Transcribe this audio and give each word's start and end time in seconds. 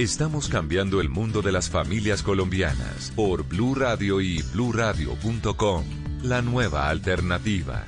Estamos 0.00 0.48
cambiando 0.48 1.02
el 1.02 1.10
mundo 1.10 1.42
de 1.42 1.52
las 1.52 1.68
familias 1.68 2.22
colombianas 2.22 3.12
por 3.14 3.46
Blue 3.46 3.74
Radio 3.74 4.22
y 4.22 4.40
bluradio.com. 4.40 5.84
La 6.22 6.40
nueva 6.40 6.88
alternativa. 6.88 7.84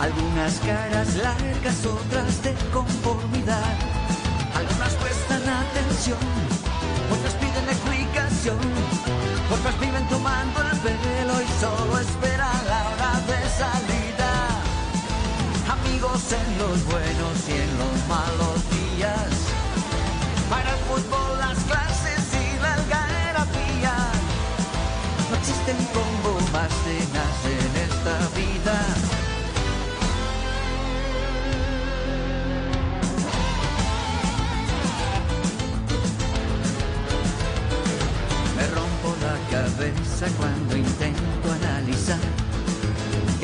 Algunas 0.00 0.60
caras 0.60 1.16
largas, 1.16 1.84
otras 1.84 2.44
de 2.44 2.54
conformidad. 2.72 4.04
Algunas 4.54 4.94
prestan 4.94 5.42
atención, 5.48 6.18
explicación. 8.44 8.58
Otras 9.52 9.80
viven 9.80 10.06
tomando 10.08 10.60
el 10.60 10.78
pelo 10.80 11.40
y 11.40 11.46
solo 11.60 11.98
esperan 11.98 12.66
la 12.66 12.88
hora 12.90 13.20
de 13.26 13.48
salida. 13.48 14.32
Amigos 15.70 16.32
en 16.32 16.58
los 16.58 16.84
buenos 16.86 17.48
y 17.48 17.52
en 17.52 17.78
los 17.78 18.08
malos 18.08 18.58
días. 18.70 19.30
Para 20.50 20.70
el 20.70 20.78
fútbol, 20.86 21.38
las 21.38 21.58
clases 21.64 21.83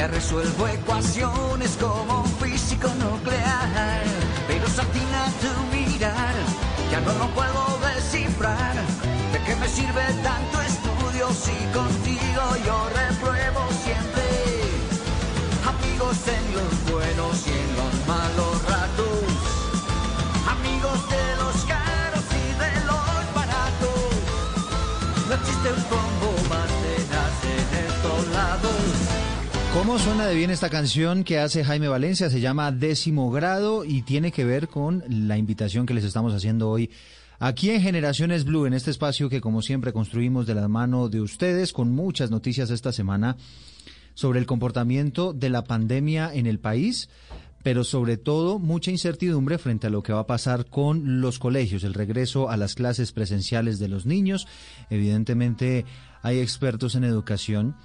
Ya 0.00 0.06
resuelvo 0.06 0.66
ecuaciones 0.66 1.76
como 1.78 2.22
un 2.22 2.32
físico 2.40 2.88
nuclear. 3.04 4.02
Pero 4.48 4.66
satina 4.66 5.26
tu 5.42 5.76
mirar, 5.76 6.34
ya 6.90 7.00
no 7.02 7.12
lo 7.18 7.28
puedo 7.34 7.78
descifrar. 7.84 8.76
¿De 9.30 9.38
qué 9.44 9.54
me 9.56 9.68
sirve 9.68 10.02
tanto 10.22 10.62
estudio 10.62 11.28
si 11.34 11.52
contigo 11.76 12.42
yo 12.64 12.88
repruebo 12.96 13.60
siempre? 13.84 14.24
Amigos 15.68 16.16
en 16.32 16.44
los 16.56 16.72
buenos 16.90 17.46
y 17.46 17.50
en 17.50 17.70
los 17.76 17.94
malos 18.08 18.56
ratos. 18.72 19.28
Amigos 20.48 20.98
de 21.10 21.24
los 21.42 21.56
caros 21.66 22.24
y 22.40 22.46
de 22.56 22.72
los 22.86 23.34
baratos. 23.34 24.16
No 25.28 25.34
existe 25.34 25.68
un 25.74 26.19
¿Cómo 29.72 30.00
suena 30.00 30.26
de 30.26 30.34
bien 30.34 30.50
esta 30.50 30.68
canción 30.68 31.22
que 31.22 31.38
hace 31.38 31.62
Jaime 31.62 31.86
Valencia? 31.86 32.28
Se 32.28 32.40
llama 32.40 32.72
Décimo 32.72 33.30
Grado 33.30 33.84
y 33.84 34.02
tiene 34.02 34.32
que 34.32 34.44
ver 34.44 34.66
con 34.66 35.04
la 35.08 35.38
invitación 35.38 35.86
que 35.86 35.94
les 35.94 36.02
estamos 36.02 36.34
haciendo 36.34 36.68
hoy 36.68 36.90
aquí 37.38 37.70
en 37.70 37.80
Generaciones 37.80 38.44
Blue, 38.44 38.66
en 38.66 38.74
este 38.74 38.90
espacio 38.90 39.28
que 39.28 39.40
como 39.40 39.62
siempre 39.62 39.92
construimos 39.92 40.48
de 40.48 40.56
la 40.56 40.66
mano 40.66 41.08
de 41.08 41.20
ustedes 41.20 41.72
con 41.72 41.94
muchas 41.94 42.32
noticias 42.32 42.70
esta 42.70 42.90
semana 42.90 43.36
sobre 44.14 44.40
el 44.40 44.46
comportamiento 44.46 45.32
de 45.32 45.50
la 45.50 45.62
pandemia 45.62 46.34
en 46.34 46.46
el 46.46 46.58
país, 46.58 47.08
pero 47.62 47.84
sobre 47.84 48.16
todo 48.16 48.58
mucha 48.58 48.90
incertidumbre 48.90 49.56
frente 49.56 49.86
a 49.86 49.90
lo 49.90 50.02
que 50.02 50.12
va 50.12 50.20
a 50.20 50.26
pasar 50.26 50.66
con 50.66 51.20
los 51.20 51.38
colegios, 51.38 51.84
el 51.84 51.94
regreso 51.94 52.50
a 52.50 52.56
las 52.56 52.74
clases 52.74 53.12
presenciales 53.12 53.78
de 53.78 53.86
los 53.86 54.04
niños. 54.04 54.48
Evidentemente 54.90 55.84
hay 56.22 56.40
expertos 56.40 56.96
en 56.96 57.04
educación 57.04 57.76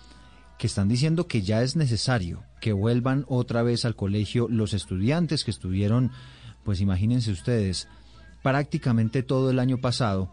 que 0.58 0.68
están 0.68 0.88
diciendo 0.88 1.28
que 1.28 1.42
ya 1.42 1.62
es 1.62 1.76
necesario 1.76 2.44
que 2.62 2.74
vuelvan 2.74 3.26
otra 3.28 3.62
vez 3.62 3.86
al 3.86 3.96
colegio 3.96 4.48
los 4.50 4.74
estudiantes 4.74 5.44
que 5.44 5.52
estuvieron, 5.52 6.12
pues 6.64 6.82
imagínense 6.82 7.32
ustedes, 7.32 7.88
prácticamente 8.42 9.24
todo 9.24 9.52
el 9.52 9.60
año 9.60 9.78
pasado 9.78 10.32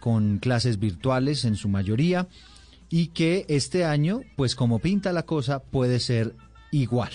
con 0.00 0.38
clases 0.38 0.78
virtuales 0.78 1.44
en 1.44 1.56
su 1.56 1.68
mayoría 1.68 2.28
y 2.88 3.08
que 3.08 3.44
este 3.48 3.84
año, 3.84 4.20
pues 4.36 4.54
como 4.54 4.78
pinta 4.78 5.12
la 5.12 5.24
cosa, 5.24 5.58
puede 5.58 6.00
ser 6.00 6.34
igual. 6.70 7.10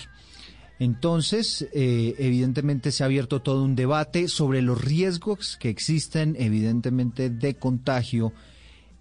Entonces, 0.80 1.68
eh, 1.74 2.16
evidentemente 2.18 2.92
se 2.92 3.04
ha 3.04 3.06
abierto 3.06 3.42
todo 3.42 3.64
un 3.64 3.76
debate 3.76 4.28
sobre 4.28 4.62
los 4.62 4.84
riesgos 4.84 5.58
que 5.58 5.70
existen, 5.70 6.36
evidentemente, 6.38 7.30
de 7.30 7.56
contagio 7.56 8.34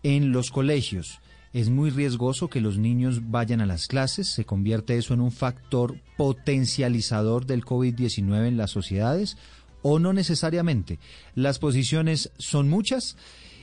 en 0.03 0.31
los 0.31 0.51
colegios 0.51 1.21
es 1.53 1.69
muy 1.69 1.91
riesgoso 1.91 2.49
que 2.49 2.61
los 2.61 2.79
niños 2.79 3.31
vayan 3.31 3.61
a 3.61 3.67
las 3.67 3.89
clases, 3.89 4.31
se 4.31 4.45
convierte 4.45 4.97
eso 4.97 5.15
en 5.15 5.21
un 5.21 5.33
factor 5.33 5.97
potencializador 6.17 7.47
del 7.47 7.65
COVID-19 7.65 8.47
en 8.47 8.57
las 8.57 8.71
sociedades 8.71 9.37
o 9.83 9.99
no 9.99 10.13
necesariamente. 10.13 10.99
Las 11.35 11.59
posiciones 11.59 12.31
son 12.39 12.69
muchas 12.69 13.17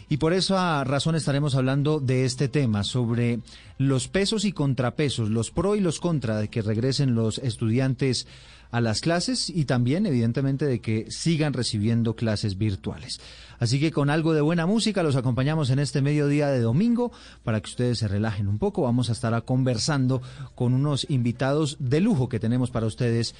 y 0.10 0.18
por 0.18 0.34
esa 0.34 0.84
razón 0.86 1.16
estaremos 1.16 1.56
hablando 1.56 2.00
de 2.00 2.24
este 2.24 2.48
tema, 2.48 2.84
sobre 2.86 3.40
los 3.78 4.08
pesos 4.08 4.46
y 4.46 4.54
contrapesos, 4.54 5.30
los 5.30 5.52
pro 5.52 5.76
y 5.76 5.82
los 5.82 6.00
contra 6.00 6.38
de 6.38 6.48
que 6.48 6.62
regresen 6.62 7.14
los 7.14 7.40
estudiantes 7.40 8.26
a 8.72 8.82
las 8.82 9.02
clases 9.02 9.50
y 9.50 9.66
también, 9.66 10.06
evidentemente, 10.06 10.66
de 10.66 10.80
que 10.80 11.10
sigan 11.10 11.54
recibiendo 11.54 12.16
clases 12.16 12.58
virtuales. 12.58 13.20
Así 13.60 13.80
que 13.80 13.92
con 13.92 14.10
algo 14.10 14.34
de 14.34 14.42
buena 14.42 14.66
música 14.66 15.04
los 15.04 15.16
acompañamos 15.16 15.70
en 15.70 15.80
este 15.80 16.02
mediodía 16.02 16.48
de 16.50 16.62
domingo 16.62 17.12
para 17.44 17.60
que 17.62 17.70
ustedes 17.70 18.00
se 18.00 18.08
relajen 18.08 18.48
un 18.48 18.60
poco. 18.60 18.84
Vamos 18.84 19.10
a 19.10 19.14
estar 19.14 19.44
conversando 19.46 20.22
con 20.56 20.74
unos 20.74 21.08
invitados 21.10 21.78
de 21.80 22.02
lujo 22.02 22.30
que 22.30 22.40
tenemos 22.40 22.72
para 22.72 22.86
ustedes 22.86 23.36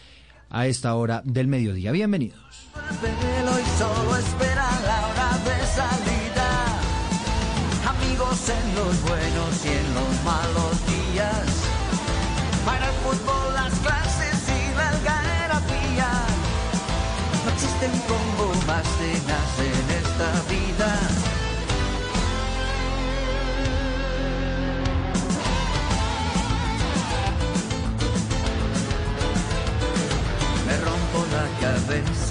a 0.50 0.68
esta 0.68 0.96
hora 0.96 1.22
del 1.26 1.48
mediodía. 1.48 1.92
Bienvenidos. 1.92 2.40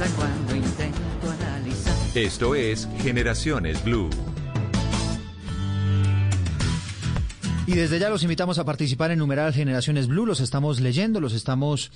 Cuando 0.05 0.55
intento 0.55 1.31
analizar. 1.41 1.95
Esto 2.15 2.55
es 2.55 2.87
Generaciones 2.99 3.83
Blue. 3.83 4.11
Y 7.67 7.73
desde 7.73 7.99
ya 7.99 8.11
los 8.11 8.23
invitamos 8.23 8.59
a 8.59 8.65
participar 8.65 9.11
en 9.11 9.19
Numeral 9.19 9.55
Generaciones 9.55 10.07
Blue. 10.07 10.27
Los 10.27 10.41
estamos 10.41 10.81
leyendo, 10.81 11.19
los 11.19 11.33
estamos 11.33 11.91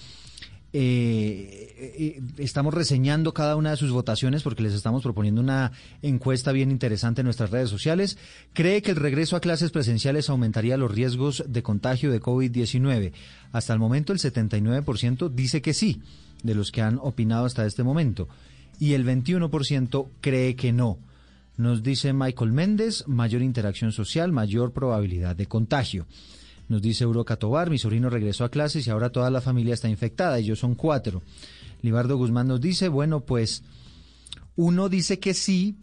eh, 0.73 1.75
eh, 1.99 2.23
estamos 2.39 2.73
reseñando 2.73 3.35
cada 3.35 3.57
una 3.57 3.71
de 3.73 3.77
sus 3.77 3.91
votaciones 3.91 4.45
porque 4.45 4.63
les 4.63 4.73
estamos 4.73 5.03
proponiendo 5.03 5.41
una 5.41 5.73
encuesta 6.01 6.53
bien 6.53 6.71
interesante 6.71 7.21
en 7.21 7.27
nuestras 7.27 7.51
redes 7.51 7.69
sociales. 7.69 8.17
¿Cree 8.55 8.81
que 8.81 8.93
el 8.93 8.97
regreso 8.97 9.37
a 9.37 9.41
clases 9.41 9.73
presenciales 9.73 10.31
aumentaría 10.31 10.79
los 10.79 10.91
riesgos 10.91 11.45
de 11.47 11.63
contagio 11.63 12.11
de 12.11 12.21
COVID-19? 12.21 13.13
Hasta 13.53 13.73
el 13.75 13.79
momento 13.79 14.13
el 14.13 14.21
79% 14.21 15.29
dice 15.29 15.61
que 15.61 15.75
sí, 15.75 16.01
de 16.43 16.55
los 16.55 16.73
que 16.73 16.83
han 16.83 16.99
opinado 16.99 17.45
hasta 17.45 17.67
este 17.67 17.83
momento, 17.83 18.29
y 18.79 18.95
el 18.95 19.05
21% 19.05 20.09
cree 20.21 20.57
que 20.57 20.73
no. 20.73 20.99
Nos 21.57 21.83
dice 21.83 22.13
Michael 22.13 22.53
Méndez, 22.53 23.05
mayor 23.07 23.43
interacción 23.43 23.93
social, 23.93 24.33
mayor 24.33 24.73
probabilidad 24.73 25.37
de 25.37 25.47
contagio. 25.47 26.07
Nos 26.69 26.81
dice 26.81 27.05
Euroca 27.05 27.37
Tobar, 27.37 27.69
mi 27.69 27.79
sobrino 27.79 28.09
regresó 28.09 28.45
a 28.45 28.49
clases 28.49 28.87
y 28.87 28.91
ahora 28.91 29.11
toda 29.11 29.31
la 29.31 29.41
familia 29.41 29.75
está 29.75 29.89
infectada, 29.89 30.39
ellos 30.39 30.59
son 30.59 30.75
cuatro. 30.75 31.23
Libardo 31.83 32.17
Guzmán 32.17 32.49
nos 32.49 32.61
dice, 32.61 32.89
bueno, 32.89 33.21
pues 33.21 33.63
uno 34.57 34.89
dice 34.89 35.19
que 35.19 35.35
sí, 35.35 35.77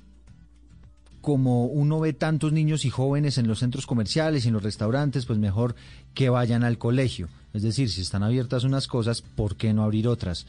como 1.21 1.65
uno 1.65 1.99
ve 1.99 2.13
tantos 2.13 2.53
niños 2.53 2.85
y 2.85 2.89
jóvenes 2.89 3.37
en 3.37 3.47
los 3.47 3.59
centros 3.59 3.85
comerciales 3.85 4.45
y 4.45 4.47
en 4.47 4.53
los 4.53 4.63
restaurantes, 4.63 5.25
pues 5.25 5.39
mejor 5.39 5.75
que 6.13 6.29
vayan 6.29 6.63
al 6.63 6.77
colegio. 6.77 7.27
Es 7.53 7.63
decir, 7.63 7.89
si 7.89 8.01
están 8.01 8.23
abiertas 8.23 8.63
unas 8.63 8.87
cosas, 8.87 9.21
¿por 9.21 9.55
qué 9.55 9.73
no 9.73 9.83
abrir 9.83 10.07
otras? 10.07 10.45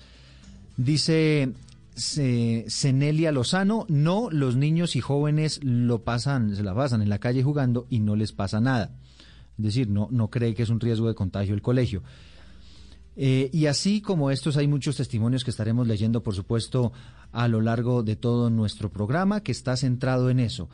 Dice 0.76 1.52
Cenelia 1.96 3.32
Lozano, 3.32 3.86
no, 3.88 4.28
los 4.30 4.56
niños 4.56 4.94
y 4.94 5.00
jóvenes 5.00 5.60
lo 5.64 6.02
pasan, 6.02 6.54
se 6.54 6.62
la 6.62 6.74
pasan 6.74 7.02
en 7.02 7.08
la 7.08 7.18
calle 7.18 7.42
jugando 7.42 7.86
y 7.90 7.98
no 7.98 8.14
les 8.14 8.32
pasa 8.32 8.60
nada. 8.60 8.90
Es 9.58 9.64
decir, 9.64 9.88
no, 9.88 10.08
no 10.10 10.28
cree 10.28 10.54
que 10.54 10.62
es 10.62 10.68
un 10.68 10.78
riesgo 10.78 11.08
de 11.08 11.14
contagio 11.14 11.54
el 11.54 11.62
colegio. 11.62 12.02
Eh, 13.20 13.50
y 13.52 13.66
así 13.66 14.00
como 14.00 14.30
estos, 14.30 14.56
hay 14.56 14.68
muchos 14.68 14.96
testimonios 14.96 15.42
que 15.42 15.50
estaremos 15.50 15.88
leyendo, 15.88 16.22
por 16.22 16.36
supuesto, 16.36 16.92
a 17.32 17.48
lo 17.48 17.60
largo 17.60 18.04
de 18.04 18.14
todo 18.14 18.48
nuestro 18.48 18.90
programa, 18.90 19.42
que 19.42 19.50
está 19.50 19.76
centrado 19.76 20.30
en 20.30 20.38
eso, 20.38 20.68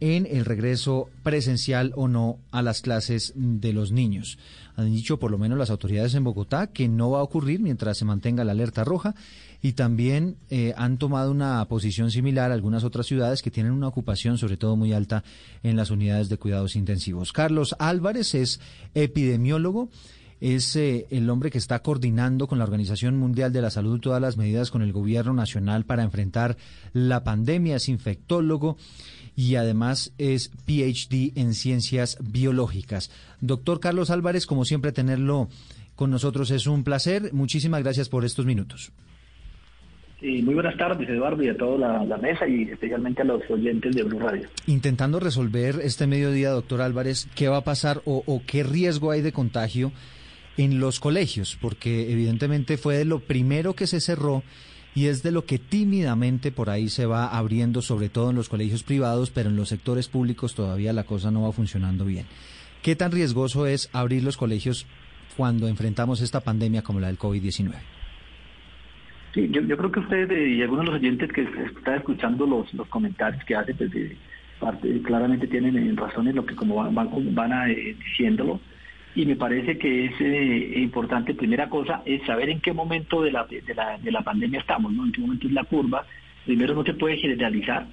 en 0.00 0.26
el 0.26 0.44
regreso 0.44 1.08
presencial 1.22 1.92
o 1.94 2.08
no 2.08 2.40
a 2.50 2.62
las 2.62 2.82
clases 2.82 3.32
de 3.36 3.72
los 3.72 3.92
niños. 3.92 4.38
Han 4.74 4.92
dicho 4.92 5.20
por 5.20 5.30
lo 5.30 5.38
menos 5.38 5.56
las 5.56 5.70
autoridades 5.70 6.14
en 6.14 6.24
Bogotá 6.24 6.66
que 6.66 6.88
no 6.88 7.10
va 7.10 7.20
a 7.20 7.24
ocurrir 7.24 7.60
mientras 7.60 7.96
se 7.96 8.04
mantenga 8.04 8.44
la 8.44 8.52
alerta 8.52 8.82
roja 8.82 9.14
y 9.62 9.72
también 9.72 10.36
eh, 10.50 10.74
han 10.76 10.98
tomado 10.98 11.30
una 11.30 11.64
posición 11.66 12.10
similar 12.10 12.50
a 12.50 12.54
algunas 12.54 12.82
otras 12.82 13.06
ciudades 13.06 13.40
que 13.40 13.52
tienen 13.52 13.72
una 13.72 13.88
ocupación 13.88 14.36
sobre 14.36 14.56
todo 14.56 14.76
muy 14.76 14.92
alta 14.92 15.22
en 15.62 15.76
las 15.76 15.90
unidades 15.92 16.28
de 16.28 16.38
cuidados 16.38 16.74
intensivos. 16.74 17.32
Carlos 17.32 17.76
Álvarez 17.78 18.34
es 18.34 18.60
epidemiólogo 18.94 19.90
es 20.40 20.76
eh, 20.76 21.06
el 21.10 21.28
hombre 21.30 21.50
que 21.50 21.58
está 21.58 21.80
coordinando 21.80 22.46
con 22.46 22.58
la 22.58 22.64
Organización 22.64 23.16
Mundial 23.16 23.52
de 23.52 23.62
la 23.62 23.70
Salud 23.70 24.00
todas 24.00 24.20
las 24.20 24.36
medidas 24.36 24.70
con 24.70 24.82
el 24.82 24.92
gobierno 24.92 25.32
nacional 25.32 25.84
para 25.84 26.02
enfrentar 26.02 26.56
la 26.92 27.24
pandemia, 27.24 27.76
es 27.76 27.88
infectólogo 27.88 28.76
y 29.36 29.56
además 29.56 30.12
es 30.18 30.50
PhD 30.66 31.32
en 31.36 31.54
ciencias 31.54 32.18
biológicas. 32.20 33.10
Doctor 33.40 33.80
Carlos 33.80 34.10
Álvarez, 34.10 34.46
como 34.46 34.64
siempre 34.64 34.92
tenerlo 34.92 35.48
con 35.94 36.10
nosotros 36.10 36.50
es 36.50 36.66
un 36.66 36.84
placer. 36.84 37.32
Muchísimas 37.32 37.82
gracias 37.82 38.08
por 38.08 38.24
estos 38.24 38.46
minutos. 38.46 38.92
muy 40.20 40.54
buenas 40.54 40.76
tardes, 40.76 41.08
Eduardo, 41.08 41.42
y 41.42 41.48
a 41.48 41.56
toda 41.56 42.04
la, 42.04 42.16
mesa 42.18 42.46
y 42.46 42.62
especialmente 42.62 43.22
a 43.22 43.24
los 43.24 43.42
oyentes 43.50 43.94
de 43.94 44.02
Blue 44.04 44.18
Radio. 44.20 44.48
Intentando 44.66 45.18
resolver 45.20 45.80
este 45.82 46.06
mediodía, 46.06 46.50
doctor 46.50 46.80
Álvarez, 46.80 47.28
¿qué 47.34 47.48
va 47.48 47.58
a 47.58 47.64
pasar 47.64 48.00
o 48.04 48.42
qué 48.46 48.62
riesgo 48.62 49.10
hay 49.10 49.22
de 49.22 49.32
contagio 49.32 49.92
en 50.58 50.80
los 50.80 51.00
colegios, 51.00 51.56
porque 51.60 52.12
evidentemente 52.12 52.76
fue 52.76 52.98
de 52.98 53.04
lo 53.04 53.20
primero 53.20 53.74
que 53.74 53.86
se 53.86 54.00
cerró 54.00 54.42
y 54.94 55.06
es 55.06 55.22
de 55.22 55.30
lo 55.30 55.44
que 55.44 55.58
tímidamente 55.58 56.50
por 56.50 56.68
ahí 56.68 56.88
se 56.88 57.06
va 57.06 57.28
abriendo, 57.28 57.80
sobre 57.80 58.08
todo 58.08 58.30
en 58.30 58.36
los 58.36 58.48
colegios 58.48 58.82
privados, 58.82 59.30
pero 59.30 59.48
en 59.48 59.56
los 59.56 59.68
sectores 59.68 60.08
públicos 60.08 60.56
todavía 60.56 60.92
la 60.92 61.04
cosa 61.04 61.30
no 61.30 61.42
va 61.42 61.52
funcionando 61.52 62.04
bien. 62.04 62.26
¿Qué 62.82 62.96
tan 62.96 63.12
riesgoso 63.12 63.68
es 63.68 63.88
abrir 63.92 64.24
los 64.24 64.36
colegios 64.36 64.86
cuando 65.36 65.68
enfrentamos 65.68 66.20
esta 66.20 66.40
pandemia 66.40 66.82
como 66.82 66.98
la 66.98 67.06
del 67.06 67.18
COVID-19? 67.18 67.74
Sí, 69.34 69.48
yo, 69.52 69.76
creo 69.76 69.92
que 69.92 70.00
ustedes 70.00 70.56
y 70.56 70.62
algunos 70.62 70.86
de 70.86 70.90
los 70.90 71.00
oyentes 71.00 71.30
que 71.32 71.42
están 71.42 71.98
escuchando 71.98 72.46
los, 72.46 72.74
los 72.74 72.88
comentarios 72.88 73.44
que 73.44 73.54
hace, 73.54 73.74
pues 73.74 73.90
parte, 74.58 75.00
claramente 75.02 75.46
tienen 75.46 75.96
razón 75.96 76.26
en 76.26 76.34
lo 76.34 76.44
que 76.44 76.56
como 76.56 76.74
van, 76.76 76.92
van, 76.92 77.34
van 77.34 77.52
a, 77.52 77.70
eh, 77.70 77.94
diciéndolo 78.04 78.60
y 79.18 79.26
me 79.26 79.34
parece 79.34 79.76
que 79.78 80.04
es 80.04 80.12
eh, 80.20 80.74
importante, 80.76 81.34
primera 81.34 81.68
cosa, 81.68 82.02
es 82.04 82.24
saber 82.24 82.50
en 82.50 82.60
qué 82.60 82.72
momento 82.72 83.20
de 83.20 83.32
la, 83.32 83.46
de 83.46 83.74
la, 83.74 83.98
de 83.98 84.12
la 84.12 84.22
pandemia 84.22 84.60
estamos, 84.60 84.92
¿no? 84.92 85.04
En 85.04 85.10
qué 85.10 85.20
momento 85.20 85.48
es 85.48 85.52
la 85.52 85.64
curva. 85.64 86.06
Primero 86.46 86.72
no 86.72 86.84
se 86.84 86.94
puede 86.94 87.16
generalizar. 87.16 87.88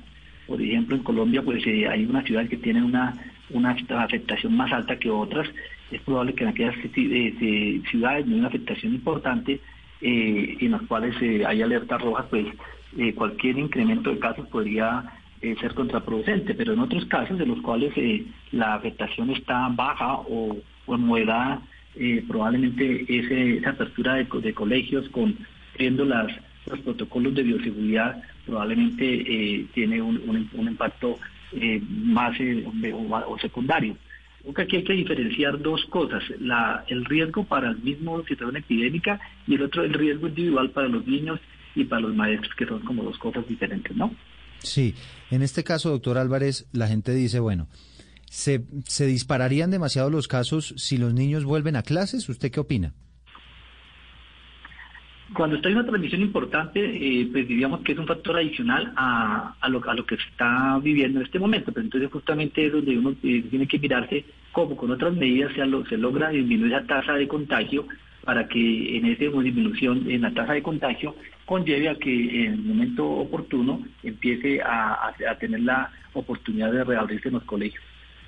Por 0.45 0.61
ejemplo, 0.61 0.95
en 0.95 1.01
Colombia 1.01 1.41
pues 1.41 1.65
eh, 1.65 1.87
hay 1.87 2.05
una 2.05 2.21
ciudad 2.21 2.47
que 2.47 2.57
tiene 2.57 2.83
una, 2.83 3.15
una 3.49 3.71
afectación 3.71 4.55
más 4.55 4.71
alta 4.71 4.99
que 4.99 5.09
otras. 5.09 5.49
Es 5.89 5.99
probable 6.01 6.35
que 6.35 6.43
en 6.43 6.49
aquellas 6.51 6.75
eh, 6.95 7.81
ciudades 7.89 8.27
no 8.27 8.33
hay 8.33 8.39
una 8.41 8.49
afectación 8.49 8.93
importante 8.93 9.59
en 10.01 10.69
las 10.69 10.83
cuales 10.83 11.15
hay 11.47 11.63
alertas 11.63 11.99
rojas, 11.99 12.27
pues 12.29 12.45
cualquier 13.15 13.57
incremento 13.57 14.11
de 14.11 14.19
casos 14.19 14.47
podría 14.49 15.03
ser 15.41 15.73
contraproducente, 15.73 16.53
pero 16.53 16.73
en 16.73 16.79
otros 16.79 17.05
casos 17.05 17.39
de 17.39 17.47
los 17.47 17.59
cuales 17.61 17.93
la 18.51 18.75
afectación 18.75 19.31
está 19.31 19.67
baja 19.69 20.17
o 20.17 20.57
edad, 21.17 21.59
eh, 21.95 22.23
probablemente 22.27 23.05
ese, 23.07 23.57
esa 23.57 23.69
apertura 23.71 24.15
de, 24.15 24.53
colegios 24.53 25.07
con 25.09 25.37
viendo 25.77 26.05
las, 26.05 26.27
los 26.65 26.79
protocolos 26.79 27.33
de 27.35 27.43
bioseguridad 27.43 28.21
probablemente 28.45 29.05
eh, 29.05 29.65
tiene 29.73 30.01
un, 30.01 30.47
impacto 30.53 31.17
eh, 31.53 31.81
más 31.89 32.37
o, 33.27 33.37
secundario. 33.39 33.97
Creo 34.41 34.53
que 34.53 34.61
aquí 34.61 34.75
hay 34.77 34.83
que 34.83 34.93
diferenciar 34.93 35.59
dos 35.59 35.85
cosas, 35.85 36.23
la, 36.39 36.83
el 36.87 37.05
riesgo 37.05 37.45
para 37.45 37.71
el 37.71 37.77
mismo 37.77 38.23
situación 38.25 38.57
epidémica 38.57 39.19
y 39.47 39.55
el 39.55 39.63
otro 39.63 39.83
el 39.83 39.93
riesgo 39.93 40.27
individual 40.27 40.69
para 40.69 40.87
los 40.87 41.07
niños 41.07 41.39
y 41.73 41.85
para 41.85 42.01
los 42.01 42.15
maestros, 42.15 42.53
que 42.55 42.65
son 42.65 42.81
como 42.81 43.03
dos 43.03 43.17
cosas 43.17 43.47
diferentes, 43.47 43.95
¿no? 43.95 44.13
Sí, 44.59 44.95
en 45.31 45.41
este 45.41 45.63
caso, 45.63 45.89
doctor 45.89 46.17
Álvarez, 46.17 46.67
la 46.71 46.87
gente 46.87 47.13
dice, 47.13 47.39
bueno, 47.39 47.67
¿Se, 48.35 48.65
¿Se 48.85 49.05
dispararían 49.05 49.71
demasiado 49.71 50.09
los 50.09 50.27
casos 50.27 50.73
si 50.75 50.97
los 50.97 51.13
niños 51.13 51.45
vuelven 51.45 51.77
a 51.77 51.83
clases? 51.83 52.27
¿Usted 52.27 52.51
qué 52.51 52.59
opina? 52.59 52.91
Cuando 55.33 55.55
está 55.55 55.69
en 55.69 55.75
una 55.75 55.85
transmisión 55.85 56.21
importante, 56.21 56.81
eh, 56.83 57.29
pues 57.31 57.47
diríamos 57.47 57.79
que 57.79 57.93
es 57.93 57.97
un 57.97 58.05
factor 58.05 58.35
adicional 58.35 58.91
a, 58.97 59.55
lo, 59.69 60.05
que 60.05 60.17
se 60.17 60.23
está 60.23 60.77
viviendo 60.83 61.21
en 61.21 61.25
este 61.25 61.39
momento. 61.39 61.71
Pero 61.71 61.85
entonces 61.85 62.11
justamente 62.11 62.65
es 62.65 62.73
donde 62.73 62.97
uno 62.97 63.15
eh, 63.23 63.45
tiene 63.49 63.67
que 63.67 63.79
mirarse 63.79 64.25
cómo 64.51 64.75
con 64.75 64.91
otras 64.91 65.13
medidas 65.13 65.53
se, 65.53 65.89
se 65.89 65.97
logra 65.97 66.27
disminuir 66.27 66.73
la 66.73 66.85
tasa 66.85 67.13
de 67.13 67.29
contagio 67.29 67.87
para 68.25 68.49
que 68.49 68.97
en 68.97 69.05
esa 69.05 69.23
disminución 69.23 70.11
en 70.11 70.23
la 70.23 70.33
tasa 70.33 70.51
de 70.51 70.61
contagio 70.61 71.15
conlleve 71.45 71.87
a 71.87 71.95
que 71.95 72.47
en 72.47 72.53
el 72.53 72.63
momento 72.63 73.09
oportuno 73.09 73.81
empiece 74.03 74.61
a, 74.61 75.07
a 75.07 75.35
tener 75.39 75.61
la 75.61 75.89
oportunidad 76.11 76.73
de 76.73 76.83
reabrirse 76.83 77.29
en 77.29 77.35
los 77.35 77.43
colegios. 77.43 77.81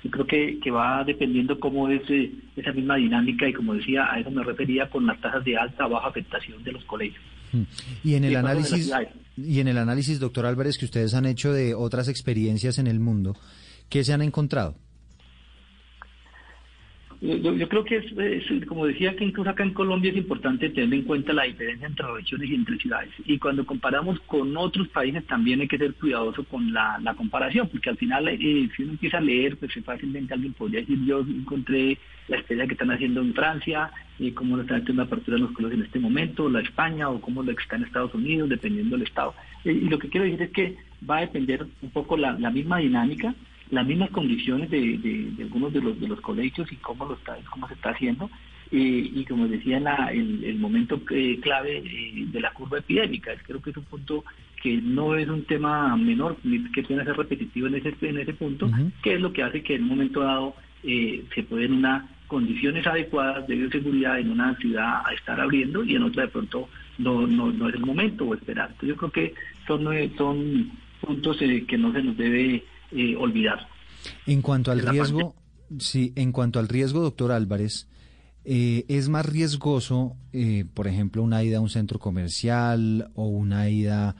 Yo 0.04 0.10
creo 0.10 0.26
que, 0.26 0.60
que 0.60 0.70
va 0.70 1.02
dependiendo 1.04 1.58
cómo 1.58 1.88
es 1.88 2.02
eh, 2.08 2.32
esa 2.56 2.72
misma 2.72 2.96
dinámica 2.96 3.48
y 3.48 3.52
como 3.52 3.74
decía, 3.74 4.06
a 4.10 4.20
eso 4.20 4.30
me 4.30 4.44
refería 4.44 4.88
con 4.88 5.06
las 5.06 5.20
tasas 5.20 5.44
de 5.44 5.56
alta 5.56 5.86
o 5.86 5.90
baja 5.90 6.08
afectación 6.08 6.62
de 6.62 6.72
los 6.72 6.84
colegios. 6.84 7.22
Mm. 7.52 7.62
Y 8.04 8.14
en 8.14 8.24
el 8.24 8.36
análisis 8.36 8.92
y 9.36 9.60
en 9.60 9.68
el 9.68 9.78
análisis, 9.78 10.18
doctor 10.18 10.46
Álvarez, 10.46 10.78
que 10.78 10.84
ustedes 10.84 11.14
han 11.14 11.26
hecho 11.26 11.52
de 11.52 11.74
otras 11.74 12.08
experiencias 12.08 12.78
en 12.78 12.86
el 12.86 12.98
mundo, 12.98 13.36
¿qué 13.88 14.02
se 14.02 14.12
han 14.12 14.22
encontrado? 14.22 14.74
Yo, 17.20 17.68
creo 17.68 17.84
que, 17.84 17.96
es, 17.96 18.66
como 18.66 18.86
decía, 18.86 19.16
que 19.16 19.24
incluso 19.24 19.50
acá 19.50 19.64
en 19.64 19.74
Colombia 19.74 20.12
es 20.12 20.16
importante 20.16 20.70
tener 20.70 20.94
en 20.94 21.02
cuenta 21.02 21.32
la 21.32 21.44
diferencia 21.44 21.88
entre 21.88 22.06
regiones 22.06 22.48
y 22.48 22.54
entre 22.54 22.76
ciudades. 22.76 23.10
Y 23.24 23.38
cuando 23.38 23.66
comparamos 23.66 24.20
con 24.20 24.56
otros 24.56 24.86
países 24.88 25.26
también 25.26 25.60
hay 25.60 25.66
que 25.66 25.78
ser 25.78 25.94
cuidadoso 25.94 26.44
con 26.44 26.72
la, 26.72 27.00
comparación, 27.16 27.68
porque 27.68 27.90
al 27.90 27.96
final 27.96 28.28
eh, 28.28 28.68
si 28.76 28.82
uno 28.84 28.92
empieza 28.92 29.18
a 29.18 29.20
leer, 29.20 29.56
pues 29.56 29.72
fácilmente 29.84 30.32
alguien 30.32 30.52
podría 30.52 30.80
decir, 30.80 31.04
yo 31.04 31.20
encontré 31.20 31.98
la 32.28 32.36
experiencia 32.36 32.68
que 32.68 32.74
están 32.74 32.92
haciendo 32.92 33.20
en 33.20 33.34
Francia, 33.34 33.90
y 34.20 34.30
cómo 34.32 34.56
lo 34.56 34.62
están 34.62 34.82
haciendo 34.82 35.02
la 35.02 35.06
apertura 35.06 35.36
de 35.36 35.42
los 35.42 35.52
colegios 35.52 35.80
en 35.80 35.86
este 35.86 35.98
momento, 35.98 36.48
la 36.48 36.60
España 36.60 37.08
o 37.08 37.20
cómo 37.20 37.42
lo 37.42 37.54
que 37.54 37.62
está 37.62 37.76
en 37.76 37.84
Estados 37.84 38.14
Unidos, 38.14 38.48
dependiendo 38.48 38.96
del 38.96 39.06
estado. 39.06 39.34
Eh, 39.64 39.72
y 39.72 39.88
lo 39.88 39.98
que 39.98 40.08
quiero 40.08 40.24
decir 40.24 40.42
es 40.42 40.50
que 40.50 40.76
va 41.08 41.18
a 41.18 41.22
depender 41.22 41.66
un 41.82 41.90
poco 41.90 42.16
la 42.16 42.50
misma 42.50 42.78
dinámica 42.78 43.34
las 43.70 43.86
mismas 43.86 44.10
condiciones 44.10 44.70
de, 44.70 45.32
algunos 45.40 45.72
de 45.72 45.80
los 45.80 46.00
de 46.00 46.08
los 46.08 46.20
colegios 46.20 46.70
y 46.72 46.76
cómo 46.76 47.04
lo 47.06 47.14
está 47.14 47.36
cómo 47.50 47.68
se 47.68 47.74
está 47.74 47.90
haciendo. 47.90 48.30
Eh, 48.70 49.10
y 49.14 49.24
como 49.24 49.48
decía 49.48 49.80
la, 49.80 50.10
el, 50.12 50.58
momento 50.58 51.00
eh, 51.10 51.38
clave 51.40 51.78
eh, 51.78 52.26
de 52.30 52.38
la 52.38 52.52
curva 52.52 52.78
epidémica 52.78 53.32
creo 53.46 53.62
que 53.62 53.70
es 53.70 53.76
un 53.78 53.84
punto 53.84 54.24
que 54.62 54.76
no 54.76 55.14
es 55.14 55.26
un 55.26 55.44
tema 55.44 55.96
menor 55.96 56.36
que 56.74 56.82
tiene 56.82 57.02
que 57.02 57.08
ser 57.08 57.16
repetitivo 57.16 57.66
en 57.66 57.76
ese 57.76 57.94
en 58.02 58.18
ese 58.18 58.34
punto 58.34 58.70
que 59.02 59.14
es 59.14 59.20
lo 59.22 59.32
que 59.32 59.42
hace 59.42 59.62
que 59.62 59.76
en 59.76 59.84
un 59.84 59.88
momento 59.88 60.20
dado 60.20 60.54
se 60.82 61.42
pueden 61.48 61.72
unas 61.72 62.04
condiciones 62.26 62.86
adecuadas 62.86 63.48
de 63.48 63.54
bioseguridad 63.54 64.18
en 64.18 64.32
una 64.32 64.54
ciudad 64.56 65.00
a 65.02 65.14
estar 65.14 65.40
abriendo 65.40 65.82
y 65.82 65.94
en 65.94 66.02
otra 66.02 66.24
de 66.24 66.28
pronto 66.28 66.68
no 66.98 67.26
no, 67.26 67.50
no 67.50 67.70
es 67.70 67.74
el 67.74 67.86
momento 67.86 68.26
o 68.26 68.34
esperar. 68.34 68.68
Entonces 68.68 68.90
yo 68.90 68.96
creo 68.96 69.12
que 69.12 69.34
son 69.66 69.86
son 70.18 70.70
puntos 71.00 71.38
que 71.38 71.78
no 71.78 71.90
se 71.94 72.02
nos 72.02 72.18
debe 72.18 72.64
eh, 72.90 73.16
olvidar. 73.16 73.68
En 74.26 74.42
cuanto 74.42 74.70
al 74.70 74.80
riesgo, 74.80 75.34
sí, 75.78 76.12
en 76.16 76.32
cuanto 76.32 76.58
al 76.58 76.68
riesgo, 76.68 77.00
doctor 77.00 77.32
Álvarez, 77.32 77.88
eh, 78.44 78.84
¿es 78.88 79.08
más 79.08 79.26
riesgoso, 79.26 80.16
eh, 80.32 80.64
por 80.72 80.86
ejemplo, 80.86 81.22
una 81.22 81.42
ida 81.42 81.58
a 81.58 81.60
un 81.60 81.68
centro 81.68 81.98
comercial 81.98 83.10
o 83.14 83.26
una 83.26 83.68
ida 83.68 84.16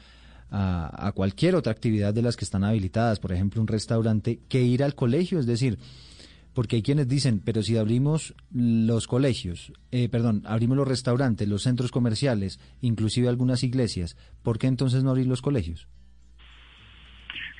a, 0.50 1.06
a, 1.06 1.12
cualquier 1.12 1.54
otra 1.54 1.72
actividad 1.72 2.12
de 2.12 2.22
las 2.22 2.36
que 2.36 2.44
están 2.44 2.64
habilitadas, 2.64 3.20
por 3.20 3.32
ejemplo, 3.32 3.60
un 3.60 3.68
restaurante, 3.68 4.40
que 4.48 4.62
ir 4.62 4.82
al 4.82 4.94
colegio? 4.94 5.38
Es 5.38 5.46
decir, 5.46 5.78
porque 6.52 6.76
hay 6.76 6.82
quienes 6.82 7.08
dicen, 7.08 7.40
pero 7.42 7.62
si 7.62 7.76
abrimos 7.76 8.34
los 8.50 9.06
colegios, 9.06 9.72
perdón, 10.10 10.42
abrimos 10.44 10.76
los 10.76 10.88
restaurantes, 10.88 11.48
los 11.48 11.62
centros 11.62 11.90
comerciales, 11.92 12.58
inclusive 12.80 13.28
algunas 13.28 13.62
iglesias, 13.62 14.16
¿por 14.42 14.58
qué 14.58 14.66
entonces 14.66 15.04
no 15.04 15.10
abrir 15.10 15.26
los 15.26 15.40
colegios? 15.40 15.86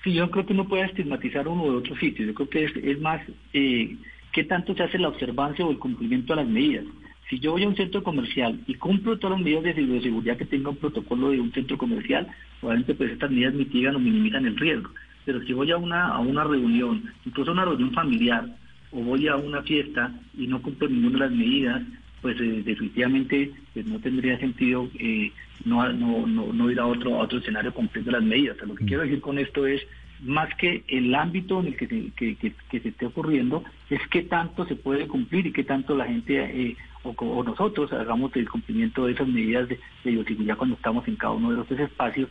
Sí, 0.05 0.12
yo 0.12 0.31
creo 0.31 0.47
que 0.47 0.55
no 0.55 0.69
puede 0.69 0.85
estigmatizar 0.85 1.49
uno 1.49 1.64
de 1.64 1.76
otro 1.78 1.97
sitio. 1.97 2.26
Yo 2.26 2.35
creo 2.35 2.49
que 2.49 2.90
es, 2.90 3.00
más 3.00 3.21
eh, 3.52 3.97
qué 4.33 4.45
tanto 4.45 4.75
se 4.75 4.83
hace 4.83 4.99
la 4.99 5.09
observancia 5.09 5.64
o 5.64 5.71
el 5.71 5.78
cumplimiento 5.78 6.35
de 6.35 6.43
las 6.43 6.50
medidas. 6.50 6.85
Si 7.28 7.38
yo 7.40 7.52
voy 7.52 7.64
a 7.64 7.69
un 7.69 7.76
centro 7.76 8.02
comercial 8.02 8.61
y 8.67 8.75
cumplo 8.75 9.19
todas 9.19 9.37
las 9.37 9.45
medidas 9.45 9.64
de 9.64 10.00
seguridad 10.00 10.38
que 10.38 10.47
tenga 10.47 10.71
un 10.71 10.76
protocolo 10.76 11.31
de 11.31 11.40
un 11.40 11.52
centro 11.52 11.76
comercial, 11.76 12.26
obviamente 12.62 12.95
pues 12.95 13.12
estas 13.12 13.31
medidas 13.31 13.55
mitigan 13.55 13.97
o 13.97 13.99
minimizan 13.99 14.47
el 14.47 14.57
riesgo. 14.57 14.90
Pero 15.26 15.43
si 15.43 15.52
voy 15.52 15.71
a 15.71 15.76
una, 15.76 16.09
a 16.09 16.21
una 16.21 16.45
reunión, 16.45 17.02
incluso 17.26 17.50
a 17.50 17.55
una 17.55 17.67
reunión 17.67 17.93
familiar, 17.93 18.47
o 18.93 19.02
voy 19.02 19.28
a 19.28 19.37
una 19.37 19.62
fiesta 19.62 20.11
y 20.38 20.47
no 20.47 20.62
cumplo 20.62 20.88
ninguna 20.88 21.25
de 21.25 21.31
las 21.31 21.33
medidas, 21.33 21.83
pues 22.21 22.41
eh, 22.41 22.63
definitivamente 22.65 23.53
pues, 23.73 23.87
no 23.87 23.99
tendría 23.99 24.39
sentido 24.39 24.89
eh, 24.99 25.33
no, 25.65 25.93
no, 25.93 26.27
no, 26.27 26.71
ir 26.71 26.81
a 26.81 26.87
otro, 26.87 27.17
a 27.17 27.25
otro 27.25 27.39
escenario 27.39 27.73
cumpliendo 27.73 28.13
las 28.13 28.23
medidas. 28.23 28.57
lo 28.67 28.75
que 28.75 28.85
mm. 28.85 28.87
quiero 28.87 29.03
decir 29.03 29.21
con 29.21 29.39
esto 29.39 29.67
es, 29.67 29.83
más 30.21 30.53
que 30.57 30.83
el 30.89 31.15
ámbito 31.15 31.61
en 31.61 31.69
el 31.69 31.77
que 31.77 31.87
se, 31.87 32.11
que, 32.11 32.81
se 32.81 32.89
esté 32.89 33.07
ocurriendo, 33.07 33.63
es 33.89 34.01
qué 34.11 34.23
tanto 34.23 34.67
se 34.67 34.75
puede 34.75 35.07
cumplir 35.07 35.47
y 35.47 35.53
qué 35.53 35.63
tanto 35.63 35.97
la 35.97 36.07
gente 36.07 36.41
eh, 36.41 36.77
o, 37.05 37.45
nosotros 37.45 37.93
hagamos 37.93 38.35
el 38.35 38.49
cumplimiento 38.49 39.07
de 39.07 39.13
esas 39.13 39.29
medidas 39.29 39.69
de, 39.69 39.79
de 40.05 40.11
bioseguridad 40.11 40.57
cuando 40.57 40.75
estamos 40.75 41.07
en 41.07 41.17
cada 41.17 41.35
uno 41.35 41.51
de 41.51 41.57
los 41.59 41.71
espacios, 41.71 42.29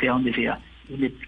sea 0.00 0.12
donde 0.12 0.32
sea. 0.34 0.60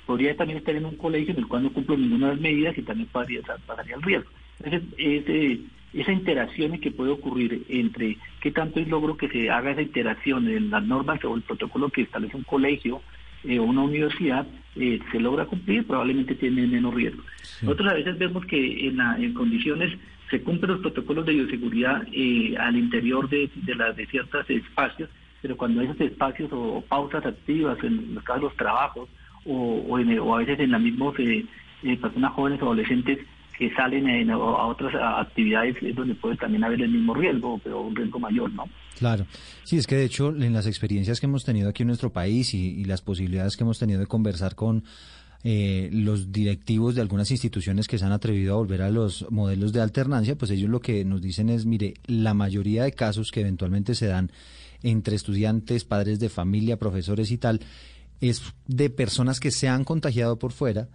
podría 0.07 0.37
también 0.37 0.59
estar 0.59 0.76
en 0.76 0.87
un 0.87 0.97
colegio 0.97 1.33
en 1.33 1.40
el 1.40 1.49
cual 1.49 1.64
no 1.64 1.73
cumplo 1.73 1.97
ninguna 1.97 2.28
de 2.28 2.33
las 2.35 2.43
medidas 2.43 2.78
y 2.78 2.83
también 2.83 3.09
pasaría, 3.11 3.40
pasaría 3.67 3.97
el 3.97 4.02
riesgo. 4.02 4.31
Entonces, 4.61 5.61
esa 5.95 6.12
interacción 6.12 6.78
que 6.78 6.90
puede 6.90 7.11
ocurrir 7.11 7.64
entre 7.68 8.18
qué 8.40 8.50
tanto 8.50 8.80
es 8.80 8.88
logro 8.88 9.16
que 9.16 9.28
se 9.28 9.50
haga 9.50 9.71
esa 9.71 9.83
interacción 9.83 10.49
en 10.49 10.71
las 10.71 10.85
normas 10.85 11.25
o 11.25 11.35
el 11.35 11.42
protocolo 11.42 11.88
que 11.88 12.02
establece 12.02 12.37
un 12.37 12.45
colegio 12.45 13.00
eh, 13.45 13.59
o 13.59 13.64
una 13.64 13.83
universidad, 13.83 14.47
eh, 14.76 14.99
se 15.12 15.21
logra 15.21 15.47
cumplir, 15.47 15.87
probablemente 15.87 16.35
tiene 16.35 16.66
menos 16.66 16.92
riesgo. 16.92 17.23
Nosotros 17.62 17.92
a 17.92 17.95
veces 17.95 18.18
vemos 18.18 18.45
que 18.47 18.88
en, 18.88 19.00
en 19.00 19.33
condiciones 19.33 19.97
se 20.28 20.42
cumplen 20.42 20.73
los 20.73 20.80
protocolos 20.80 21.25
de 21.25 21.35
bioseguridad 21.35 22.02
eh, 22.12 22.57
al 22.59 22.76
interior 22.76 23.28
de, 23.28 23.49
de, 23.54 23.75
la, 23.75 23.92
de 23.92 24.07
ciertos 24.07 24.49
espacios, 24.50 25.09
pero 25.40 25.57
cuando 25.57 25.80
esos 25.80 26.00
espacios 26.00 26.50
o, 26.52 26.83
pausas 26.87 27.25
activas 27.25 27.78
en 27.83 28.14
los 28.14 28.25
casos 28.25 28.42
de 28.42 28.49
los 28.49 28.57
trabajos 28.57 29.09
o, 29.47 29.87
o, 29.88 30.35
a 30.35 30.38
veces 30.38 30.61
en 30.61 30.73
las 30.73 30.80
mismas 30.80 31.14
personas 32.00 32.33
jóvenes 32.33 32.61
o 32.61 32.66
adolescentes 32.66 33.18
que 33.58 33.74
salen 33.74 34.30
a, 34.30 34.38
otras 34.38 34.94
actividades 34.94 35.76
es 35.82 35.94
donde 35.96 36.14
puede 36.14 36.36
también 36.36 36.62
haber 36.62 36.80
el 36.80 36.90
mismo 36.90 37.12
riesgo, 37.12 37.60
pero 37.62 37.80
un 37.82 37.96
riesgo 37.96 38.20
mayor, 38.20 38.52
¿no? 38.52 38.64
Claro, 38.96 39.26
sí, 39.64 39.76
es 39.76 39.86
que 39.86 39.96
de 39.96 40.04
hecho 40.04 40.28
en 40.28 40.52
las 40.52 40.66
experiencias 40.66 41.18
que 41.18 41.26
hemos 41.26 41.44
tenido 41.44 41.68
aquí 41.68 41.82
en 41.82 41.88
nuestro 41.88 42.12
país 42.12 42.54
y, 42.54 42.84
las 42.84 43.02
posibilidades 43.02 43.56
que 43.56 43.64
hemos 43.64 43.78
tenido 43.78 44.00
de 44.00 44.06
conversar 44.06 44.54
con 44.54 44.84
eh, 45.42 45.90
los 45.92 46.32
directivos 46.32 46.94
de 46.94 47.00
algunas 47.00 47.30
instituciones 47.30 47.88
que 47.88 47.98
se 47.98 48.04
han 48.04 48.12
atrevido 48.12 48.54
a 48.54 48.58
volver 48.58 48.82
a 48.82 48.90
los 48.90 49.26
modelos 49.30 49.72
de 49.72 49.80
alternancia, 49.80 50.36
pues 50.36 50.52
ellos 50.52 50.70
lo 50.70 50.80
que 50.80 51.04
nos 51.04 51.20
dicen 51.20 51.48
es, 51.48 51.66
mire, 51.66 51.94
la 52.06 52.34
mayoría 52.34 52.84
de 52.84 52.92
casos 52.92 53.30
que 53.32 53.40
eventualmente 53.40 53.94
se 53.94 54.06
dan 54.06 54.30
entre 54.82 55.16
estudiantes, 55.16 55.84
padres 55.84 56.20
de 56.20 56.28
familia, 56.28 56.78
profesores 56.78 57.32
y 57.32 57.38
tal, 57.38 57.60
es 58.20 58.54
de 58.66 58.88
personas 58.88 59.40
que 59.40 59.50
se 59.50 59.68
han 59.68 59.84
contagiado 59.84 60.38
por 60.38 60.52
fuera, 60.52 60.88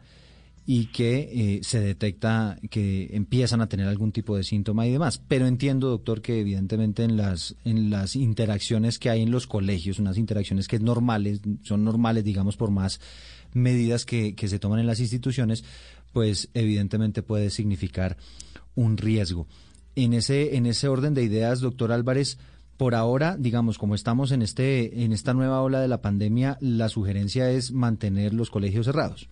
y 0.65 0.85
que 0.87 1.57
eh, 1.57 1.59
se 1.63 1.79
detecta 1.79 2.57
que 2.69 3.09
empiezan 3.11 3.61
a 3.61 3.67
tener 3.67 3.87
algún 3.87 4.11
tipo 4.11 4.37
de 4.37 4.43
síntoma 4.43 4.87
y 4.87 4.91
demás. 4.91 5.21
Pero 5.27 5.45
entiendo, 5.45 5.89
doctor, 5.89 6.21
que 6.21 6.39
evidentemente 6.39 7.03
en 7.03 7.17
las, 7.17 7.55
en 7.65 7.89
las 7.89 8.15
interacciones 8.15 8.97
que 8.97 9.09
hay 9.09 9.21
en 9.21 9.31
los 9.31 9.45
colegios, 9.45 9.99
unas 9.99 10.17
interacciones 10.17 10.67
que 10.67 10.79
normales, 10.79 11.41
son 11.63 11.83
normales, 11.83 12.23
digamos, 12.23 12.55
por 12.55 12.71
más 12.71 13.01
medidas 13.53 14.05
que, 14.05 14.35
que 14.35 14.47
se 14.47 14.59
toman 14.59 14.79
en 14.79 14.87
las 14.87 14.99
instituciones, 14.99 15.63
pues 16.13 16.49
evidentemente 16.53 17.23
puede 17.23 17.49
significar 17.49 18.17
un 18.75 18.97
riesgo. 18.97 19.47
En 19.95 20.13
ese, 20.13 20.55
en 20.55 20.65
ese 20.65 20.87
orden 20.87 21.13
de 21.13 21.23
ideas, 21.23 21.59
doctor 21.59 21.91
Álvarez, 21.91 22.37
por 22.77 22.95
ahora, 22.95 23.35
digamos, 23.37 23.77
como 23.77 23.95
estamos 23.95 24.31
en, 24.31 24.41
este, 24.41 25.03
en 25.03 25.11
esta 25.11 25.33
nueva 25.33 25.61
ola 25.61 25.81
de 25.81 25.87
la 25.87 26.01
pandemia, 26.01 26.57
la 26.61 26.89
sugerencia 26.89 27.51
es 27.51 27.71
mantener 27.71 28.33
los 28.33 28.49
colegios 28.49 28.85
cerrados. 28.85 29.27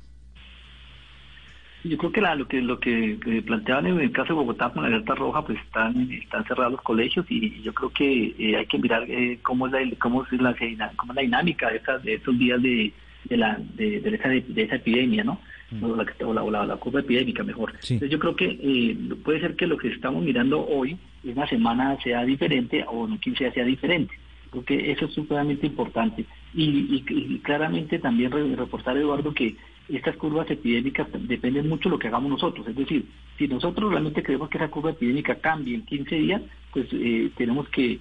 Yo 1.83 1.97
creo 1.97 2.11
que 2.11 2.21
lo 2.21 2.47
que 2.47 2.61
lo 2.61 2.79
que 2.79 3.43
planteaban 3.45 3.87
en 3.87 3.99
el 3.99 4.11
caso 4.11 4.29
de 4.29 4.39
Bogotá 4.39 4.69
con 4.69 4.83
la 4.83 4.89
alerta 4.89 5.15
roja, 5.15 5.43
pues 5.43 5.59
están 5.59 6.11
están 6.11 6.45
cerrados 6.45 6.73
los 6.73 6.81
colegios 6.81 7.25
y 7.29 7.61
yo 7.61 7.73
creo 7.73 7.89
que 7.89 8.35
eh, 8.37 8.55
hay 8.57 8.65
que 8.67 8.77
mirar 8.77 9.03
eh, 9.07 9.39
cómo 9.41 9.65
es 9.65 9.73
la 9.73 9.79
cómo 9.97 10.23
es 10.23 10.31
la 10.33 10.55
cómo 10.95 11.13
es 11.13 11.15
la 11.15 11.21
dinámica 11.21 11.69
de, 11.69 11.77
esas, 11.77 12.03
de 12.03 12.15
esos 12.15 12.37
días 12.37 12.61
de, 12.61 12.93
de 13.25 13.37
la 13.37 13.57
de, 13.75 13.97
esa, 13.97 14.29
de, 14.29 14.61
esa 14.61 14.75
epidemia, 14.75 15.23
¿no? 15.23 15.39
Mm. 15.71 15.83
O, 15.83 15.95
la, 15.95 16.43
o, 16.43 16.51
la, 16.51 16.65
la, 16.65 16.75
curva 16.75 16.99
epidémica 16.99 17.43
mejor. 17.43 17.73
Entonces 17.73 18.09
yo 18.09 18.19
creo 18.19 18.35
que 18.35 18.59
eh, 18.61 18.97
puede 19.23 19.39
ser 19.39 19.55
que 19.55 19.65
lo 19.65 19.77
que 19.77 19.87
estamos 19.87 20.23
mirando 20.23 20.63
hoy, 20.63 20.97
una 21.23 21.47
semana 21.47 21.97
sea 22.03 22.23
diferente 22.25 22.85
o 22.87 23.07
en 23.07 23.17
15 23.17 23.43
días 23.43 23.53
sea 23.53 23.65
diferente. 23.65 24.13
Creo 24.51 24.65
que 24.65 24.91
eso 24.91 25.05
es 25.05 25.13
sumamente 25.13 25.65
importante. 25.65 26.25
Y, 26.53 27.03
y, 27.07 27.39
claramente 27.39 27.99
también 27.99 28.31
reportar, 28.57 28.97
Eduardo, 28.97 29.33
que 29.33 29.55
estas 29.97 30.15
curvas 30.17 30.49
epidémicas 30.49 31.07
dependen 31.27 31.69
mucho 31.69 31.89
de 31.89 31.95
lo 31.95 31.99
que 31.99 32.07
hagamos 32.07 32.31
nosotros. 32.31 32.67
Es 32.67 32.75
decir, 32.75 33.05
si 33.37 33.47
nosotros 33.47 33.91
realmente 33.91 34.23
queremos 34.23 34.49
que 34.49 34.57
esa 34.57 34.69
curva 34.69 34.91
epidémica 34.91 35.35
cambie 35.35 35.75
en 35.75 35.85
15 35.85 36.15
días, 36.15 36.41
pues 36.71 36.87
eh, 36.91 37.31
tenemos 37.37 37.67
que 37.69 37.99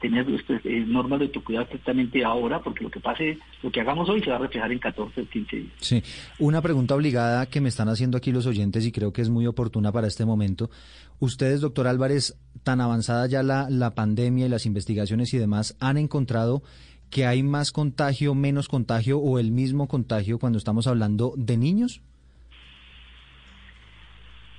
tener 0.00 0.24
pues, 0.24 0.60
eh, 0.64 0.84
normas 0.86 1.18
de 1.18 1.26
autocuidado 1.26 1.66
exactamente 1.66 2.24
ahora, 2.24 2.60
porque 2.62 2.84
lo 2.84 2.90
que 2.90 3.00
pase, 3.00 3.38
lo 3.62 3.70
que 3.70 3.80
hagamos 3.80 4.08
hoy 4.08 4.22
se 4.22 4.30
va 4.30 4.36
a 4.36 4.40
reflejar 4.40 4.70
en 4.72 4.78
14 4.78 5.20
o 5.20 5.26
15 5.26 5.56
días. 5.56 5.72
Sí, 5.78 6.02
una 6.38 6.62
pregunta 6.62 6.94
obligada 6.94 7.46
que 7.46 7.60
me 7.60 7.68
están 7.68 7.88
haciendo 7.88 8.16
aquí 8.16 8.32
los 8.32 8.46
oyentes 8.46 8.86
y 8.86 8.92
creo 8.92 9.12
que 9.12 9.22
es 9.22 9.28
muy 9.28 9.46
oportuna 9.46 9.90
para 9.92 10.06
este 10.06 10.24
momento. 10.24 10.70
Ustedes, 11.18 11.60
doctor 11.60 11.86
Álvarez, 11.86 12.36
tan 12.62 12.80
avanzada 12.80 13.26
ya 13.26 13.42
la, 13.42 13.68
la 13.70 13.94
pandemia 13.94 14.46
y 14.46 14.48
las 14.48 14.66
investigaciones 14.66 15.34
y 15.34 15.38
demás, 15.38 15.76
¿han 15.80 15.96
encontrado 15.96 16.62
que 17.12 17.26
hay 17.26 17.42
más 17.42 17.70
contagio, 17.72 18.34
menos 18.34 18.68
contagio 18.68 19.18
o 19.18 19.38
el 19.38 19.52
mismo 19.52 19.86
contagio 19.86 20.38
cuando 20.38 20.58
estamos 20.58 20.86
hablando 20.86 21.34
de 21.36 21.56
niños? 21.58 22.00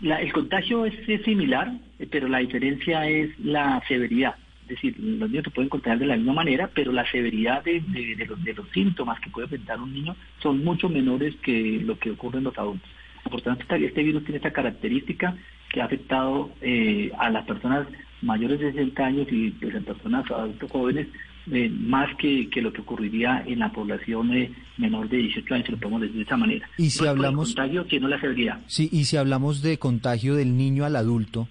el 0.01 0.33
contagio 0.33 0.85
es, 0.85 0.93
similar, 1.23 1.71
eh, 1.97 2.07
pero 2.11 2.27
la 2.27 2.39
diferencia 2.39 3.07
es 3.07 3.37
la 3.39 3.81
severidad. 3.87 4.35
Es 4.63 4.67
decir, 4.69 4.95
los 4.99 5.29
niños 5.29 5.45
se 5.45 5.51
pueden 5.51 5.69
contagiar 5.69 5.99
de 5.99 6.05
la 6.05 6.17
misma 6.17 6.33
manera, 6.33 6.69
pero 6.73 6.91
la 6.91 7.09
severidad 7.09 7.63
de, 7.63 7.81
los, 8.27 8.43
de 8.43 8.53
los 8.53 8.69
síntomas 8.69 9.19
que 9.21 9.29
puede 9.29 9.47
presentar 9.47 9.81
un 9.81 9.93
niño 9.93 10.15
son 10.41 10.63
mucho 10.63 10.89
menores 10.89 11.35
que 11.37 11.81
lo 11.83 11.97
que 11.97 12.11
ocurre 12.11 12.39
en 12.39 12.43
los 12.45 12.57
adultos. 12.57 12.89
Por 13.29 13.41
tanto, 13.41 13.63
este 13.75 14.03
virus 14.03 14.23
tiene 14.23 14.37
esta 14.37 14.51
característica 14.51 15.35
que 15.69 15.81
ha 15.81 15.85
afectado 15.85 16.51
eh, 16.61 17.11
a 17.17 17.29
las 17.29 17.45
personas 17.45 17.87
mayores 18.23 18.59
de 18.59 18.71
60 18.71 19.05
años 19.05 19.27
y 19.31 19.51
pues, 19.51 19.75
en 19.75 19.83
personas 19.83 20.29
adultos 20.31 20.71
jóvenes 20.71 21.07
eh, 21.51 21.69
más 21.69 22.15
que, 22.17 22.49
que, 22.49 22.61
lo 22.61 22.71
que 22.71 22.81
ocurriría 22.81 23.43
en 23.45 23.59
la 23.59 23.71
población 23.71 24.33
eh, 24.33 24.51
menor 24.77 25.09
de 25.09 25.17
18 25.17 25.53
años, 25.53 25.69
lo 25.69 25.77
podemos 25.77 26.01
decir 26.01 26.15
de 26.17 26.23
esa 26.23 26.37
manera. 26.37 26.69
Y 26.77 26.89
si 26.89 27.05
hablamos 27.05 27.53
contagio, 27.53 27.85
sino 27.89 28.07
la 28.07 28.19
severidad. 28.19 28.61
Sí, 28.67 28.87
y 28.91 29.05
si 29.05 29.17
hablamos 29.17 29.61
de 29.61 29.77
contagio 29.77 30.35
del 30.35 30.55
niño 30.55 30.85
al 30.85 30.95
adulto, 30.95 31.49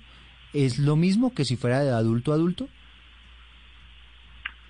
¿es 0.54 0.78
lo 0.78 0.96
mismo 0.96 1.34
que 1.34 1.44
si 1.44 1.56
fuera 1.56 1.80
de 1.80 1.90
adulto 1.90 2.32
a 2.32 2.36
adulto? 2.36 2.68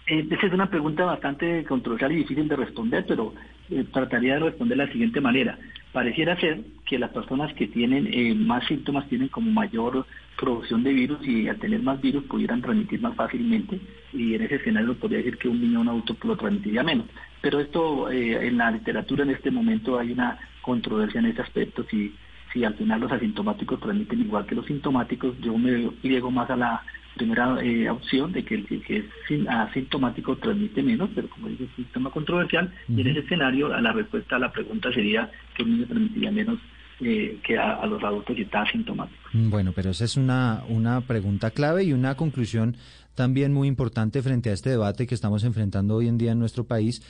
Eh, 0.09 0.26
esa 0.28 0.47
es 0.47 0.52
una 0.52 0.68
pregunta 0.68 1.04
bastante 1.04 1.64
controversial 1.64 2.11
y 2.11 2.16
difícil 2.16 2.49
de 2.49 2.56
responder, 2.56 3.04
pero 3.06 3.32
eh, 3.71 3.85
trataría 3.92 4.35
de 4.35 4.40
responder 4.40 4.78
de 4.78 4.87
la 4.87 4.92
siguiente 4.92 5.21
manera. 5.21 5.59
Pareciera 5.92 6.38
ser 6.40 6.61
que 6.87 6.99
las 6.99 7.11
personas 7.11 7.52
que 7.54 7.66
tienen 7.66 8.09
eh, 8.12 8.35
más 8.35 8.66
síntomas 8.66 9.09
tienen 9.09 9.28
como 9.28 9.50
mayor 9.50 10.07
producción 10.38 10.83
de 10.83 10.92
virus 10.92 11.26
y 11.26 11.49
al 11.49 11.59
tener 11.59 11.83
más 11.83 12.00
virus 12.00 12.25
pudieran 12.25 12.62
transmitir 12.62 13.00
más 13.00 13.14
fácilmente 13.14 13.78
y 14.12 14.35
en 14.35 14.42
ese 14.42 14.57
escenario 14.57 14.95
podría 14.95 15.19
decir 15.19 15.37
que 15.37 15.49
un 15.49 15.61
niño 15.61 15.81
un 15.81 15.88
adulto 15.88 16.16
lo 16.25 16.37
transmitiría 16.37 16.83
menos. 16.83 17.07
Pero 17.42 17.61
esto 17.61 18.11
en 18.11 18.57
la 18.57 18.71
literatura 18.71 19.25
en 19.25 19.31
este 19.31 19.50
momento 19.50 19.99
hay 19.99 20.12
una 20.12 20.38
controversia 20.62 21.21
en 21.21 21.26
ese 21.26 21.42
aspecto. 21.42 21.85
Si, 21.90 22.14
si 22.52 22.64
al 22.64 22.75
final 22.75 23.00
los 23.00 23.12
asintomáticos 23.12 23.80
transmiten 23.80 24.21
igual 24.21 24.47
que 24.47 24.54
los 24.54 24.66
sintomáticos, 24.66 25.35
yo 25.40 25.56
me 25.56 25.90
llego 26.02 26.30
más 26.30 26.50
a 26.50 26.56
la 26.56 26.82
primera 27.14 27.62
eh, 27.62 27.90
opción 27.90 28.32
de 28.32 28.44
que 28.44 28.54
el 28.54 28.66
que 28.66 28.97
es 28.99 29.49
asintomático 29.49 30.37
transmite 30.37 30.82
menos, 30.82 31.11
pero 31.14 31.28
como 31.28 31.49
dice, 31.49 31.64
es 31.64 31.78
un 31.78 31.85
tema 31.87 32.11
controversial, 32.11 32.73
y 32.88 33.00
en 33.00 33.06
ese 33.09 33.21
escenario 33.21 33.68
la 33.68 33.92
respuesta 33.92 34.37
a 34.37 34.38
la 34.38 34.52
pregunta 34.52 34.92
sería 34.92 35.30
que 35.54 35.62
un 35.62 35.73
niño 35.73 35.87
transmitiría 35.87 36.30
menos 36.30 36.59
eh, 37.00 37.38
que 37.42 37.59
a, 37.59 37.85
los 37.87 38.02
adultos 38.02 38.37
que 38.37 38.42
está 38.42 38.62
asintomático. 38.62 39.21
Mm, 39.32 39.50
bueno, 39.50 39.73
pero 39.75 39.90
esa 39.90 40.04
es 40.04 40.16
una, 40.16 40.62
una 40.68 41.00
pregunta 41.02 41.50
clave 41.50 41.85
y 41.85 41.92
una 41.92 42.14
conclusión 42.16 42.76
también 43.14 43.52
muy 43.52 43.68
importante 43.68 44.23
frente 44.23 44.50
a 44.50 44.52
este 44.54 44.71
debate 44.71 45.06
que 45.06 45.14
estamos 45.14 45.44
enfrentando 45.44 45.97
hoy 45.97 46.09
en 46.09 46.16
día 46.16 46.32
en 46.32 46.38
nuestro 46.38 46.64
país 46.64 47.02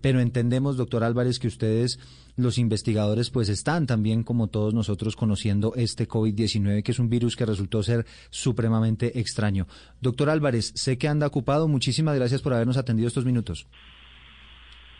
pero 0.00 0.20
entendemos, 0.20 0.76
doctor 0.76 1.04
Álvarez, 1.04 1.38
que 1.38 1.48
ustedes, 1.48 1.98
los 2.36 2.58
investigadores, 2.58 3.30
pues 3.30 3.48
están 3.48 3.86
también, 3.86 4.22
como 4.22 4.48
todos 4.48 4.74
nosotros, 4.74 5.16
conociendo 5.16 5.72
este 5.76 6.08
COVID-19, 6.08 6.82
que 6.82 6.92
es 6.92 6.98
un 6.98 7.08
virus 7.08 7.36
que 7.36 7.46
resultó 7.46 7.82
ser 7.82 8.06
supremamente 8.30 9.18
extraño. 9.18 9.66
Doctor 10.00 10.30
Álvarez, 10.30 10.72
sé 10.74 10.98
que 10.98 11.08
anda 11.08 11.26
ocupado. 11.26 11.68
Muchísimas 11.68 12.16
gracias 12.16 12.42
por 12.42 12.52
habernos 12.54 12.76
atendido 12.76 13.08
estos 13.08 13.24
minutos. 13.24 13.66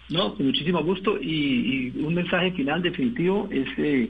No, 0.09 0.35
con 0.35 0.47
muchísimo 0.47 0.83
gusto 0.85 1.21
y, 1.21 1.93
un 1.97 2.15
mensaje 2.15 2.53
final 2.53 2.81
definitivo 2.81 3.49
es 3.51 3.67
eh, 3.79 4.09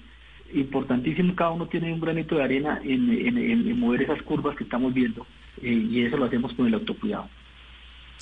importantísimo, 0.52 1.35
cada 1.35 1.52
uno 1.52 1.66
tiene 1.68 1.92
un 1.92 2.00
granito 2.00 2.37
de 2.37 2.45
arena 2.45 2.80
en, 2.85 3.78
mover 3.78 4.02
esas 4.02 4.23
curvas 4.23 4.56
que 4.56 4.64
estamos 4.64 4.92
viendo 4.92 5.26
eh, 5.62 5.73
y 5.90 6.02
eso 6.02 6.18
lo 6.18 6.26
hacemos 6.26 6.52
con 6.52 6.66
el 6.66 6.75
autocuidado. 6.75 7.28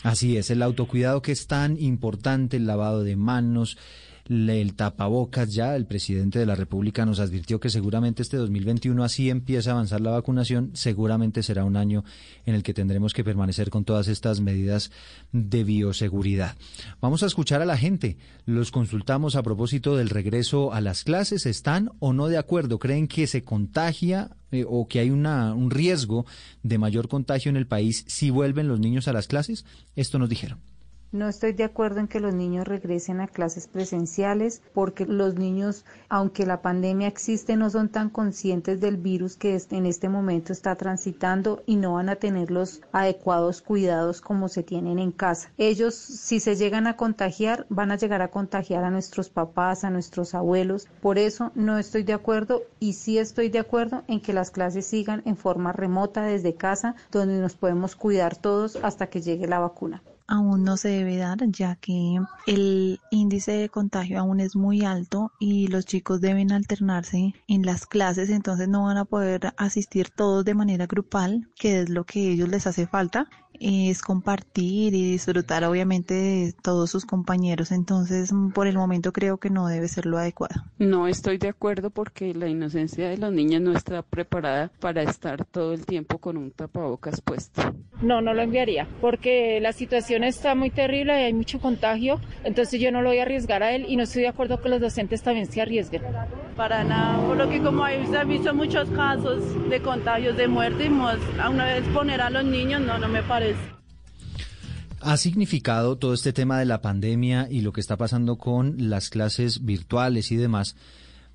Así 0.03 0.37
es, 0.37 0.51
el 0.51 0.63
autocuidado 0.63 1.23
que 1.23 1.33
es 1.33 1.47
tan 1.47 1.81
importante, 1.81 2.57
el 2.57 2.67
lavado 2.67 3.05
de 3.05 3.17
manos, 3.17 3.79
el 4.27 4.75
tapabocas 4.75 5.53
ya, 5.53 5.77
el 5.77 5.87
presidente 5.87 6.39
de 6.39 6.47
la 6.47 6.55
República 6.55 7.05
nos 7.05 7.21
advirtió 7.21 7.61
que 7.61 7.69
seguramente 7.69 8.23
este 8.23 8.39
2021 8.39 9.05
así 9.05 9.29
empieza 9.29 9.71
a 9.71 9.73
avanzar 9.75 10.01
la 10.01 10.13
vacunación, 10.13 10.71
seguramente 10.73 11.43
será 11.43 11.65
un 11.65 11.77
año 11.77 12.05
en 12.47 12.55
el 12.55 12.63
que 12.63 12.75
tendremos 12.75 13.13
que 13.13 13.25
permanecer 13.25 13.71
con 13.71 13.85
todas 13.85 14.09
estas 14.09 14.41
medidas 14.41 14.91
de 15.33 15.65
bioseguridad. 15.65 16.57
Vamos 17.01 17.23
a 17.23 17.27
escuchar 17.27 17.61
a 17.61 17.67
la 17.67 17.77
gente. 17.77 18.17
Los 18.47 18.71
consultamos 18.71 19.37
a 19.37 19.43
propósito 19.43 19.97
del 19.97 20.11
regreso 20.11 20.73
a 20.73 20.81
las 20.81 21.05
clases. 21.05 21.47
¿Están 21.47 21.91
o 21.99 22.13
no 22.13 22.29
de 22.29 22.39
acuerdo? 22.39 22.79
¿Creen 22.79 23.09
que 23.09 23.27
se 23.27 23.45
contagia 23.45 24.37
eh, 24.51 24.65
o 24.67 24.89
que 24.89 25.01
hay 25.01 25.11
una, 25.11 25.55
un 25.55 25.71
riesgo 25.71 26.25
de 26.63 26.79
mayor 26.79 27.09
contagio 27.09 27.51
en 27.51 27.57
el 27.57 27.67
país 27.67 28.05
si 28.09 28.31
vuelven 28.31 28.69
los 28.69 28.81
niños 28.81 29.07
a 29.07 29.13
las 29.13 29.27
clases? 29.27 29.67
Esto 29.97 30.19
nos 30.19 30.29
dijeron. 30.29 30.74
No 31.15 31.29
estoy 31.29 31.53
de 31.53 31.63
acuerdo 31.63 32.01
en 32.01 32.09
que 32.09 32.19
los 32.19 32.35
niños 32.35 32.67
regresen 32.67 33.21
a 33.21 33.29
clases 33.29 33.69
presenciales 33.69 34.63
porque 34.73 35.07
los 35.07 35.37
niños, 35.37 35.85
aunque 36.09 36.45
la 36.45 36.61
pandemia 36.61 37.07
existe, 37.07 37.57
no 37.57 37.71
son 37.71 37.89
tan 37.89 38.11
conscientes 38.11 38.81
del 38.81 38.97
virus 38.97 39.37
que 39.37 39.57
en 39.71 39.87
este 39.87 40.09
momento 40.09 40.53
está 40.53 40.75
transitando 40.75 41.63
y 41.67 41.77
no 41.77 41.93
van 41.93 42.09
a 42.09 42.17
tener 42.17 42.51
los 42.51 42.81
adecuados 42.91 43.63
cuidados 43.63 44.21
como 44.21 44.49
se 44.49 44.65
tienen 44.65 44.99
en 44.99 45.13
casa. 45.13 45.53
Ellos, 45.57 45.95
si 45.95 46.41
se 46.41 46.57
llegan 46.57 46.89
a 46.89 46.97
contagiar, 46.97 47.65
van 47.69 47.93
a 47.93 47.97
llegar 47.97 48.21
a 48.21 48.33
contagiar 48.33 48.83
a 48.83 48.91
nuestros 48.91 49.31
papás, 49.31 49.85
a 49.85 49.91
nuestros 49.91 50.35
abuelos. 50.35 50.89
Por 51.01 51.19
eso 51.19 51.53
no 51.55 51.79
estoy 51.79 52.03
de 52.03 52.15
acuerdo 52.15 52.65
y 52.81 52.95
sí 52.95 53.19
estoy 53.19 53.51
de 53.51 53.61
acuerdo 53.61 54.03
en 54.09 54.21
que 54.21 54.33
las 54.33 54.51
clases 54.51 54.89
sigan 54.89 55.23
en 55.27 55.37
forma 55.37 55.71
remota 55.71 56.25
desde 56.25 56.57
casa, 56.57 56.97
donde 57.13 57.39
nos 57.39 57.55
podemos 57.55 57.95
cuidar 57.95 58.35
todos 58.35 58.75
hasta 58.83 59.07
que 59.07 59.23
llegue 59.23 59.47
la 59.47 59.61
vacuna 59.61 60.03
aún 60.27 60.65
no 60.65 60.77
se 60.77 60.89
debe 60.89 61.17
dar 61.17 61.39
ya 61.49 61.77
que 61.77 62.19
el 62.47 63.01
índice 63.11 63.53
de 63.53 63.69
contagio 63.69 64.19
aún 64.19 64.41
es 64.41 64.57
muy 64.57 64.85
alto 64.85 65.33
y 65.39 65.69
los 65.69 65.85
chicos 65.85 66.21
deben 66.21 66.53
alternarse 66.53 67.35
en 67.49 67.67
las 67.67 67.87
clases, 67.87 68.31
entonces 68.31 68.69
no 68.69 68.85
van 68.85 68.97
a 68.97 69.05
poder 69.05 69.53
asistir 69.57 70.11
todos 70.11 70.45
de 70.45 70.55
manera 70.55 70.87
grupal, 70.87 71.49
que 71.57 71.81
es 71.81 71.89
lo 71.89 72.05
que 72.05 72.31
ellos 72.31 72.49
les 72.49 72.67
hace 72.67 72.87
falta 72.87 73.29
es 73.61 74.03
compartir 74.03 74.95
y 74.95 75.13
disfrutar 75.13 75.65
obviamente 75.65 76.15
de 76.15 76.55
todos 76.63 76.91
sus 76.91 77.05
compañeros. 77.05 77.73
Entonces, 77.73 78.33
por 78.55 78.67
el 78.67 78.77
momento 78.77 79.13
creo 79.13 79.39
que 79.39 79.51
no 79.51 79.69
debe 79.69 79.89
ser 79.89 80.07
lo 80.07 80.19
adecuado. 80.19 80.63
No 80.79 81.07
estoy 81.09 81.39
de 81.39 81.49
acuerdo 81.49 81.91
porque 81.91 82.35
la 82.35 82.49
inocencia 82.49 83.09
de 83.09 83.19
los 83.19 83.33
niños 83.33 83.63
no 83.63 83.73
está 83.73 84.03
preparada 84.03 84.71
para 84.81 85.03
estar 85.03 85.45
todo 85.45 85.73
el 85.73 85.87
tiempo 85.87 86.19
con 86.19 86.37
un 86.37 86.51
tapabocas 86.51 87.21
puesto. 87.21 87.63
No, 88.03 88.21
no 88.21 88.35
lo 88.35 88.43
enviaría 88.43 88.89
porque 89.01 89.61
la 89.61 89.73
situación 89.73 90.14
está 90.23 90.55
muy 90.55 90.71
terrible 90.71 91.21
y 91.21 91.25
hay 91.25 91.33
mucho 91.33 91.59
contagio. 91.59 92.21
Entonces 92.45 92.81
yo 92.81 92.93
no 92.93 93.03
lo 93.03 93.09
voy 93.09 93.19
a 93.19 93.23
arriesgar 93.23 93.63
a 93.63 93.73
él 93.75 93.87
y 93.89 93.97
no 93.97 94.05
estoy 94.05 94.23
de 94.23 94.29
acuerdo 94.29 94.61
que 94.61 94.69
los 94.69 94.81
docentes 94.81 95.23
también 95.23 95.51
se 95.51 95.61
arriesguen. 95.61 96.03
Para 96.57 96.85
nada, 96.85 97.27
por 97.27 97.37
lo 97.37 97.49
que 97.49 97.61
como 97.61 97.83
hay, 97.83 98.07
se 98.07 98.17
han 98.17 98.29
visto 98.29 98.55
muchos 98.55 98.89
casos 98.91 99.43
de 99.69 99.81
contagios, 99.81 100.37
de 100.37 100.47
muerte, 100.47 100.87
y 100.87 101.41
a 101.41 101.49
una 101.51 101.65
vez 101.65 101.83
poner 101.89 102.21
a 102.21 102.31
los 102.31 102.45
niños 102.45 102.81
no, 102.81 102.99
no 102.99 103.09
me 103.09 103.23
parece 103.23 103.75
¿Ha 105.07 105.19
significado 105.19 105.99
todo 105.99 106.15
este 106.15 106.33
tema 106.33 106.59
de 106.59 106.65
la 106.65 106.81
pandemia 106.81 107.47
y 107.51 107.61
lo 107.61 107.75
que 107.75 107.83
está 107.83 107.99
pasando 107.99 108.37
con 108.37 108.89
las 108.89 109.11
clases 109.11 109.63
virtuales 109.63 110.33
y 110.33 110.37
demás? 110.37 110.77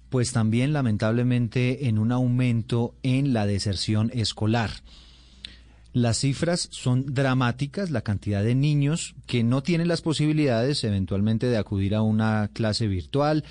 Pues 0.10 0.32
también 0.32 0.74
lamentablemente 0.74 1.88
en 1.88 2.00
un 2.00 2.12
aumento 2.12 2.96
en 3.04 3.32
la 3.32 3.46
deserción 3.46 4.10
escolar. 4.12 4.72
Las 5.92 6.18
cifras 6.18 6.70
son 6.72 7.06
dramáticas, 7.14 7.90
la 7.90 8.02
cantidad 8.02 8.44
de 8.44 8.54
niños 8.54 9.16
que 9.26 9.44
no 9.44 9.64
tienen 9.64 9.88
las 9.88 10.02
posibilidades 10.02 10.84
eventualmente 10.84 11.48
de 11.48 11.58
acudir 11.58 11.96
a 11.96 12.04
una 12.04 12.50
clase 12.54 12.88
virtual 12.88 13.44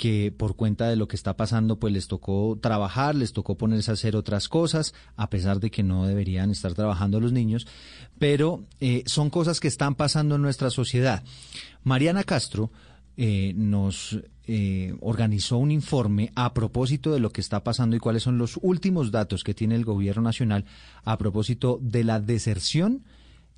que 0.00 0.32
por 0.34 0.56
cuenta 0.56 0.88
de 0.88 0.96
lo 0.96 1.08
que 1.08 1.16
está 1.16 1.36
pasando, 1.36 1.78
pues 1.78 1.92
les 1.92 2.08
tocó 2.08 2.58
trabajar, 2.58 3.14
les 3.14 3.34
tocó 3.34 3.58
ponerse 3.58 3.90
a 3.90 3.94
hacer 3.94 4.16
otras 4.16 4.48
cosas, 4.48 4.94
a 5.14 5.28
pesar 5.28 5.60
de 5.60 5.70
que 5.70 5.82
no 5.82 6.06
deberían 6.06 6.50
estar 6.50 6.72
trabajando 6.72 7.20
los 7.20 7.32
niños, 7.32 7.66
pero 8.18 8.64
eh, 8.80 9.02
son 9.04 9.28
cosas 9.28 9.60
que 9.60 9.68
están 9.68 9.96
pasando 9.96 10.36
en 10.36 10.42
nuestra 10.42 10.70
sociedad. 10.70 11.22
Mariana 11.84 12.24
Castro 12.24 12.70
eh, 13.16 13.52
nos 13.56 14.20
eh, 14.46 14.94
organizó 15.00 15.58
un 15.58 15.70
informe 15.70 16.32
a 16.34 16.54
propósito 16.54 17.12
de 17.12 17.20
lo 17.20 17.30
que 17.30 17.40
está 17.40 17.62
pasando 17.62 17.96
y 17.96 18.00
cuáles 18.00 18.22
son 18.22 18.38
los 18.38 18.58
últimos 18.62 19.10
datos 19.10 19.44
que 19.44 19.54
tiene 19.54 19.74
el 19.74 19.84
gobierno 19.84 20.22
nacional 20.22 20.64
a 21.04 21.18
propósito 21.18 21.78
de 21.82 22.04
la 22.04 22.20
deserción 22.20 23.04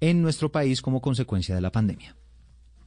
en 0.01 0.21
nuestro 0.21 0.51
país 0.51 0.83
como 0.83 1.01
consecuencia 1.01 1.55
de 1.55 1.61
la 1.61 1.73
pandemia. 1.73 2.17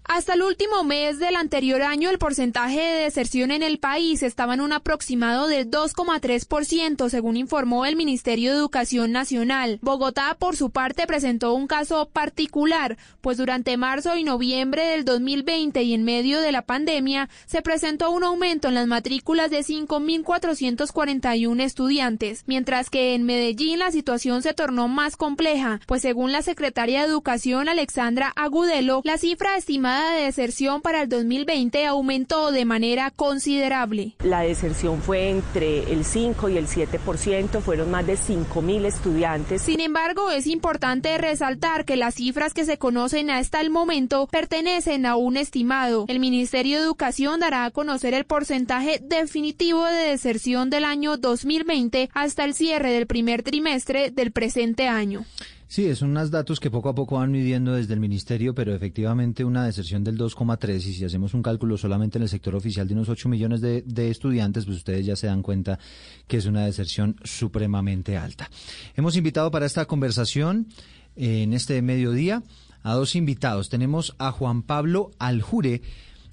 Hasta 0.08 0.36
el 0.36 0.44
último 0.44 0.84
mes 0.84 1.18
del 1.18 1.36
anterior 1.36 1.82
año, 1.82 2.12
el 2.12 2.20
porcentaje 2.20 2.80
de 2.80 3.04
deserción 3.06 3.50
en 3.50 3.63
el 3.63 3.80
país 3.80 4.22
estaba 4.22 4.54
en 4.54 4.62
un 4.62 4.72
aproximado 4.72 5.48
del 5.48 5.72
2,3%, 5.72 7.10
según 7.10 7.38
informó 7.38 7.88
el 7.88 7.96
Ministerio 7.96 8.52
de 8.52 8.58
Educación 8.58 9.12
Nacional. 9.12 9.80
Bogotá, 9.82 10.38
por 10.38 10.56
su 10.56 10.70
parte, 10.70 11.08
presentó 11.08 11.56
un 11.56 11.65
caso 11.65 12.08
particular, 12.13 13.00
pues 13.22 13.38
durante 13.38 13.78
marzo 13.78 14.15
y 14.15 14.24
noviembre 14.24 14.86
del 14.86 15.06
2020 15.06 15.82
y 15.82 15.96
en 15.96 16.04
medio 16.04 16.39
de 16.39 16.52
la 16.52 16.62
pandemia, 16.62 17.28
se 17.48 17.63
presentó 17.63 18.12
un 18.12 18.24
aumento 18.24 18.68
en 18.68 18.76
las 18.76 18.86
matrículas 18.86 19.50
de 19.50 19.62
5.441 19.62 21.63
estudiantes, 21.63 22.44
mientras 22.46 22.91
que 22.91 23.15
en 23.15 23.24
Medellín 23.24 23.80
la 23.80 23.89
situación 23.89 24.44
se 24.44 24.54
tornó 24.54 24.88
más 24.88 25.18
compleja, 25.18 25.80
pues 25.88 26.04
según 26.04 26.32
la 26.32 26.44
secretaria 26.44 27.02
de 27.02 27.08
Educación 27.08 27.70
Alexandra 27.70 28.32
Agudelo, 28.36 29.02
la 29.04 29.18
cifra 29.18 29.58
estimada 29.58 29.95
de 30.04 30.24
deserción 30.24 30.82
para 30.82 31.04
el 31.04 31.10
2020 31.10 31.86
aumentó 31.86 32.52
de 32.52 32.66
manera 32.66 33.12
considerable. 33.12 34.16
La 34.24 34.42
deserción 34.42 35.02
fue 35.02 35.30
entre 35.30 35.92
el 35.92 36.06
5 36.06 36.50
y 36.50 36.58
el 36.58 36.68
7%, 36.68 37.62
fueron 37.62 37.92
más 37.92 38.06
de 38.06 38.18
5 38.18 38.62
mil 38.62 38.86
estudiantes. 38.86 39.62
Sin 39.62 39.80
embargo, 39.80 40.32
es 40.32 40.48
importante 40.48 41.18
resaltar 41.18 41.86
que 41.86 41.96
las 41.96 42.16
cifras 42.16 42.54
que 42.54 42.66
se 42.66 42.78
conocen 42.78 43.30
hasta 43.30 43.62
el 43.62 43.70
momento 43.70 44.28
pertenecen 44.28 45.06
a 45.06 45.16
un 45.16 45.38
estimado. 45.38 46.06
El 46.08 46.20
Ministerio 46.20 46.78
de 46.78 46.84
Educación 46.84 47.40
dará 47.40 47.66
a 47.66 47.72
conocer 47.72 48.14
el 48.14 48.26
porcentaje 48.26 49.00
definitivo 49.02 49.86
de 49.86 50.10
deserción 50.10 50.70
del 50.70 50.86
año 50.86 51.18
2020 51.18 52.10
hasta 52.14 52.44
el 52.44 52.54
cierre 52.54 52.92
del 52.92 53.08
primer 53.08 53.44
trimestre 53.44 54.12
del 54.12 54.32
presente 54.32 54.88
año. 54.88 55.26
Sí, 55.67 55.93
son 55.95 56.12
unos 56.12 56.30
datos 56.30 56.60
que 56.60 56.69
poco 56.69 56.89
a 56.89 56.95
poco 56.95 57.15
van 57.15 57.32
midiendo 57.32 57.73
desde 57.73 57.95
el 57.95 57.99
Ministerio, 57.99 58.54
pero 58.54 58.73
efectivamente 58.73 59.43
una 59.43 59.65
deserción 59.65 60.04
del 60.04 60.17
2,3 60.17 60.75
y 60.75 60.93
si 60.93 61.04
hacemos 61.04 61.34
un 61.34 61.41
cálculo 61.41 61.75
solamente 61.75 62.19
en 62.19 62.23
el 62.23 62.30
sector 62.30 62.54
oficial 62.56 62.88
de 62.88 62.93
unos 62.93 63.10
8 63.10 63.28
millones 63.30 63.62
de, 63.62 63.82
de, 63.82 64.12
estudiantes, 64.12 64.65
pues 64.65 64.78
ustedes 64.78 65.06
ya 65.06 65.15
se 65.15 65.25
dan 65.25 65.41
cuenta 65.41 65.80
que 66.28 66.38
es 66.38 66.45
una 66.45 66.65
deserción 66.65 67.15
supremamente 67.23 68.15
alta. 68.15 68.49
Hemos 68.95 69.15
invitado 69.15 69.49
para 69.49 69.65
esta 69.65 69.86
conversación 69.86 70.67
en 71.15 71.54
este 71.54 71.82
mediodía 71.82 72.43
a 72.84 72.93
dos 72.93 73.15
invitados. 73.15 73.69
Tenemos 73.69 74.15
a 74.19 74.32
Juan 74.32 74.62
Pablo 74.62 75.12
Aljure, 75.17 75.82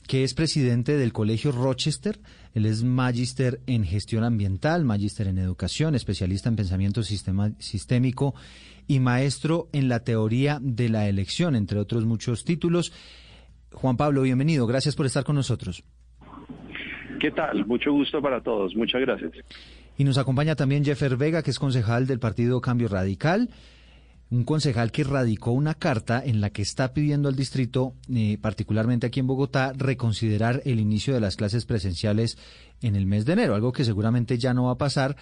que 0.06 0.24
es 0.24 0.34
presidente 0.34 0.98
del 0.98 1.14
Colegio 1.14 1.52
Rochester. 1.52 2.20
Él 2.52 2.66
es 2.66 2.82
magíster 2.82 3.62
en 3.66 3.84
gestión 3.84 4.24
ambiental, 4.24 4.84
magíster 4.84 5.28
en 5.28 5.38
educación, 5.38 5.94
especialista 5.94 6.50
en 6.50 6.56
pensamiento 6.56 7.02
sistémico 7.02 8.34
y 8.86 9.00
maestro 9.00 9.68
en 9.72 9.88
la 9.88 10.04
teoría 10.04 10.58
de 10.60 10.88
la 10.88 11.08
elección, 11.08 11.56
entre 11.56 11.78
otros 11.78 12.04
muchos 12.04 12.44
títulos. 12.44 12.92
Juan 13.72 13.96
Pablo, 13.96 14.22
bienvenido. 14.22 14.66
Gracias 14.66 14.96
por 14.96 15.06
estar 15.06 15.24
con 15.24 15.36
nosotros. 15.36 15.84
¿Qué 17.20 17.30
tal? 17.30 17.66
Mucho 17.66 17.92
gusto 17.92 18.20
para 18.20 18.42
todos. 18.42 18.74
Muchas 18.74 19.00
gracias. 19.00 19.32
Y 19.96 20.04
nos 20.04 20.18
acompaña 20.18 20.56
también 20.56 20.84
Jeffer 20.84 21.16
Vega, 21.16 21.42
que 21.42 21.50
es 21.50 21.58
concejal 21.58 22.06
del 22.06 22.18
partido 22.18 22.60
Cambio 22.60 22.88
Radical 22.88 23.48
un 24.32 24.44
concejal 24.44 24.92
que 24.92 25.04
radicó 25.04 25.52
una 25.52 25.74
carta 25.74 26.22
en 26.24 26.40
la 26.40 26.48
que 26.48 26.62
está 26.62 26.94
pidiendo 26.94 27.28
al 27.28 27.36
distrito, 27.36 27.92
eh, 28.12 28.38
particularmente 28.40 29.06
aquí 29.06 29.20
en 29.20 29.26
Bogotá, 29.26 29.74
reconsiderar 29.76 30.62
el 30.64 30.80
inicio 30.80 31.12
de 31.12 31.20
las 31.20 31.36
clases 31.36 31.66
presenciales 31.66 32.38
en 32.80 32.96
el 32.96 33.04
mes 33.04 33.26
de 33.26 33.34
enero, 33.34 33.54
algo 33.54 33.72
que 33.72 33.84
seguramente 33.84 34.38
ya 34.38 34.54
no 34.54 34.64
va 34.64 34.72
a 34.72 34.78
pasar, 34.78 35.16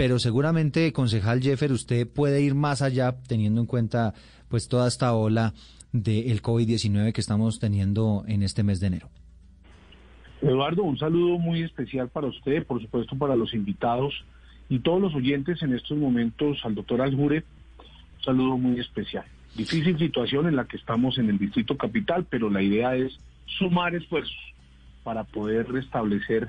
pero 0.00 0.18
seguramente, 0.18 0.94
concejal 0.94 1.42
Jeffer, 1.42 1.72
usted 1.72 2.08
puede 2.08 2.40
ir 2.40 2.54
más 2.54 2.80
allá 2.80 3.16
teniendo 3.28 3.60
en 3.60 3.66
cuenta 3.66 4.14
pues 4.48 4.66
toda 4.66 4.88
esta 4.88 5.12
ola 5.12 5.52
del 5.92 6.40
COVID-19 6.40 7.12
que 7.12 7.20
estamos 7.20 7.58
teniendo 7.58 8.24
en 8.26 8.42
este 8.42 8.62
mes 8.62 8.80
de 8.80 8.86
enero. 8.86 9.10
Eduardo, 10.40 10.84
un 10.84 10.96
saludo 10.96 11.36
muy 11.36 11.64
especial 11.64 12.08
para 12.08 12.28
usted, 12.28 12.64
por 12.64 12.80
supuesto 12.80 13.14
para 13.18 13.36
los 13.36 13.52
invitados 13.52 14.24
y 14.70 14.78
todos 14.78 15.02
los 15.02 15.14
oyentes 15.14 15.62
en 15.62 15.74
estos 15.74 15.98
momentos 15.98 16.64
al 16.64 16.76
doctor 16.76 17.02
Aljure 17.02 17.44
un 18.16 18.24
saludo 18.24 18.56
muy 18.56 18.80
especial. 18.80 19.26
Difícil 19.54 19.98
situación 19.98 20.46
en 20.46 20.56
la 20.56 20.64
que 20.64 20.78
estamos 20.78 21.18
en 21.18 21.28
el 21.28 21.36
Distrito 21.36 21.76
Capital, 21.76 22.24
pero 22.24 22.48
la 22.48 22.62
idea 22.62 22.96
es 22.96 23.18
sumar 23.44 23.94
esfuerzos 23.94 24.54
para 25.04 25.24
poder 25.24 25.70
restablecer 25.70 26.48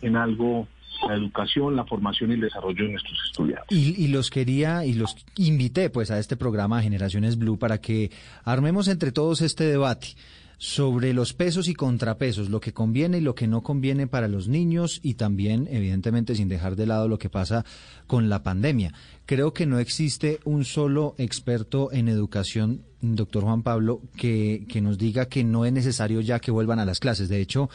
en 0.00 0.16
algo 0.16 0.66
la 1.06 1.14
educación, 1.14 1.76
la 1.76 1.84
formación 1.84 2.30
y 2.30 2.34
el 2.34 2.40
desarrollo 2.40 2.84
de 2.84 2.92
nuestros 2.92 3.18
estudiantes. 3.26 3.76
Y, 3.76 3.94
y, 4.02 4.08
los 4.08 4.30
quería 4.30 4.84
y 4.84 4.94
los 4.94 5.16
invité 5.36 5.90
pues 5.90 6.10
a 6.10 6.18
este 6.18 6.36
programa 6.36 6.82
Generaciones 6.82 7.38
Blue 7.38 7.58
para 7.58 7.78
que 7.78 8.10
armemos 8.44 8.88
entre 8.88 9.12
todos 9.12 9.42
este 9.42 9.64
debate 9.64 10.16
sobre 10.58 11.14
los 11.14 11.34
pesos 11.34 11.68
y 11.68 11.74
contrapesos, 11.74 12.50
lo 12.50 12.60
que 12.60 12.72
conviene 12.72 13.18
y 13.18 13.20
lo 13.20 13.36
que 13.36 13.46
no 13.46 13.62
conviene 13.62 14.08
para 14.08 14.26
los 14.26 14.48
niños 14.48 14.98
y 15.02 15.14
también, 15.14 15.68
evidentemente, 15.70 16.34
sin 16.34 16.48
dejar 16.48 16.74
de 16.74 16.86
lado 16.86 17.06
lo 17.06 17.18
que 17.18 17.30
pasa 17.30 17.64
con 18.08 18.28
la 18.28 18.42
pandemia. 18.42 18.92
Creo 19.24 19.52
que 19.52 19.66
no 19.66 19.78
existe 19.78 20.40
un 20.44 20.64
solo 20.64 21.14
experto 21.16 21.92
en 21.92 22.08
educación, 22.08 22.82
doctor 23.00 23.44
Juan 23.44 23.62
Pablo, 23.62 24.02
que, 24.16 24.66
que 24.68 24.80
nos 24.80 24.98
diga 24.98 25.26
que 25.26 25.44
no 25.44 25.64
es 25.64 25.72
necesario 25.72 26.20
ya 26.20 26.40
que 26.40 26.50
vuelvan 26.50 26.80
a 26.80 26.84
las 26.84 26.98
clases. 26.98 27.28
De 27.28 27.40
hecho, 27.40 27.70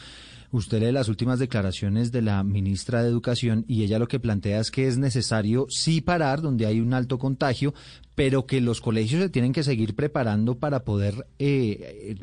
Usted 0.54 0.80
lee 0.80 0.92
las 0.92 1.08
últimas 1.08 1.40
declaraciones 1.40 2.12
de 2.12 2.22
la 2.22 2.44
ministra 2.44 3.02
de 3.02 3.08
Educación 3.08 3.64
y 3.66 3.82
ella 3.82 3.98
lo 3.98 4.06
que 4.06 4.20
plantea 4.20 4.60
es 4.60 4.70
que 4.70 4.86
es 4.86 4.96
necesario 4.96 5.66
sí 5.68 6.00
parar 6.00 6.42
donde 6.42 6.64
hay 6.64 6.78
un 6.78 6.94
alto 6.94 7.18
contagio, 7.18 7.74
pero 8.14 8.46
que 8.46 8.60
los 8.60 8.80
colegios 8.80 9.20
se 9.20 9.30
tienen 9.30 9.52
que 9.52 9.64
seguir 9.64 9.96
preparando 9.96 10.56
para 10.60 10.84
poder 10.84 11.26
eh, 11.40 12.14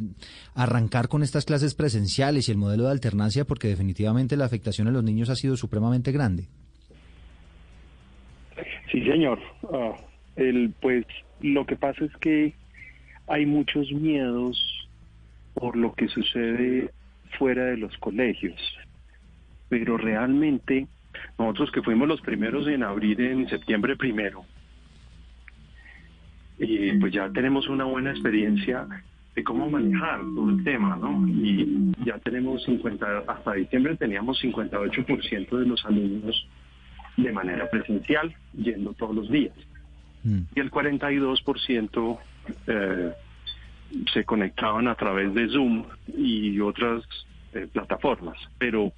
arrancar 0.55 1.09
con 1.09 1.23
estas 1.23 1.43
clases 1.43 1.75
presenciales 1.75 2.47
y 2.47 2.53
el 2.53 2.57
modelo 2.57 2.85
de 2.85 2.91
alternancia, 2.91 3.43
porque 3.43 3.67
definitivamente 3.67 4.37
la 4.37 4.45
afectación 4.45 4.87
en 4.87 4.93
los 4.93 5.03
niños 5.03 5.29
ha 5.29 5.35
sido 5.35 5.57
supremamente 5.57 6.13
grande. 6.13 6.47
Sí, 8.93 9.03
señor. 9.03 9.39
Ah, 9.73 9.97
el, 10.37 10.73
pues 10.79 11.05
lo 11.41 11.65
que 11.65 11.75
pasa 11.75 12.05
es 12.05 12.15
que 12.21 12.53
hay 13.27 13.45
muchos 13.45 13.91
miedos 13.91 14.87
por 15.53 15.75
lo 15.75 15.91
que 15.91 16.07
sucede 16.07 16.91
fuera 17.37 17.65
de 17.65 17.77
los 17.77 17.95
colegios. 17.97 18.59
Pero 19.69 19.97
realmente 19.97 20.87
nosotros 21.37 21.71
que 21.71 21.81
fuimos 21.81 22.07
los 22.07 22.21
primeros 22.21 22.67
en 22.67 22.83
abrir 22.83 23.19
en 23.21 23.47
septiembre 23.49 23.95
primero, 23.95 24.45
y 26.57 26.91
pues 26.99 27.11
ya 27.11 27.29
tenemos 27.29 27.67
una 27.67 27.85
buena 27.85 28.11
experiencia 28.11 28.87
de 29.35 29.43
cómo 29.43 29.69
manejar 29.69 30.19
todo 30.35 30.49
el 30.49 30.63
tema, 30.63 30.95
¿no? 30.95 31.27
Y 31.27 31.91
ya 32.05 32.19
tenemos 32.19 32.63
50, 32.65 33.23
hasta 33.27 33.53
diciembre 33.53 33.95
teníamos 33.95 34.43
58% 34.43 35.57
de 35.57 35.65
los 35.65 35.83
alumnos 35.85 36.47
de 37.17 37.31
manera 37.31 37.69
presencial, 37.69 38.33
yendo 38.53 38.93
todos 38.93 39.15
los 39.15 39.29
días. 39.31 39.55
Mm. 40.23 40.41
Y 40.55 40.59
el 40.59 40.69
42% 40.69 42.19
eh, 42.67 43.11
se 44.13 44.23
conectaban 44.23 44.87
a 44.87 44.95
través 44.95 45.33
de 45.33 45.47
Zoom 45.49 45.85
y 46.07 46.59
otras 46.59 47.03
eh, 47.53 47.67
plataformas. 47.71 48.37
Pero 48.57 48.91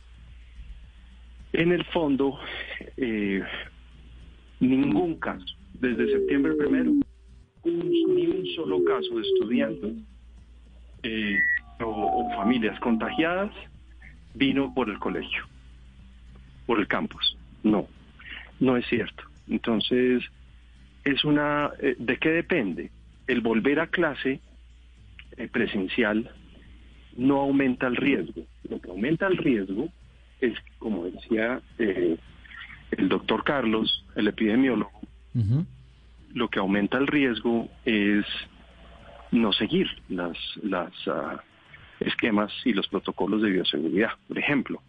en 1.53 1.71
el 1.71 1.83
fondo, 1.85 2.39
eh, 2.97 3.43
ningún 4.59 5.19
caso, 5.19 5.45
desde 5.73 6.11
septiembre 6.11 6.53
primero, 6.55 6.91
ni 7.63 8.27
un 8.27 8.45
solo 8.55 8.83
caso 8.83 9.15
de 9.15 9.21
estudiantes 9.21 9.93
eh, 11.03 11.39
o, 11.79 12.29
familias 12.35 12.79
contagiadas 12.79 13.51
vino 14.33 14.73
por 14.73 14.89
el 14.89 14.99
colegio, 14.99 15.45
por 16.65 16.79
el 16.79 16.87
campus. 16.87 17.37
No, 17.63 17.87
no 18.59 18.77
es 18.77 18.85
cierto. 18.87 19.23
Entonces, 19.47 20.23
es 21.03 21.23
una, 21.23 21.71
¿de 21.97 22.17
qué 22.17 22.29
depende? 22.29 22.91
El 23.27 23.41
volver 23.41 23.79
a 23.79 23.87
clase 23.87 24.41
presencial 25.51 26.29
no 27.15 27.41
aumenta 27.41 27.87
el 27.87 27.95
riesgo. 27.95 28.43
Lo 28.69 28.79
que 28.79 28.89
aumenta 28.89 29.27
el 29.27 29.37
riesgo 29.37 29.89
es, 30.39 30.53
como 30.79 31.05
decía 31.05 31.61
eh, 31.77 32.17
el 32.91 33.09
doctor 33.09 33.43
Carlos, 33.43 34.05
el 34.15 34.27
epidemiólogo, 34.27 35.01
lo 36.33 36.47
que 36.49 36.59
aumenta 36.59 36.97
el 36.97 37.07
riesgo 37.07 37.69
es 37.85 38.25
no 39.31 39.51
seguir 39.51 39.87
las, 40.09 40.37
las 40.61 40.91
ah, 41.07 41.41
esquemas 41.99 42.51
y 42.65 42.73
los 42.73 42.87
protocolos 42.87 43.41
de 43.41 43.49
bioseguridad. 43.49 44.11
Por 44.27 44.37
ejemplo, 44.37 44.81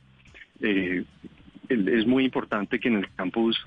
eh, 0.60 1.04
es 1.68 2.06
muy 2.06 2.24
importante 2.24 2.78
que 2.78 2.88
en 2.88 2.96
el 2.96 3.14
campus 3.14 3.58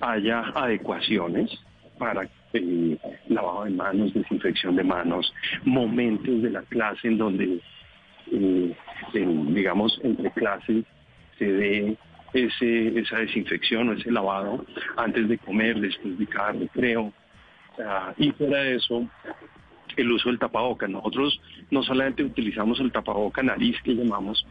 haya 0.00 0.40
adecuaciones 0.54 1.50
para 1.98 2.28
el 2.52 2.98
lavado 3.28 3.64
de 3.64 3.70
manos, 3.70 4.14
desinfección 4.14 4.76
de 4.76 4.84
manos, 4.84 5.32
momentos 5.64 6.42
de 6.42 6.50
la 6.50 6.62
clase 6.62 7.08
en 7.08 7.18
donde 7.18 7.60
eh, 8.30 8.74
digamos, 9.12 9.98
entre 10.02 10.30
clases 10.30 10.84
se 11.38 11.44
dé 11.44 11.96
ese, 12.32 12.98
esa 12.98 13.18
desinfección 13.18 13.88
o 13.88 13.92
ese 13.92 14.10
lavado 14.10 14.64
antes 14.96 15.28
de 15.28 15.38
comer, 15.38 15.80
después 15.80 16.18
de 16.18 16.26
cada 16.26 16.52
recreo. 16.52 17.12
y 18.16 18.30
fuera 18.32 18.58
de 18.62 18.76
eso, 18.76 19.06
el 19.96 20.12
uso 20.12 20.30
del 20.30 20.38
tapaboca. 20.38 20.88
Nosotros 20.88 21.40
no 21.70 21.82
solamente 21.82 22.22
utilizamos 22.22 22.80
el 22.80 22.92
tapaboca 22.92 23.42
nariz 23.42 23.76
que 23.82 23.94
llamamos, 23.94 24.46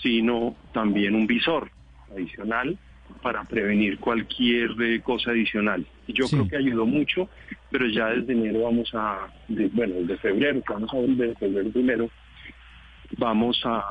sino 0.00 0.56
también 0.72 1.14
un 1.14 1.26
visor 1.26 1.70
adicional 2.12 2.76
para 3.22 3.44
prevenir 3.44 3.98
cualquier 3.98 4.70
eh, 4.80 5.00
cosa 5.02 5.30
adicional. 5.30 5.86
Yo 6.08 6.26
creo 6.28 6.48
que 6.48 6.56
ayudó 6.56 6.86
mucho, 6.86 7.28
pero 7.70 7.86
ya 7.88 8.08
desde 8.08 8.32
enero 8.32 8.62
vamos 8.62 8.90
a, 8.94 9.28
bueno, 9.48 9.94
desde 10.00 10.16
febrero, 10.18 10.62
que 10.62 10.72
vamos 10.72 10.92
a 10.92 10.98
ver 10.98 11.10
desde 11.10 11.34
febrero 11.36 11.70
primero, 11.70 12.10
vamos 13.18 13.60
a, 13.64 13.88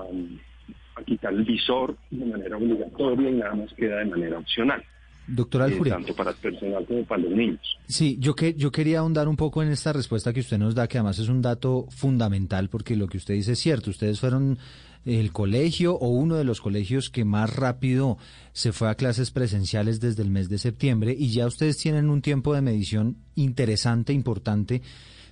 quitar 1.05 1.33
el 1.33 1.43
visor 1.43 1.97
de 2.11 2.25
manera 2.25 2.57
obligatoria 2.57 3.29
y 3.29 3.33
nada 3.33 3.55
más 3.55 3.73
queda 3.73 3.97
de 3.99 4.05
manera 4.05 4.37
opcional. 4.37 4.83
Doctor 5.27 5.63
Alfuria. 5.63 5.93
Eh, 5.93 5.97
tanto 5.97 6.15
para 6.15 6.31
el 6.31 6.37
personal 6.37 6.85
como 6.85 7.05
para 7.05 7.23
los 7.23 7.31
niños. 7.31 7.77
Sí, 7.87 8.17
yo, 8.19 8.35
que, 8.35 8.53
yo 8.53 8.71
quería 8.71 8.99
ahondar 8.99 9.27
un 9.27 9.35
poco 9.35 9.63
en 9.63 9.69
esta 9.69 9.93
respuesta 9.93 10.33
que 10.33 10.41
usted 10.41 10.57
nos 10.57 10.75
da, 10.75 10.87
que 10.87 10.97
además 10.97 11.17
es 11.19 11.29
un 11.29 11.41
dato 11.41 11.87
fundamental, 11.89 12.69
porque 12.69 12.95
lo 12.95 13.07
que 13.07 13.17
usted 13.17 13.33
dice 13.35 13.53
es 13.53 13.59
cierto. 13.59 13.89
Ustedes 13.89 14.19
fueron 14.19 14.57
el 15.05 15.31
colegio 15.31 15.95
o 15.95 16.09
uno 16.09 16.35
de 16.35 16.43
los 16.43 16.61
colegios 16.61 17.09
que 17.09 17.25
más 17.25 17.55
rápido 17.55 18.17
se 18.53 18.71
fue 18.71 18.89
a 18.89 18.95
clases 18.95 19.31
presenciales 19.31 19.99
desde 19.99 20.23
el 20.23 20.29
mes 20.29 20.49
de 20.49 20.57
septiembre 20.57 21.15
y 21.17 21.31
ya 21.31 21.47
ustedes 21.47 21.77
tienen 21.77 22.09
un 22.09 22.21
tiempo 22.21 22.53
de 22.53 22.61
medición 22.61 23.17
interesante, 23.35 24.13
importante 24.13 24.81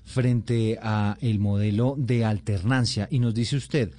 frente 0.04 0.80
a 0.82 1.18
el 1.22 1.40
modelo 1.40 1.96
de 1.98 2.26
alternancia. 2.26 3.08
Y 3.12 3.20
nos 3.20 3.36
dice 3.36 3.58
usted, 3.58 3.92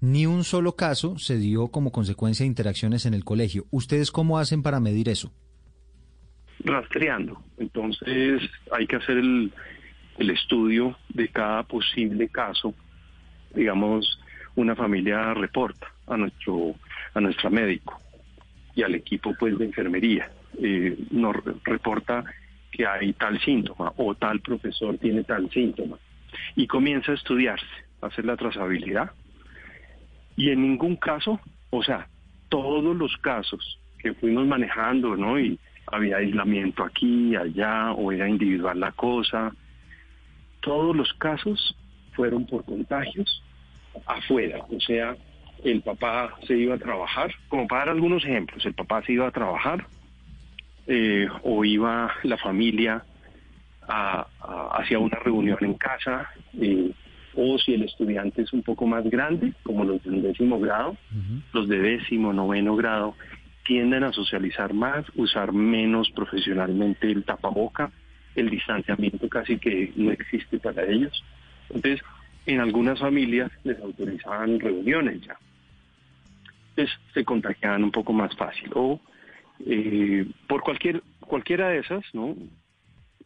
ni 0.00 0.26
un 0.26 0.42
solo 0.42 0.74
caso 0.74 1.16
se 1.18 1.38
dio 1.38 1.68
como 1.68 1.92
consecuencia 1.92 2.42
de 2.42 2.48
interacciones 2.48 3.06
en 3.06 3.14
el 3.14 3.24
colegio. 3.24 3.66
¿Ustedes 3.70 4.10
cómo 4.10 4.38
hacen 4.38 4.62
para 4.62 4.80
medir 4.80 5.08
eso? 5.08 5.32
Rastreando. 6.64 7.40
Entonces 7.58 8.42
hay 8.72 8.86
que 8.88 8.96
hacer 8.96 9.18
el, 9.18 9.52
el 10.18 10.30
estudio 10.30 10.96
de 11.10 11.28
cada 11.28 11.62
posible 11.62 12.28
caso. 12.28 12.74
Digamos, 13.54 14.18
una 14.56 14.74
familia 14.74 15.34
reporta 15.34 15.88
a 16.06 16.16
nuestro 16.16 16.74
a 17.14 17.20
nuestra 17.20 17.50
médico 17.50 18.00
y 18.74 18.82
al 18.82 18.94
equipo 18.94 19.34
pues 19.38 19.58
de 19.58 19.66
enfermería. 19.66 20.30
Eh, 20.60 20.96
nos 21.10 21.36
reporta 21.64 22.24
que 22.70 22.86
hay 22.86 23.12
tal 23.12 23.40
síntoma 23.40 23.92
o 23.96 24.14
tal 24.14 24.40
profesor 24.40 24.96
tiene 24.98 25.24
tal 25.24 25.50
síntoma. 25.50 25.98
Y 26.56 26.66
comienza 26.66 27.12
a 27.12 27.14
estudiarse, 27.14 27.66
a 28.00 28.06
hacer 28.06 28.24
la 28.24 28.36
trazabilidad. 28.36 29.10
Y 30.36 30.50
en 30.50 30.62
ningún 30.62 30.96
caso, 30.96 31.40
o 31.70 31.82
sea, 31.82 32.08
todos 32.48 32.96
los 32.96 33.14
casos 33.18 33.78
que 33.98 34.14
fuimos 34.14 34.46
manejando, 34.46 35.16
¿no? 35.16 35.38
Y 35.38 35.58
había 35.86 36.16
aislamiento 36.16 36.84
aquí, 36.84 37.36
allá, 37.36 37.92
o 37.92 38.10
era 38.12 38.28
individual 38.28 38.80
la 38.80 38.92
cosa, 38.92 39.52
todos 40.60 40.96
los 40.96 41.12
casos 41.14 41.76
fueron 42.12 42.46
por 42.46 42.64
contagios 42.64 43.42
afuera, 44.06 44.64
o 44.68 44.80
sea, 44.80 45.16
el 45.64 45.82
papá 45.82 46.34
se 46.46 46.56
iba 46.56 46.74
a 46.74 46.78
trabajar, 46.78 47.32
como 47.48 47.66
para 47.66 47.86
dar 47.86 47.94
algunos 47.94 48.24
ejemplos, 48.24 48.64
el 48.66 48.74
papá 48.74 49.02
se 49.02 49.12
iba 49.12 49.28
a 49.28 49.30
trabajar, 49.30 49.86
eh, 50.86 51.28
o 51.42 51.64
iba 51.64 52.12
la 52.24 52.36
familia 52.36 53.04
hacia 53.88 54.98
una 54.98 55.18
reunión 55.18 55.58
en 55.60 55.74
casa, 55.74 56.30
eh, 56.60 56.92
o 57.34 57.58
si 57.58 57.74
el 57.74 57.82
estudiante 57.82 58.42
es 58.42 58.52
un 58.52 58.62
poco 58.62 58.86
más 58.86 59.04
grande, 59.04 59.52
como 59.62 59.84
los 59.84 60.02
de 60.02 60.20
décimo 60.20 60.58
grado, 60.60 60.96
los 61.52 61.68
de 61.68 61.78
décimo, 61.78 62.32
noveno 62.32 62.76
grado, 62.76 63.14
tienden 63.64 64.04
a 64.04 64.12
socializar 64.12 64.74
más, 64.74 65.04
usar 65.14 65.52
menos 65.52 66.10
profesionalmente 66.10 67.10
el 67.10 67.24
tapaboca, 67.24 67.90
el 68.34 68.50
distanciamiento 68.50 69.28
casi 69.28 69.58
que 69.58 69.92
no 69.96 70.10
existe 70.10 70.58
para 70.58 70.84
ellos. 70.84 71.24
Entonces, 71.68 72.02
en 72.46 72.60
algunas 72.60 72.98
familias 72.98 73.50
les 73.64 73.78
autorizaban 73.80 74.58
reuniones 74.58 75.20
ya. 75.22 75.36
Entonces, 76.70 76.98
se 77.12 77.24
contagiaban 77.24 77.84
un 77.84 77.90
poco 77.90 78.12
más 78.12 78.34
fácil. 78.36 78.70
O 78.74 79.00
eh, 79.66 80.26
por 80.46 80.62
cualquier 80.62 81.02
cualquiera 81.20 81.68
de 81.68 81.78
esas, 81.78 82.04
¿no? 82.12 82.34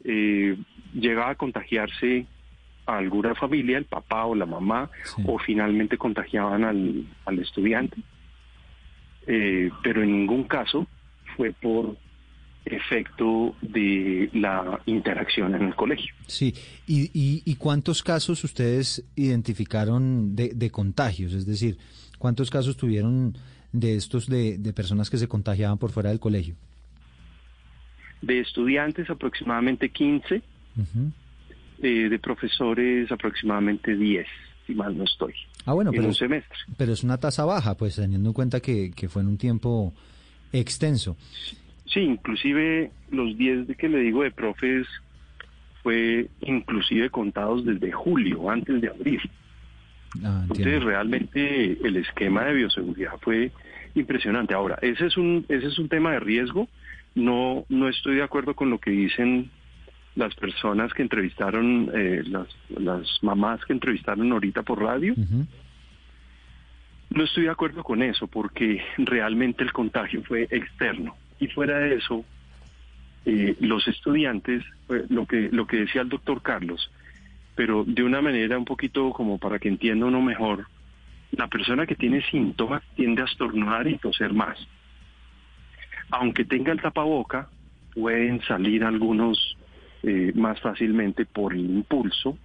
Eh, 0.04 0.56
llegaba 0.94 1.30
a 1.30 1.34
contagiarse 1.34 2.26
a 2.86 2.98
alguna 2.98 3.34
familia, 3.34 3.78
el 3.78 3.84
papá 3.84 4.26
o 4.26 4.34
la 4.34 4.46
mamá, 4.46 4.90
o 5.24 5.38
finalmente 5.38 5.98
contagiaban 5.98 6.64
al, 6.64 7.04
al 7.24 7.38
estudiante. 7.38 7.96
Eh, 9.26 9.70
pero 9.82 10.02
en 10.02 10.12
ningún 10.12 10.44
caso 10.44 10.86
fue 11.36 11.52
por 11.52 11.96
efecto 12.66 13.54
de 13.62 14.28
la 14.32 14.80
interacción 14.86 15.54
en 15.54 15.62
el 15.62 15.74
colegio. 15.74 16.12
Sí, 16.26 16.52
¿y, 16.86 17.10
y, 17.44 17.54
cuántos 17.56 18.02
casos 18.02 18.42
ustedes 18.42 19.04
identificaron 19.14 20.34
de, 20.34 20.50
de, 20.54 20.70
contagios? 20.70 21.32
Es 21.32 21.46
decir, 21.46 21.78
¿cuántos 22.18 22.50
casos 22.50 22.76
tuvieron 22.76 23.36
de 23.72 23.94
estos 23.94 24.26
de, 24.26 24.58
de 24.58 24.72
personas 24.72 25.10
que 25.10 25.16
se 25.16 25.28
contagiaban 25.28 25.78
por 25.78 25.90
fuera 25.90 26.10
del 26.10 26.18
colegio? 26.18 26.56
De 28.20 28.40
estudiantes 28.40 29.08
aproximadamente 29.10 29.90
15, 29.90 30.42
eh, 31.82 31.88
de 32.08 32.18
profesores 32.18 33.10
aproximadamente 33.12 33.94
10, 33.94 34.26
si 34.66 34.74
mal 34.74 34.96
no 34.98 35.04
estoy. 35.04 35.34
Ah, 35.64 35.72
bueno, 35.72 35.90
en 35.90 35.96
pero, 35.96 36.08
un 36.08 36.14
semestre. 36.14 36.58
pero 36.76 36.92
es 36.92 37.04
una 37.04 37.18
tasa 37.18 37.44
baja, 37.44 37.76
pues 37.76 37.94
teniendo 37.96 38.30
en 38.30 38.32
cuenta 38.32 38.60
que, 38.60 38.90
que 38.90 39.08
fue 39.08 39.22
en 39.22 39.28
un 39.28 39.38
tiempo 39.38 39.94
extenso. 40.52 41.16
Sí, 41.30 41.56
inclusive 41.94 42.90
los 43.10 43.36
10 43.36 43.68
de 43.68 43.74
que 43.74 43.88
le 43.88 44.00
digo 44.00 44.22
de 44.22 44.30
profes 44.30 44.86
fue 45.82 46.28
inclusive 46.40 47.10
contados 47.10 47.64
desde 47.64 47.92
julio, 47.92 48.50
antes 48.50 48.80
de 48.80 48.88
abril. 48.88 49.20
Ah, 50.24 50.40
Entonces 50.42 50.82
realmente 50.82 51.78
el 51.86 51.96
esquema 51.96 52.44
de 52.44 52.54
bioseguridad 52.54 53.12
fue 53.20 53.52
impresionante. 53.94 54.54
Ahora, 54.54 54.78
ese 54.82 55.06
es 55.06 55.16
un 55.16 55.44
ese 55.48 55.66
es 55.66 55.78
un 55.78 55.88
tema 55.88 56.12
de 56.12 56.20
riesgo. 56.20 56.68
No 57.14 57.64
no 57.68 57.88
estoy 57.88 58.16
de 58.16 58.22
acuerdo 58.22 58.54
con 58.54 58.70
lo 58.70 58.78
que 58.78 58.90
dicen 58.90 59.50
las 60.16 60.34
personas 60.34 60.92
que 60.94 61.02
entrevistaron, 61.02 61.90
eh, 61.94 62.22
las, 62.26 62.48
las 62.70 63.06
mamás 63.22 63.64
que 63.66 63.74
entrevistaron 63.74 64.32
ahorita 64.32 64.62
por 64.62 64.82
radio. 64.82 65.14
No 67.10 67.22
estoy 67.22 67.44
de 67.44 67.50
acuerdo 67.50 67.84
con 67.84 68.02
eso 68.02 68.26
porque 68.26 68.82
realmente 68.98 69.62
el 69.62 69.72
contagio 69.72 70.22
fue 70.24 70.48
externo. 70.50 71.14
Y 71.38 71.48
fuera 71.48 71.78
de 71.78 71.96
eso, 71.96 72.24
eh, 73.24 73.56
los 73.60 73.86
estudiantes, 73.88 74.62
eh, 74.88 75.04
lo 75.08 75.26
que 75.26 75.48
lo 75.50 75.66
que 75.66 75.78
decía 75.78 76.02
el 76.02 76.08
doctor 76.08 76.42
Carlos, 76.42 76.90
pero 77.54 77.84
de 77.84 78.02
una 78.02 78.22
manera 78.22 78.56
un 78.56 78.64
poquito 78.64 79.10
como 79.10 79.38
para 79.38 79.58
que 79.58 79.68
entienda 79.68 80.06
uno 80.06 80.22
mejor, 80.22 80.66
la 81.32 81.48
persona 81.48 81.86
que 81.86 81.96
tiene 81.96 82.22
síntomas 82.30 82.82
tiende 82.94 83.22
a 83.22 83.24
estornudar 83.24 83.88
y 83.88 83.98
toser 83.98 84.32
más. 84.32 84.56
Aunque 86.10 86.44
tenga 86.44 86.72
el 86.72 86.80
tapaboca, 86.80 87.48
pueden 87.94 88.40
salir 88.42 88.84
algunos 88.84 89.56
eh, 90.04 90.32
más 90.36 90.60
fácilmente 90.60 91.26
por 91.26 91.52
el 91.52 91.64
impulso, 91.68 92.38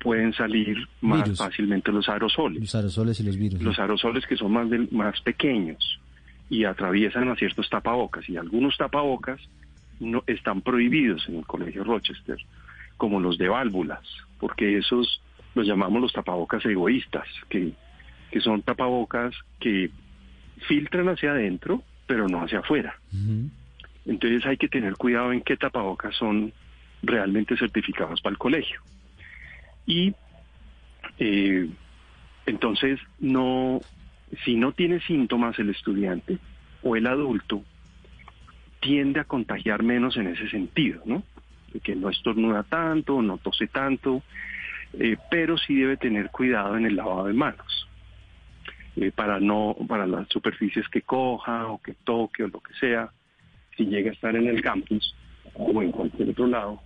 pueden 0.00 0.34
salir 0.34 0.76
más 1.00 1.34
fácilmente 1.38 1.90
los 1.90 2.08
aerosoles. 2.10 2.60
Los 2.60 2.74
aerosoles 2.74 3.18
y 3.20 3.22
los 3.22 3.38
virus. 3.38 3.62
Los 3.62 3.78
aerosoles 3.78 4.26
que 4.26 4.36
son 4.36 4.52
más, 4.52 4.68
más 4.92 5.18
pequeños 5.22 5.98
y 6.50 6.64
atraviesan 6.64 7.28
a 7.28 7.36
ciertos 7.36 7.68
tapabocas. 7.70 8.28
Y 8.28 8.36
algunos 8.36 8.76
tapabocas 8.76 9.40
no 10.00 10.22
están 10.26 10.60
prohibidos 10.60 11.28
en 11.28 11.36
el 11.36 11.46
Colegio 11.46 11.84
Rochester, 11.84 12.38
como 12.96 13.20
los 13.20 13.38
de 13.38 13.48
válvulas, 13.48 14.06
porque 14.38 14.78
esos 14.78 15.20
los 15.54 15.66
llamamos 15.66 16.02
los 16.02 16.12
tapabocas 16.12 16.64
egoístas, 16.66 17.26
que, 17.48 17.72
que 18.30 18.40
son 18.40 18.62
tapabocas 18.62 19.34
que 19.60 19.90
filtran 20.66 21.08
hacia 21.08 21.30
adentro, 21.30 21.82
pero 22.06 22.28
no 22.28 22.42
hacia 22.42 22.58
afuera. 22.58 22.98
Entonces 24.06 24.44
hay 24.46 24.56
que 24.56 24.68
tener 24.68 24.94
cuidado 24.94 25.32
en 25.32 25.40
qué 25.42 25.56
tapabocas 25.56 26.14
son 26.16 26.52
realmente 27.02 27.56
certificados 27.56 28.20
para 28.20 28.32
el 28.32 28.38
colegio. 28.38 28.80
Y 29.86 30.14
eh, 31.18 31.68
entonces 32.46 33.00
no, 33.18 33.80
si 34.44 34.56
no 34.56 34.72
tiene 34.72 35.00
síntomas 35.00 35.58
el 35.58 35.70
estudiante 35.70 36.38
o 36.82 36.96
el 36.96 37.06
adulto, 37.06 37.62
tiende 38.80 39.20
a 39.20 39.24
contagiar 39.24 39.82
menos 39.82 40.16
en 40.16 40.28
ese 40.28 40.48
sentido, 40.48 41.02
¿no? 41.06 41.22
que 41.82 41.96
no 41.96 42.08
estornuda 42.08 42.62
tanto, 42.62 43.20
no 43.20 43.38
tose 43.38 43.66
tanto, 43.66 44.22
eh, 44.92 45.16
pero 45.28 45.58
sí 45.58 45.74
debe 45.74 45.96
tener 45.96 46.30
cuidado 46.30 46.76
en 46.76 46.86
el 46.86 46.94
lavado 46.94 47.26
de 47.26 47.32
manos. 47.32 47.88
Eh, 48.96 49.10
para 49.10 49.40
no 49.40 49.74
para 49.88 50.06
las 50.06 50.28
superficies 50.28 50.88
que 50.88 51.02
coja 51.02 51.66
o 51.66 51.82
que 51.82 51.94
toque 52.04 52.44
o 52.44 52.48
lo 52.48 52.60
que 52.60 52.74
sea 52.74 53.10
si 53.76 53.86
llega 53.86 54.10
a 54.10 54.12
estar 54.12 54.36
en 54.36 54.46
el 54.46 54.62
campus 54.62 55.16
o 55.54 55.82
en 55.82 55.90
cualquier 55.90 56.30
otro 56.30 56.46
lado 56.46 56.80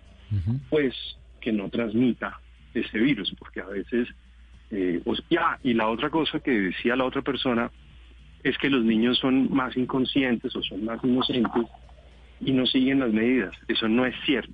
pues 0.70 0.94
que 1.40 1.52
no 1.52 1.68
transmita 1.68 2.40
ese 2.74 2.98
virus, 2.98 3.34
porque 3.38 3.60
a 3.60 3.66
veces, 3.66 4.08
eh, 4.70 5.02
ya, 5.30 5.58
y 5.62 5.74
la 5.74 5.88
otra 5.88 6.10
cosa 6.10 6.40
que 6.40 6.50
decía 6.50 6.96
la 6.96 7.04
otra 7.04 7.22
persona 7.22 7.70
es 8.42 8.56
que 8.58 8.70
los 8.70 8.84
niños 8.84 9.18
son 9.18 9.52
más 9.52 9.76
inconscientes 9.76 10.54
o 10.54 10.62
son 10.62 10.84
más 10.84 11.02
inocentes 11.02 11.64
y 12.40 12.52
no 12.52 12.66
siguen 12.66 13.00
las 13.00 13.12
medidas. 13.12 13.54
Eso 13.66 13.88
no 13.88 14.06
es 14.06 14.14
cierto. 14.24 14.52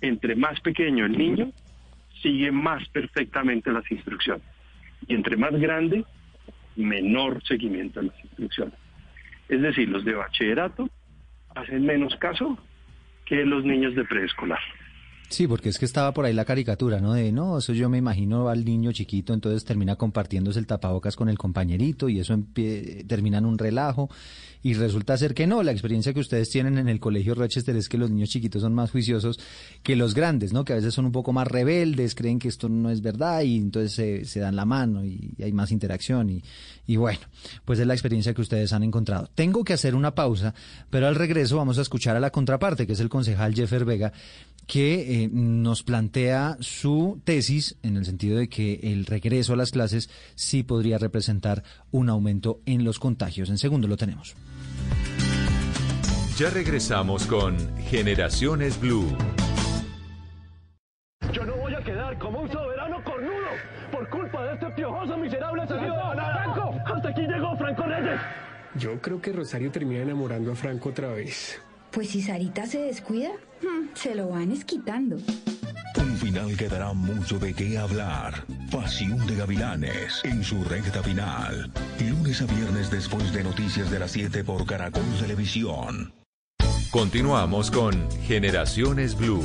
Entre 0.00 0.34
más 0.34 0.60
pequeño 0.60 1.06
el 1.06 1.16
niño, 1.16 1.52
sigue 2.22 2.50
más 2.50 2.86
perfectamente 2.88 3.72
las 3.72 3.90
instrucciones. 3.90 4.44
Y 5.06 5.14
entre 5.14 5.36
más 5.36 5.52
grande, 5.52 6.04
menor 6.76 7.42
seguimiento 7.44 8.00
a 8.00 8.04
las 8.04 8.24
instrucciones. 8.24 8.74
Es 9.48 9.62
decir, 9.62 9.88
los 9.88 10.04
de 10.04 10.14
bachillerato 10.14 10.88
hacen 11.54 11.84
menos 11.84 12.14
caso 12.16 12.58
que 13.24 13.44
los 13.44 13.64
niños 13.64 13.94
de 13.94 14.04
preescolar. 14.04 14.60
Sí, 15.30 15.46
porque 15.46 15.68
es 15.68 15.78
que 15.78 15.84
estaba 15.84 16.12
por 16.12 16.24
ahí 16.24 16.32
la 16.32 16.44
caricatura, 16.44 17.00
¿no? 17.00 17.12
De, 17.12 17.30
no, 17.30 17.58
eso 17.58 17.72
yo 17.72 17.88
me 17.88 17.98
imagino 17.98 18.48
al 18.48 18.64
niño 18.64 18.90
chiquito, 18.90 19.32
entonces 19.32 19.64
termina 19.64 19.94
compartiéndose 19.94 20.58
el 20.58 20.66
tapabocas 20.66 21.14
con 21.14 21.28
el 21.28 21.38
compañerito 21.38 22.08
y 22.08 22.18
eso 22.18 22.36
termina 23.06 23.38
en 23.38 23.46
un 23.46 23.56
relajo 23.56 24.10
y 24.60 24.74
resulta 24.74 25.16
ser 25.16 25.32
que 25.32 25.46
no. 25.46 25.62
La 25.62 25.70
experiencia 25.70 26.12
que 26.12 26.18
ustedes 26.18 26.50
tienen 26.50 26.78
en 26.78 26.88
el 26.88 26.98
colegio 26.98 27.36
Rochester 27.36 27.76
es 27.76 27.88
que 27.88 27.96
los 27.96 28.10
niños 28.10 28.30
chiquitos 28.30 28.62
son 28.62 28.74
más 28.74 28.90
juiciosos 28.90 29.38
que 29.84 29.94
los 29.94 30.14
grandes, 30.14 30.52
¿no? 30.52 30.64
Que 30.64 30.72
a 30.72 30.76
veces 30.76 30.94
son 30.94 31.06
un 31.06 31.12
poco 31.12 31.32
más 31.32 31.46
rebeldes, 31.46 32.16
creen 32.16 32.40
que 32.40 32.48
esto 32.48 32.68
no 32.68 32.90
es 32.90 33.00
verdad 33.00 33.42
y 33.42 33.56
entonces 33.56 34.28
se, 34.28 34.40
dan 34.40 34.56
la 34.56 34.64
mano 34.64 35.04
y, 35.04 35.32
hay 35.40 35.52
más 35.52 35.70
interacción 35.70 36.28
y, 36.28 36.42
y 36.88 36.96
bueno, 36.96 37.20
pues 37.64 37.78
es 37.78 37.86
la 37.86 37.94
experiencia 37.94 38.34
que 38.34 38.40
ustedes 38.40 38.72
han 38.72 38.82
encontrado. 38.82 39.30
Tengo 39.34 39.62
que 39.62 39.74
hacer 39.74 39.94
una 39.94 40.14
pausa, 40.14 40.54
pero 40.90 41.06
al 41.06 41.14
regreso 41.14 41.56
vamos 41.56 41.78
a 41.78 41.82
escuchar 41.82 42.16
a 42.16 42.20
la 42.20 42.30
contraparte, 42.30 42.84
que 42.86 42.94
es 42.94 43.00
el 43.00 43.08
concejal 43.08 43.54
Jeffer 43.54 43.84
Vega, 43.84 44.12
que 44.66 45.19
eh, 45.19 45.19
nos 45.28 45.82
plantea 45.82 46.56
su 46.60 47.20
tesis 47.24 47.76
en 47.82 47.96
el 47.96 48.04
sentido 48.04 48.38
de 48.38 48.48
que 48.48 48.80
el 48.82 49.06
regreso 49.06 49.52
a 49.52 49.56
las 49.56 49.70
clases 49.70 50.10
sí 50.34 50.62
podría 50.62 50.98
representar 50.98 51.62
un 51.90 52.08
aumento 52.08 52.60
en 52.66 52.84
los 52.84 52.98
contagios. 52.98 53.50
En 53.50 53.58
segundo 53.58 53.88
lo 53.88 53.96
tenemos. 53.96 54.36
Ya 56.38 56.48
regresamos 56.48 57.26
con 57.26 57.56
Generaciones 57.78 58.80
Blue. 58.80 59.06
Yo 61.32 61.44
no 61.44 61.56
voy 61.56 61.74
a 61.74 61.84
quedar 61.84 62.18
como 62.18 62.40
un 62.40 62.50
soberano 62.50 63.04
cornudo 63.04 63.50
por 63.92 64.08
culpa 64.08 64.44
de 64.44 64.54
este 64.54 64.70
piojoso 64.70 65.16
miserable 65.18 65.66
Franco. 65.66 66.74
Hasta 66.86 67.08
aquí 67.10 67.22
llegó 67.22 67.56
Franco 67.56 67.82
Reyes. 67.82 68.20
Yo 68.76 69.00
creo 69.00 69.20
que 69.20 69.32
Rosario 69.32 69.70
termina 69.70 70.00
enamorando 70.00 70.52
a 70.52 70.54
Franco 70.54 70.88
otra 70.88 71.08
vez. 71.08 71.60
Pues 71.92 72.10
si 72.10 72.22
Sarita 72.22 72.66
se 72.66 72.78
descuida, 72.78 73.30
hmm, 73.62 73.88
se 73.94 74.14
lo 74.14 74.28
van 74.28 74.52
esquitando. 74.52 75.16
Un 75.96 76.16
final 76.16 76.56
que 76.56 76.68
dará 76.68 76.92
mucho 76.92 77.38
de 77.38 77.52
qué 77.52 77.78
hablar. 77.78 78.44
Pasión 78.70 79.26
de 79.26 79.36
Gavilanes 79.36 80.20
en 80.24 80.44
su 80.44 80.62
recta 80.64 81.02
final. 81.02 81.72
Lunes 81.98 82.40
a 82.42 82.46
viernes 82.46 82.90
después 82.90 83.32
de 83.32 83.42
Noticias 83.42 83.90
de 83.90 83.98
las 83.98 84.12
7 84.12 84.44
por 84.44 84.64
Caracol 84.66 85.02
Televisión. 85.18 86.12
Continuamos 86.90 87.70
con 87.70 88.10
Generaciones 88.22 89.16
Blue. 89.16 89.44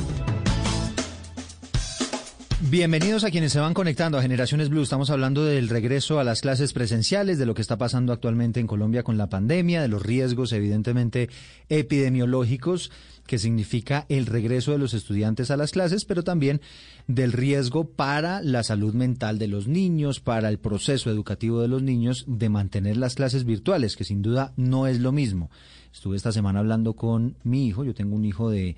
Bienvenidos 2.68 3.22
a 3.22 3.30
quienes 3.30 3.52
se 3.52 3.60
van 3.60 3.74
conectando 3.74 4.18
a 4.18 4.22
Generaciones 4.22 4.70
Blue. 4.70 4.82
Estamos 4.82 5.10
hablando 5.10 5.44
del 5.44 5.68
regreso 5.68 6.18
a 6.18 6.24
las 6.24 6.40
clases 6.40 6.72
presenciales, 6.72 7.38
de 7.38 7.46
lo 7.46 7.54
que 7.54 7.62
está 7.62 7.78
pasando 7.78 8.12
actualmente 8.12 8.58
en 8.58 8.66
Colombia 8.66 9.04
con 9.04 9.16
la 9.16 9.28
pandemia, 9.28 9.80
de 9.80 9.86
los 9.86 10.02
riesgos 10.02 10.52
evidentemente 10.52 11.30
epidemiológicos 11.68 12.90
que 13.24 13.38
significa 13.38 14.04
el 14.08 14.26
regreso 14.26 14.72
de 14.72 14.78
los 14.78 14.94
estudiantes 14.94 15.52
a 15.52 15.56
las 15.56 15.70
clases, 15.70 16.04
pero 16.04 16.24
también 16.24 16.60
del 17.06 17.32
riesgo 17.32 17.84
para 17.84 18.42
la 18.42 18.64
salud 18.64 18.94
mental 18.94 19.38
de 19.38 19.46
los 19.46 19.68
niños, 19.68 20.18
para 20.18 20.48
el 20.48 20.58
proceso 20.58 21.08
educativo 21.08 21.62
de 21.62 21.68
los 21.68 21.84
niños 21.84 22.24
de 22.26 22.48
mantener 22.48 22.96
las 22.96 23.14
clases 23.14 23.44
virtuales, 23.44 23.94
que 23.94 24.02
sin 24.02 24.22
duda 24.22 24.52
no 24.56 24.88
es 24.88 24.98
lo 24.98 25.12
mismo. 25.12 25.52
Estuve 25.94 26.16
esta 26.16 26.32
semana 26.32 26.58
hablando 26.58 26.94
con 26.94 27.36
mi 27.44 27.68
hijo, 27.68 27.84
yo 27.84 27.94
tengo 27.94 28.16
un 28.16 28.24
hijo 28.24 28.50
de 28.50 28.74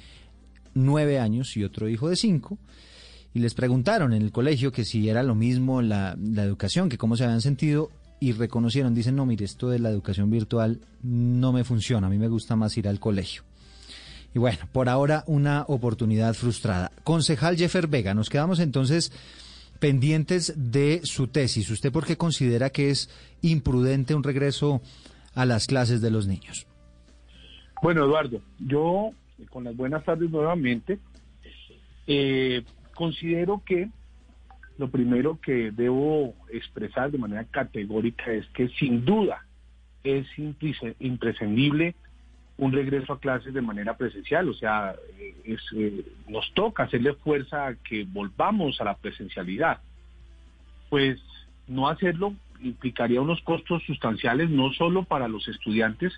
nueve 0.75 1.19
años 1.19 1.57
y 1.57 1.65
otro 1.65 1.89
hijo 1.89 2.11
de 2.11 2.17
cinco 2.17 2.59
y 3.39 3.41
les 3.41 3.55
preguntaron 3.55 4.15
en 4.15 4.23
el 4.23 4.33
colegio 4.33 4.73
que 4.73 4.85
si 4.85 5.09
era 5.09 5.23
lo 5.23 5.37
mismo 5.37 5.81
la, 5.81 6.17
educación, 6.39 6.89
que 6.89 6.99
cómo 6.99 7.17
se 7.17 7.23
habían 7.23 7.41
sentido 7.41 7.89
y 8.19 8.33
reconocieron, 8.33 8.97
dicen, 8.97 9.15
no, 9.15 9.27
mire, 9.27 9.45
esto 9.45 9.69
de 9.69 9.79
la 9.79 9.91
educación 9.91 10.29
virtual 10.29 10.81
no 11.05 11.53
me 11.53 11.63
funciona, 11.63 12.09
a 12.09 12.11
mí 12.11 12.19
me 12.19 12.27
gusta 12.27 12.57
más 12.57 12.77
ir 12.77 12.89
al 12.89 12.99
colegio. 12.99 13.45
y 14.35 14.41
bueno, 14.41 14.59
por 14.73 14.89
ahora 14.89 15.23
una 15.29 15.65
oportunidad 15.69 16.35
frustrada. 16.35 16.91
Concejal 17.05 17.57
Jeffer 17.57 17.87
Vega, 17.87 18.13
nos 18.13 18.29
quedamos 18.29 18.59
entonces 18.59 19.13
pendientes 19.79 20.53
de 20.57 21.03
su 21.05 21.29
tesis. 21.29 21.71
¿Usted 21.71 21.93
por 21.93 22.05
qué 22.05 22.17
considera 22.17 22.71
que 22.71 22.91
es 22.91 23.09
imprudente 23.41 24.17
un 24.17 24.25
regreso 24.25 24.83
a 25.37 25.47
las 25.47 25.69
clases 25.69 26.01
de 26.01 26.11
los 26.11 26.27
niños? 26.27 26.67
Bueno, 27.85 28.05
Eduardo, 28.05 28.41
yo 28.59 29.11
con 29.49 29.63
las 29.63 29.77
buenas 29.77 30.05
tardes 30.05 30.29
nuevamente, 30.29 30.99
eh, 32.09 32.65
considero 32.99 33.63
que 33.65 33.89
lo 34.77 34.91
primero 34.91 35.39
que 35.41 35.71
debo 35.71 36.35
expresar 36.53 37.13
de 37.13 37.19
manera 37.19 37.45
categórica 37.45 38.33
es 38.33 38.45
que 38.49 38.69
sin 38.71 39.05
duda 39.05 39.47
es 40.03 40.27
imprescindible 40.99 41.95
un 42.57 42.73
regreso 42.73 43.13
a 43.13 43.21
clases 43.21 43.55
de 43.55 43.63
manera 43.63 43.97
presencial, 43.97 44.49
o 44.49 44.55
sea, 44.55 44.97
es, 45.45 45.61
eh, 45.77 46.05
nos 46.29 46.53
toca 46.55 46.83
hacerle 46.83 47.15
fuerza 47.15 47.69
a 47.69 47.75
que 47.77 48.05
volvamos 48.05 48.81
a 48.81 48.85
la 48.85 48.97
presencialidad. 48.97 49.79
Pues 50.91 51.21
no 51.69 51.89
hacerlo 51.89 52.35
implicaría 52.61 53.21
unos 53.21 53.41
costos 53.43 53.85
sustanciales 53.85 54.51
no 54.51 54.73
solo 54.73 55.05
para 55.05 55.29
los 55.29 55.47
estudiantes, 55.47 56.13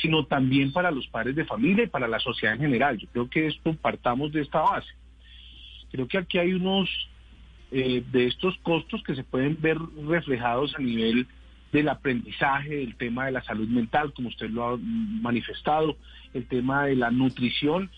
sino 0.00 0.26
también 0.26 0.72
para 0.72 0.92
los 0.92 1.08
padres 1.08 1.34
de 1.34 1.44
familia 1.44 1.84
y 1.84 1.88
para 1.88 2.06
la 2.06 2.20
sociedad 2.20 2.54
en 2.54 2.60
general. 2.60 2.98
Yo 2.98 3.08
creo 3.08 3.28
que 3.28 3.46
esto 3.48 3.74
partamos 3.74 4.30
de 4.30 4.42
esta 4.42 4.60
base. 4.60 4.92
Creo 5.94 6.08
que 6.08 6.18
aquí 6.18 6.38
hay 6.38 6.52
unos 6.52 6.90
eh, 7.70 8.02
de 8.10 8.26
estos 8.26 8.58
costos 8.64 9.00
que 9.04 9.14
se 9.14 9.22
pueden 9.22 9.56
ver 9.60 9.78
reflejados 10.08 10.74
a 10.76 10.82
nivel 10.82 11.28
del 11.70 11.88
aprendizaje, 11.88 12.82
el 12.82 12.96
tema 12.96 13.26
de 13.26 13.30
la 13.30 13.44
salud 13.44 13.68
mental, 13.68 14.12
como 14.12 14.26
usted 14.28 14.50
lo 14.50 14.64
ha 14.64 14.76
manifestado, 14.76 15.96
el 16.32 16.48
tema 16.48 16.86
de 16.86 16.96
la 16.96 17.12
nutrición, 17.12 17.90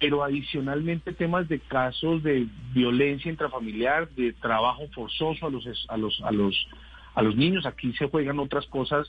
pero 0.00 0.24
adicionalmente 0.24 1.12
temas 1.12 1.46
de 1.46 1.60
casos 1.60 2.24
de 2.24 2.48
violencia 2.74 3.30
intrafamiliar, 3.30 4.08
de 4.16 4.32
trabajo 4.32 4.88
forzoso 4.92 5.46
a 5.46 5.50
los 5.50 5.64
a 5.88 5.96
los 5.96 6.20
a 6.22 6.32
los 6.32 6.66
a 7.14 7.22
los 7.22 7.36
niños. 7.36 7.64
Aquí 7.64 7.92
se 7.92 8.08
juegan 8.08 8.40
otras 8.40 8.66
cosas 8.66 9.08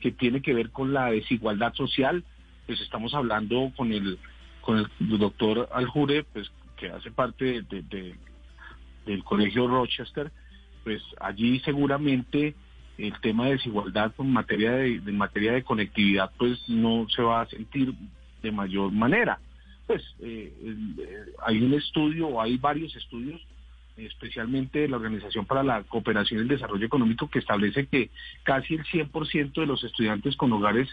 que 0.00 0.10
tienen 0.10 0.40
que 0.40 0.54
ver 0.54 0.70
con 0.70 0.94
la 0.94 1.10
desigualdad 1.10 1.74
social. 1.74 2.24
Pues 2.64 2.80
estamos 2.80 3.12
hablando 3.12 3.70
con 3.76 3.92
el 3.92 4.18
con 4.62 4.78
el 4.78 5.18
doctor 5.18 5.68
Aljure, 5.70 6.24
pues 6.24 6.50
que 6.76 6.90
hace 6.90 7.10
parte 7.10 7.62
de 7.62 8.14
del 9.06 9.24
Colegio 9.24 9.66
Rochester, 9.68 10.30
pues 10.82 11.02
allí 11.20 11.60
seguramente 11.60 12.54
el 12.98 13.18
tema 13.20 13.46
de 13.46 13.52
desigualdad 13.52 14.12
en 14.18 14.32
materia 14.32 14.72
de, 14.72 15.00
materia 15.12 15.52
de 15.52 15.64
conectividad 15.64 16.30
pues 16.38 16.58
no 16.68 17.06
se 17.08 17.22
va 17.22 17.42
a 17.42 17.46
sentir 17.46 17.92
de 18.42 18.52
mayor 18.52 18.92
manera. 18.92 19.38
Pues 19.86 20.02
eh, 20.20 20.52
eh, 20.62 21.24
hay 21.44 21.62
un 21.62 21.74
estudio 21.74 22.40
hay 22.40 22.56
varios 22.56 22.94
estudios, 22.96 23.40
especialmente 23.96 24.88
la 24.88 24.96
Organización 24.96 25.44
para 25.44 25.62
la 25.62 25.82
Cooperación 25.82 26.40
y 26.40 26.42
el 26.42 26.48
Desarrollo 26.48 26.86
Económico, 26.86 27.28
que 27.28 27.40
establece 27.40 27.86
que 27.86 28.10
casi 28.42 28.74
el 28.74 28.84
100% 28.84 29.52
de 29.52 29.66
los 29.66 29.82
estudiantes 29.84 30.36
con 30.36 30.52
hogares 30.52 30.88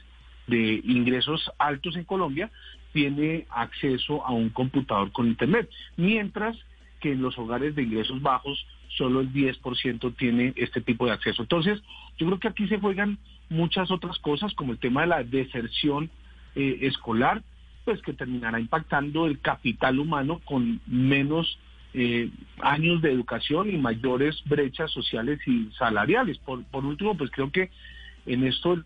de 0.47 0.81
ingresos 0.83 1.49
altos 1.59 1.95
en 1.95 2.03
Colombia 2.03 2.49
tiene 2.93 3.45
acceso 3.49 4.25
a 4.25 4.31
un 4.31 4.49
computador 4.49 5.11
con 5.11 5.27
Internet, 5.27 5.69
mientras 5.97 6.57
que 6.99 7.11
en 7.13 7.21
los 7.21 7.37
hogares 7.37 7.75
de 7.75 7.83
ingresos 7.83 8.21
bajos 8.21 8.65
solo 8.97 9.21
el 9.21 9.33
10% 9.33 10.15
tiene 10.17 10.53
este 10.55 10.81
tipo 10.81 11.05
de 11.05 11.13
acceso. 11.13 11.41
Entonces, 11.41 11.81
yo 12.17 12.27
creo 12.27 12.39
que 12.39 12.47
aquí 12.49 12.67
se 12.67 12.79
juegan 12.79 13.17
muchas 13.49 13.89
otras 13.91 14.19
cosas, 14.19 14.53
como 14.53 14.73
el 14.73 14.79
tema 14.79 15.01
de 15.01 15.07
la 15.07 15.23
deserción 15.23 16.09
eh, 16.55 16.79
escolar, 16.81 17.41
pues 17.85 18.01
que 18.01 18.13
terminará 18.13 18.59
impactando 18.59 19.25
el 19.25 19.39
capital 19.39 19.99
humano 19.99 20.39
con 20.45 20.81
menos 20.85 21.57
eh, 21.93 22.29
años 22.61 23.01
de 23.01 23.11
educación 23.11 23.69
y 23.69 23.77
mayores 23.77 24.41
brechas 24.45 24.91
sociales 24.91 25.39
y 25.47 25.69
salariales. 25.77 26.37
Por, 26.39 26.85
último, 26.85 27.17
pues 27.17 27.31
creo 27.31 27.51
que 27.51 27.71
en 28.25 28.45
esto 28.45 28.77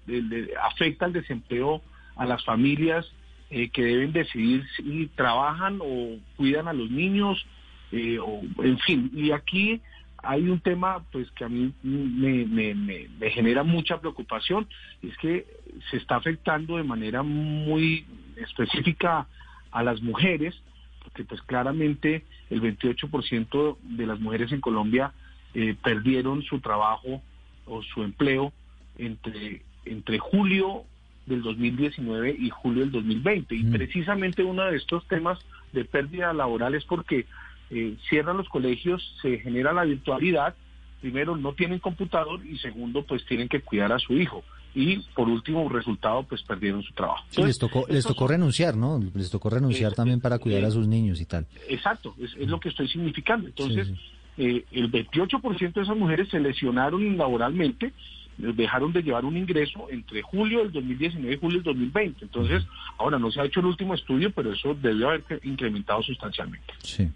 afecta 0.64 1.06
el 1.06 1.14
desempleo 1.14 1.82
a 2.16 2.26
las 2.26 2.44
familias 2.46 3.06
eh, 3.50 3.70
que 3.70 3.84
deben 3.84 4.12
decidir 4.12 4.64
si 4.76 5.08
trabajan 5.16 5.80
o 5.82 6.18
cuidan 6.36 6.68
a 6.68 6.74
los 6.74 6.90
niños 6.90 7.46
eh, 7.92 8.18
o, 8.20 8.42
en 8.64 8.80
fin, 8.80 9.12
y 9.14 9.32
aquí 9.32 9.82
hay 10.24 10.50
un 10.50 10.60
tema 10.60 11.04
pues 11.12 11.30
que 11.32 11.44
a 11.46 11.50
mí 11.50 11.72
me, 11.84 12.74
me, 12.74 13.30
genera 13.30 13.64
mucha 13.64 14.00
preocupación, 14.00 14.68
es 15.04 15.16
que 15.18 15.46
se 15.92 15.98
está 15.98 16.16
afectando 16.16 16.78
de 16.78 16.84
manera 16.84 17.22
muy 17.22 18.06
específica 18.36 19.28
a 19.72 19.84
las 19.84 20.02
mujeres, 20.02 20.56
porque 21.04 21.24
pues 21.26 21.42
claramente 21.44 22.24
el 22.50 22.62
28% 22.62 23.78
de 23.82 24.08
las 24.08 24.20
mujeres 24.20 24.52
en 24.52 24.62
Colombia 24.62 25.14
eh, 25.54 25.76
perdieron 25.84 26.42
su 26.44 26.60
trabajo 26.60 27.22
o 27.68 27.84
su 27.84 28.04
empleo 28.04 28.52
entre, 28.98 29.62
entre 29.86 30.18
julio 30.18 30.86
del 31.26 31.42
2019 31.42 32.36
y 32.38 32.50
julio 32.50 32.82
del 32.82 32.92
2020. 32.92 33.56
Y 33.56 33.64
mm. 33.64 33.72
precisamente 33.72 34.44
uno 34.44 34.66
de 34.66 34.78
estos 34.78 35.08
temas 35.08 35.40
de 35.74 35.86
pérdida 35.86 36.34
laboral 36.34 36.76
es 36.76 36.86
porque 36.86 37.26
eh, 37.70 37.96
cierran 38.10 38.38
los 38.38 38.50
colegios, 38.50 39.02
se 39.22 39.40
genera 39.40 39.74
la 39.74 39.84
virtualidad, 39.84 40.56
primero 41.02 41.36
no 41.36 41.54
tienen 41.54 41.80
computador 41.80 42.46
y 42.46 42.58
segundo 42.60 43.04
pues 43.04 43.26
tienen 43.26 43.50
que 43.50 43.62
cuidar 43.62 43.92
a 43.92 44.00
su 44.00 44.14
hijo 44.14 44.44
y 44.74 44.98
por 45.16 45.30
último 45.30 45.68
resultado 45.70 46.24
pues 46.24 46.44
perdieron 46.44 46.84
su 46.84 46.94
trabajo. 46.94 47.24
les 47.38 47.58
tocó 47.58 47.86
les 47.88 48.04
tocó 48.06 48.28
renunciar, 48.28 48.76
¿no? 48.76 49.02
Les 49.14 49.30
tocó 49.30 49.50
renunciar 49.50 49.94
también 49.94 50.20
para 50.20 50.38
cuidar 50.38 50.66
a 50.66 50.72
sus 50.72 50.88
niños 50.88 51.22
y 51.22 51.26
tal. 51.26 51.48
Exacto, 51.70 52.14
es, 52.20 52.36
lo 52.48 52.60
que 52.60 52.70
estoy 52.70 52.88
significando. 52.88 53.48
Entonces, 53.48 53.90
Eh, 54.38 54.66
el 54.74 54.92
28% 54.92 55.74
de 55.74 55.82
esas 55.82 55.96
mujeres 55.96 56.28
se 56.28 56.42
lesionaron 56.42 57.18
laboralmente 57.18 57.94
dejaron 58.38 58.92
de 58.94 59.02
llevar 59.02 59.26
un 59.26 59.38
ingreso 59.38 59.88
entre 59.90 60.22
julio 60.22 60.60
del 60.60 60.72
2019 60.72 61.34
y 61.34 61.38
julio 61.38 61.58
del 61.58 61.64
2020. 61.64 62.26
Entonces, 62.26 62.64
ahora 62.98 63.18
no 63.18 63.32
se 63.32 63.40
ha 63.40 63.46
hecho 63.46 63.62
el 63.62 63.68
último 63.68 63.94
estudio, 63.94 64.32
pero 64.32 64.52
eso 64.52 64.76
debió 64.76 65.10
haber 65.10 65.24
incrementado 65.44 66.04
sustancialmente. 66.04 66.74
Sí. 66.84 67.10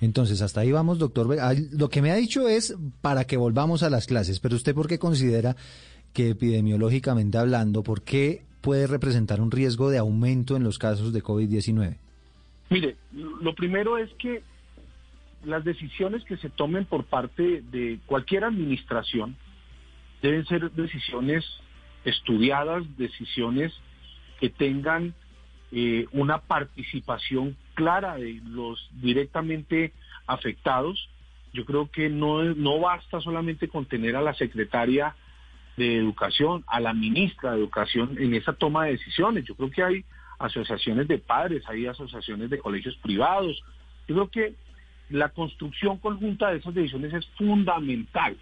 Entonces, 0.00 0.42
hasta 0.42 0.60
ahí 0.60 0.72
vamos, 0.72 0.98
doctor. 0.98 1.26
Lo 1.72 1.88
que 1.88 2.02
me 2.02 2.10
ha 2.10 2.16
dicho 2.16 2.48
es 2.48 2.76
para 3.00 3.24
que 3.24 3.36
volvamos 3.36 3.82
a 3.82 3.90
las 3.90 4.06
clases, 4.06 4.40
pero 4.40 4.56
usted 4.56 4.74
por 4.74 4.88
qué 4.88 4.98
considera 4.98 5.56
que 6.12 6.30
epidemiológicamente 6.30 7.38
hablando, 7.38 7.82
por 7.82 8.02
qué 8.02 8.42
puede 8.66 8.86
representar 8.86 9.40
un 9.40 9.50
riesgo 9.50 9.90
de 9.90 9.98
aumento 9.98 10.56
en 10.56 10.64
los 10.64 10.78
casos 10.78 11.12
de 11.12 11.22
COVID-19? 11.22 11.98
Mire, 12.70 12.96
lo 13.12 13.54
primero 13.54 13.96
es 13.96 14.10
que 14.14 14.42
las 15.44 15.62
decisiones 15.62 16.24
que 16.24 16.36
se 16.38 16.50
tomen 16.50 16.84
por 16.84 17.04
parte 17.04 17.62
de 17.70 18.00
cualquier 18.06 18.42
administración, 18.42 19.36
deben 20.22 20.44
ser 20.46 20.70
decisiones 20.72 21.44
estudiadas, 22.04 22.84
decisiones 22.96 23.72
que 24.40 24.50
tengan 24.50 25.14
eh, 25.72 26.06
una 26.12 26.38
participación 26.38 27.56
clara 27.74 28.16
de 28.16 28.40
los 28.44 28.88
directamente 28.92 29.92
afectados. 30.26 31.08
Yo 31.52 31.64
creo 31.64 31.90
que 31.90 32.08
no, 32.08 32.42
no 32.42 32.80
basta 32.80 33.20
solamente 33.20 33.68
con 33.68 33.86
tener 33.86 34.16
a 34.16 34.22
la 34.22 34.34
secretaria 34.34 35.14
de 35.76 35.96
Educación, 35.96 36.64
a 36.66 36.80
la 36.80 36.94
ministra 36.94 37.52
de 37.52 37.58
Educación 37.58 38.16
en 38.18 38.34
esa 38.34 38.52
toma 38.52 38.84
de 38.84 38.92
decisiones. 38.92 39.44
Yo 39.44 39.54
creo 39.54 39.70
que 39.70 39.82
hay 39.82 40.04
asociaciones 40.38 41.08
de 41.08 41.18
padres, 41.18 41.62
hay 41.68 41.86
asociaciones 41.86 42.50
de 42.50 42.58
colegios 42.58 42.96
privados. 42.96 43.62
Yo 44.08 44.14
creo 44.14 44.30
que 44.30 44.54
la 45.10 45.28
construcción 45.30 45.98
conjunta 45.98 46.50
de 46.50 46.58
esas 46.58 46.74
decisiones 46.74 47.12
es 47.14 47.26
fundamental. 47.36 48.36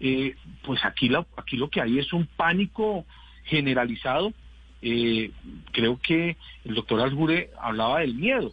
Eh, 0.00 0.34
pues 0.64 0.82
aquí, 0.84 1.10
aquí 1.36 1.56
lo 1.58 1.68
que 1.68 1.82
hay 1.82 1.98
es 1.98 2.12
un 2.12 2.26
pánico 2.26 3.04
generalizado. 3.44 4.32
Eh, 4.80 5.30
creo 5.72 6.00
que 6.00 6.38
el 6.64 6.74
doctor 6.74 7.00
Algure 7.00 7.50
hablaba 7.60 8.00
del 8.00 8.14
miedo, 8.14 8.52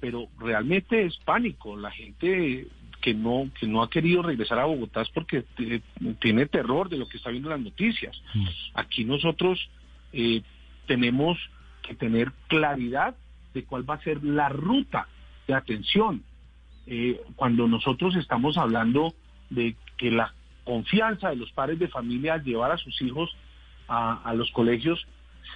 pero 0.00 0.26
realmente 0.38 1.06
es 1.06 1.16
pánico. 1.18 1.76
La 1.76 1.92
gente 1.92 2.66
que 3.00 3.14
no 3.14 3.48
que 3.58 3.66
no 3.66 3.82
ha 3.82 3.88
querido 3.88 4.20
regresar 4.20 4.58
a 4.58 4.66
Bogotá 4.66 5.00
es 5.00 5.08
porque 5.10 5.44
tiene 6.18 6.46
terror 6.46 6.90
de 6.90 6.98
lo 6.98 7.08
que 7.08 7.16
está 7.16 7.30
viendo 7.30 7.48
en 7.48 7.56
las 7.56 7.64
noticias. 7.64 8.20
Mm. 8.34 8.46
Aquí 8.74 9.04
nosotros 9.04 9.70
eh, 10.12 10.42
tenemos 10.86 11.38
que 11.82 11.94
tener 11.94 12.32
claridad 12.48 13.14
de 13.54 13.64
cuál 13.64 13.88
va 13.88 13.94
a 13.94 14.02
ser 14.02 14.22
la 14.24 14.48
ruta 14.48 15.06
de 15.46 15.54
atención. 15.54 16.22
cuando 17.36 17.68
nosotros 17.68 18.16
estamos 18.16 18.56
hablando 18.58 19.14
de 19.50 19.76
que 19.96 20.10
la 20.10 20.34
confianza 20.70 21.30
de 21.30 21.36
los 21.36 21.50
padres 21.50 21.80
de 21.80 21.88
familia 21.88 22.34
al 22.34 22.44
llevar 22.44 22.70
a 22.70 22.78
sus 22.78 23.02
hijos 23.02 23.28
a, 23.88 24.32
los 24.34 24.52
colegios 24.52 25.04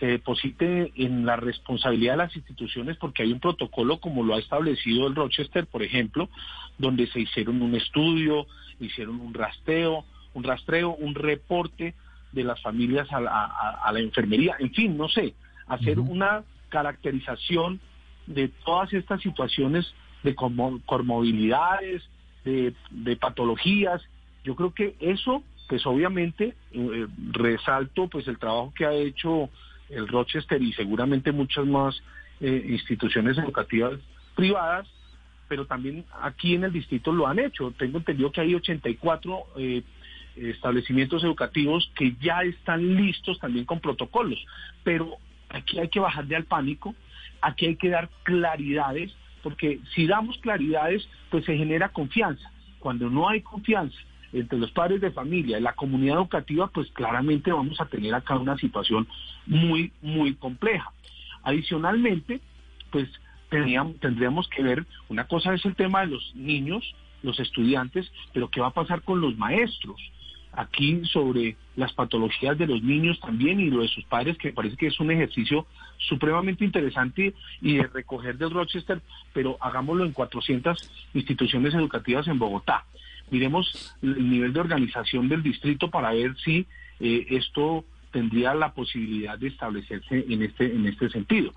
se 0.00 0.06
deposite 0.06 0.92
en 0.96 1.24
la 1.24 1.36
responsabilidad 1.36 2.14
de 2.14 2.24
las 2.24 2.34
instituciones 2.34 2.96
porque 2.96 3.22
hay 3.22 3.30
un 3.30 3.38
protocolo 3.38 4.00
como 4.00 4.24
lo 4.24 4.34
ha 4.34 4.40
establecido 4.40 5.06
el 5.06 5.14
Rochester, 5.14 5.68
por 5.68 5.84
ejemplo, 5.84 6.28
donde 6.78 7.06
se 7.06 7.20
hicieron 7.20 7.62
un 7.62 7.76
estudio, 7.76 8.48
hicieron 8.80 9.20
un 9.20 9.32
rastreo, 9.32 10.04
un 10.32 10.42
rastreo, 10.42 10.96
un 10.96 11.14
reporte 11.14 11.94
de 12.32 12.42
las 12.42 12.60
familias 12.60 13.06
a 13.12 13.20
la, 13.20 14.00
enfermería, 14.00 14.56
en 14.58 14.72
fin, 14.72 14.96
no 14.96 15.08
sé, 15.08 15.34
hacer 15.68 16.00
una 16.00 16.42
caracterización 16.70 17.78
de 18.26 18.48
todas 18.64 18.92
estas 18.92 19.22
situaciones 19.22 19.86
de 20.24 20.34
comorbilidades, 20.34 22.02
de, 22.44 22.74
de 22.90 23.16
patologías. 23.16 24.02
Yo 24.44 24.54
creo 24.54 24.72
que 24.72 24.94
eso, 25.00 25.42
pues 25.68 25.84
obviamente, 25.86 26.54
eh, 26.72 27.06
resalto 27.32 28.08
pues 28.08 28.28
el 28.28 28.38
trabajo 28.38 28.72
que 28.76 28.84
ha 28.84 28.92
hecho 28.92 29.48
el 29.88 30.06
Rochester 30.06 30.62
y 30.62 30.72
seguramente 30.74 31.32
muchas 31.32 31.66
más 31.66 32.00
eh, 32.40 32.66
instituciones 32.68 33.38
educativas 33.38 33.98
privadas, 34.36 34.86
pero 35.48 35.66
también 35.66 36.04
aquí 36.20 36.54
en 36.54 36.64
el 36.64 36.72
distrito 36.72 37.10
lo 37.10 37.26
han 37.26 37.38
hecho. 37.38 37.72
Tengo 37.78 37.98
entendido 37.98 38.30
que 38.32 38.42
hay 38.42 38.54
84 38.54 39.44
eh, 39.56 39.82
establecimientos 40.36 41.24
educativos 41.24 41.90
que 41.96 42.14
ya 42.20 42.42
están 42.42 42.96
listos 42.96 43.38
también 43.38 43.64
con 43.64 43.80
protocolos, 43.80 44.44
pero 44.82 45.16
aquí 45.48 45.78
hay 45.78 45.88
que 45.88 46.00
bajarle 46.00 46.36
al 46.36 46.44
pánico, 46.44 46.94
aquí 47.40 47.66
hay 47.66 47.76
que 47.76 47.88
dar 47.88 48.10
claridades, 48.24 49.10
porque 49.42 49.80
si 49.94 50.06
damos 50.06 50.36
claridades, 50.38 51.08
pues 51.30 51.46
se 51.46 51.56
genera 51.56 51.90
confianza. 51.90 52.50
Cuando 52.78 53.08
no 53.08 53.28
hay 53.28 53.40
confianza 53.40 53.96
entre 54.34 54.58
los 54.58 54.70
padres 54.72 55.00
de 55.00 55.12
familia 55.12 55.58
y 55.58 55.62
la 55.62 55.74
comunidad 55.74 56.16
educativa, 56.16 56.66
pues 56.66 56.90
claramente 56.92 57.52
vamos 57.52 57.80
a 57.80 57.86
tener 57.86 58.14
acá 58.14 58.36
una 58.36 58.58
situación 58.58 59.06
muy, 59.46 59.92
muy 60.02 60.34
compleja. 60.34 60.90
Adicionalmente, 61.44 62.40
pues 62.90 63.08
tendríamos, 64.00 64.48
que 64.48 64.62
ver, 64.62 64.84
una 65.08 65.26
cosa 65.28 65.54
es 65.54 65.64
el 65.64 65.76
tema 65.76 66.00
de 66.00 66.08
los 66.08 66.34
niños, 66.34 66.94
los 67.22 67.38
estudiantes, 67.38 68.10
pero 68.32 68.50
¿qué 68.50 68.60
va 68.60 68.68
a 68.68 68.74
pasar 68.74 69.02
con 69.02 69.20
los 69.20 69.36
maestros? 69.36 70.00
Aquí 70.52 71.02
sobre 71.04 71.56
las 71.76 71.92
patologías 71.92 72.58
de 72.58 72.66
los 72.66 72.82
niños 72.82 73.18
también 73.20 73.60
y 73.60 73.70
lo 73.70 73.82
de 73.82 73.88
sus 73.88 74.04
padres, 74.04 74.38
que 74.38 74.52
parece 74.52 74.76
que 74.76 74.88
es 74.88 74.98
un 74.98 75.10
ejercicio 75.10 75.66
supremamente 75.98 76.64
interesante 76.64 77.34
y 77.60 77.76
de 77.76 77.86
recoger 77.86 78.36
del 78.36 78.50
Rochester, 78.50 79.00
pero 79.32 79.56
hagámoslo 79.60 80.04
en 80.04 80.12
400 80.12 81.10
instituciones 81.14 81.74
educativas 81.74 82.26
en 82.26 82.38
Bogotá. 82.38 82.84
Miremos 83.30 83.96
el 84.02 84.30
nivel 84.30 84.52
de 84.52 84.60
organización 84.60 85.28
del 85.28 85.42
distrito 85.42 85.90
para 85.90 86.12
ver 86.12 86.36
si 86.38 86.66
eh, 87.00 87.26
esto 87.30 87.84
tendría 88.10 88.54
la 88.54 88.72
posibilidad 88.72 89.38
de 89.38 89.48
establecerse 89.48 90.24
en 90.28 90.42
este, 90.42 90.66
en 90.66 90.86
este 90.86 91.10
sentido. 91.10 91.52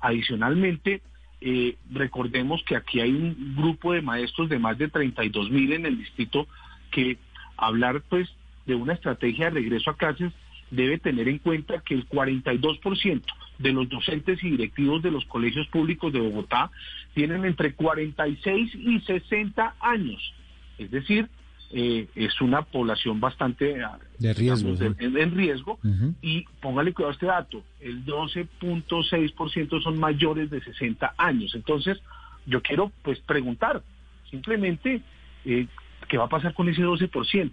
Adicionalmente, 0.00 1.02
eh, 1.40 1.76
recordemos 1.92 2.62
que 2.64 2.76
aquí 2.76 3.00
hay 3.00 3.10
un 3.10 3.54
grupo 3.56 3.92
de 3.92 4.02
maestros 4.02 4.48
de 4.48 4.58
más 4.58 4.78
de 4.78 4.88
32 4.88 5.50
mil 5.50 5.72
en 5.72 5.86
el 5.86 5.98
distrito 5.98 6.48
que 6.90 7.18
hablar 7.56 8.02
pues 8.08 8.28
de 8.66 8.74
una 8.74 8.94
estrategia 8.94 9.46
de 9.46 9.52
regreso 9.52 9.90
a 9.90 9.96
clases 9.96 10.32
debe 10.70 10.98
tener 10.98 11.28
en 11.28 11.38
cuenta 11.38 11.80
que 11.80 11.94
el 11.94 12.08
42% 12.08 13.22
de 13.58 13.72
los 13.72 13.88
docentes 13.88 14.42
y 14.42 14.50
directivos 14.50 15.02
de 15.02 15.10
los 15.10 15.24
colegios 15.24 15.66
públicos 15.68 16.12
de 16.12 16.20
Bogotá 16.20 16.70
tienen 17.14 17.44
entre 17.44 17.74
46 17.74 18.74
y 18.74 19.00
60 19.00 19.74
años. 19.80 20.34
Es 20.78 20.90
decir, 20.90 21.28
eh, 21.70 22.08
es 22.14 22.40
una 22.40 22.62
población 22.62 23.20
bastante 23.20 23.82
ah, 23.82 23.98
de 24.18 24.32
riesgo, 24.32 24.74
en, 24.80 25.36
riesgo. 25.36 25.78
Y 26.22 26.44
póngale 26.62 26.92
cuidado 26.92 27.10
a 27.10 27.14
este 27.14 27.26
dato, 27.26 27.62
el 27.80 28.04
12.6% 28.04 29.82
son 29.82 29.98
mayores 29.98 30.50
de 30.50 30.62
60 30.62 31.14
años. 31.18 31.54
Entonces, 31.54 31.98
yo 32.46 32.62
quiero 32.62 32.90
pues 33.02 33.18
preguntar 33.20 33.82
simplemente 34.30 35.02
eh, 35.44 35.66
qué 36.08 36.16
va 36.16 36.24
a 36.24 36.28
pasar 36.28 36.54
con 36.54 36.68
ese 36.68 36.82
12% 36.82 37.52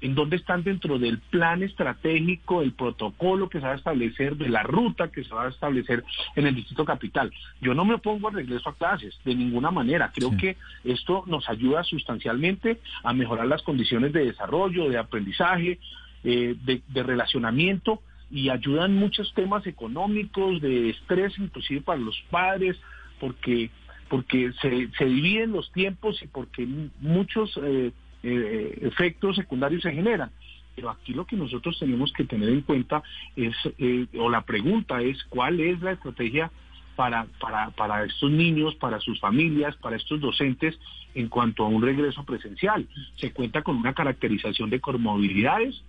en 0.00 0.14
dónde 0.14 0.36
están 0.36 0.62
dentro 0.62 0.98
del 0.98 1.18
plan 1.18 1.62
estratégico, 1.62 2.62
el 2.62 2.72
protocolo 2.72 3.48
que 3.48 3.60
se 3.60 3.66
va 3.66 3.72
a 3.72 3.76
establecer, 3.76 4.36
de 4.36 4.48
la 4.48 4.62
ruta 4.62 5.08
que 5.08 5.24
se 5.24 5.34
va 5.34 5.44
a 5.44 5.48
establecer 5.48 6.04
en 6.34 6.46
el 6.46 6.54
Distrito 6.54 6.84
Capital. 6.84 7.32
Yo 7.60 7.74
no 7.74 7.84
me 7.84 7.94
opongo 7.94 8.28
al 8.28 8.34
regreso 8.34 8.68
a 8.68 8.74
clases, 8.74 9.18
de 9.24 9.34
ninguna 9.34 9.70
manera. 9.70 10.12
Creo 10.14 10.36
que 10.36 10.56
esto 10.84 11.24
nos 11.26 11.48
ayuda 11.48 11.82
sustancialmente 11.84 12.80
a 13.02 13.12
mejorar 13.12 13.46
las 13.46 13.62
condiciones 13.62 14.12
de 14.12 14.26
desarrollo, 14.26 14.88
de 14.88 14.98
aprendizaje, 14.98 15.78
eh, 16.24 16.56
de, 16.64 17.02
relacionamiento 17.02 18.00
y 18.30 18.50
ayudan 18.50 18.96
muchos 18.96 19.32
temas 19.34 19.66
económicos, 19.66 20.60
de 20.60 20.90
estrés 20.90 21.38
inclusive 21.38 21.80
para 21.80 22.00
los 22.00 22.20
padres, 22.30 22.76
porque 23.20 23.70
porque 24.08 24.52
se, 24.62 24.88
se 24.96 25.04
dividen 25.04 25.50
los 25.50 25.72
tiempos 25.72 26.22
y 26.22 26.28
porque 26.28 26.66
muchos 27.00 27.58
eh, 27.60 27.90
eh, 28.26 28.78
efectos 28.82 29.36
secundarios 29.36 29.82
se 29.82 29.92
generan. 29.92 30.30
Pero 30.74 30.90
aquí 30.90 31.14
lo 31.14 31.24
que 31.24 31.36
nosotros 31.36 31.78
tenemos 31.78 32.12
que 32.12 32.24
tener 32.24 32.48
en 32.48 32.60
cuenta 32.62 33.02
es, 33.36 33.54
eh, 33.78 34.06
o 34.18 34.28
la 34.28 34.42
pregunta 34.42 35.00
es, 35.00 35.16
¿cuál 35.28 35.60
es 35.60 35.80
la 35.80 35.92
estrategia 35.92 36.50
para, 36.96 37.26
para, 37.40 37.70
para 37.70 38.04
estos 38.04 38.30
niños, 38.30 38.74
para 38.74 39.00
sus 39.00 39.20
familias, 39.20 39.76
para 39.76 39.96
estos 39.96 40.20
docentes 40.20 40.78
en 41.14 41.28
cuanto 41.28 41.64
a 41.64 41.68
un 41.68 41.82
regreso 41.82 42.24
presencial? 42.24 42.86
Se 43.16 43.30
cuenta 43.32 43.62
con 43.62 43.76
una 43.76 43.94
caracterización 43.94 44.68
de 44.68 44.80
comorbilidades, 44.80 45.82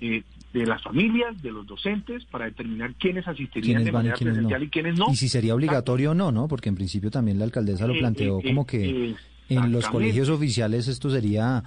eh, 0.00 0.22
de 0.52 0.66
las 0.66 0.82
familias, 0.82 1.40
de 1.42 1.52
los 1.52 1.66
docentes, 1.66 2.24
para 2.26 2.46
determinar 2.46 2.94
quiénes 2.94 3.26
asistirían 3.26 3.84
de 3.84 3.92
manera 3.92 4.16
presencial 4.16 4.62
y 4.62 4.68
quiénes 4.68 4.98
no. 4.98 5.06
Y 5.10 5.16
si 5.16 5.28
sería 5.28 5.54
obligatorio 5.54 6.10
o 6.10 6.14
no, 6.14 6.32
¿no? 6.32 6.46
Porque 6.46 6.68
en 6.68 6.74
principio 6.74 7.10
también 7.10 7.38
la 7.38 7.44
alcaldesa 7.44 7.86
lo 7.86 7.94
planteó 7.98 8.40
como 8.40 8.66
que 8.66 9.14
en 9.50 9.72
los 9.72 9.86
colegios 9.88 10.28
oficiales 10.28 10.88
esto 10.88 11.10
sería 11.10 11.62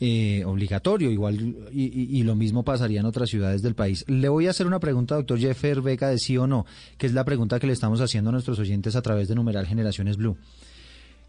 eh, 0.00 0.44
obligatorio, 0.44 1.10
igual 1.10 1.56
y, 1.72 2.22
lo 2.24 2.34
mismo 2.34 2.64
pasaría 2.64 3.00
en 3.00 3.06
otras 3.06 3.30
ciudades 3.30 3.62
del 3.62 3.74
país. 3.74 4.04
Le 4.08 4.28
voy 4.28 4.46
a 4.46 4.50
hacer 4.50 4.66
una 4.66 4.80
pregunta, 4.80 5.14
doctor 5.14 5.38
Jeffer 5.38 5.80
Beca, 5.80 6.08
de 6.08 6.18
sí 6.18 6.36
o 6.36 6.46
no, 6.46 6.66
que 6.98 7.06
es 7.06 7.14
la 7.14 7.24
pregunta 7.24 7.58
que 7.58 7.66
le 7.66 7.72
estamos 7.72 8.00
haciendo 8.00 8.30
a 8.30 8.32
nuestros 8.32 8.58
oyentes 8.58 8.96
a 8.96 9.02
través 9.02 9.28
de 9.28 9.34
numeral 9.34 9.66
Generaciones 9.66 10.16
Blue. 10.16 10.36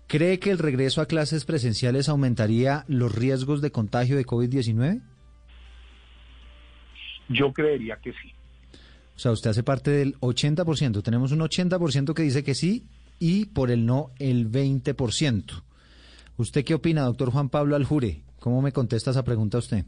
¿Cree 0.07 0.39
que 0.39 0.51
el 0.51 0.59
regreso 0.59 1.01
a 1.01 1.07
clases 1.07 1.45
presenciales 1.45 2.09
aumentaría 2.09 2.85
los 2.87 3.13
riesgos 3.13 3.61
de 3.61 3.71
contagio 3.71 4.17
de 4.17 4.25
COVID-19? 4.25 5.01
Yo 7.29 7.53
creería 7.53 7.97
que 7.97 8.11
sí. 8.11 8.33
O 9.15 9.19
sea, 9.19 9.31
usted 9.31 9.51
hace 9.51 9.63
parte 9.63 9.91
del 9.91 10.19
80%. 10.19 11.01
Tenemos 11.01 11.31
un 11.31 11.39
80% 11.39 12.13
que 12.13 12.23
dice 12.23 12.43
que 12.43 12.53
sí 12.53 12.83
y 13.19 13.45
por 13.45 13.71
el 13.71 13.85
no 13.85 14.11
el 14.19 14.51
20%. 14.51 15.63
¿Usted 16.37 16.65
qué 16.65 16.73
opina, 16.73 17.03
doctor 17.03 17.31
Juan 17.31 17.49
Pablo 17.49 17.75
Aljure? 17.75 18.21
¿Cómo 18.39 18.61
me 18.61 18.71
contesta 18.71 19.11
esa 19.11 19.23
pregunta 19.23 19.57
usted? 19.57 19.85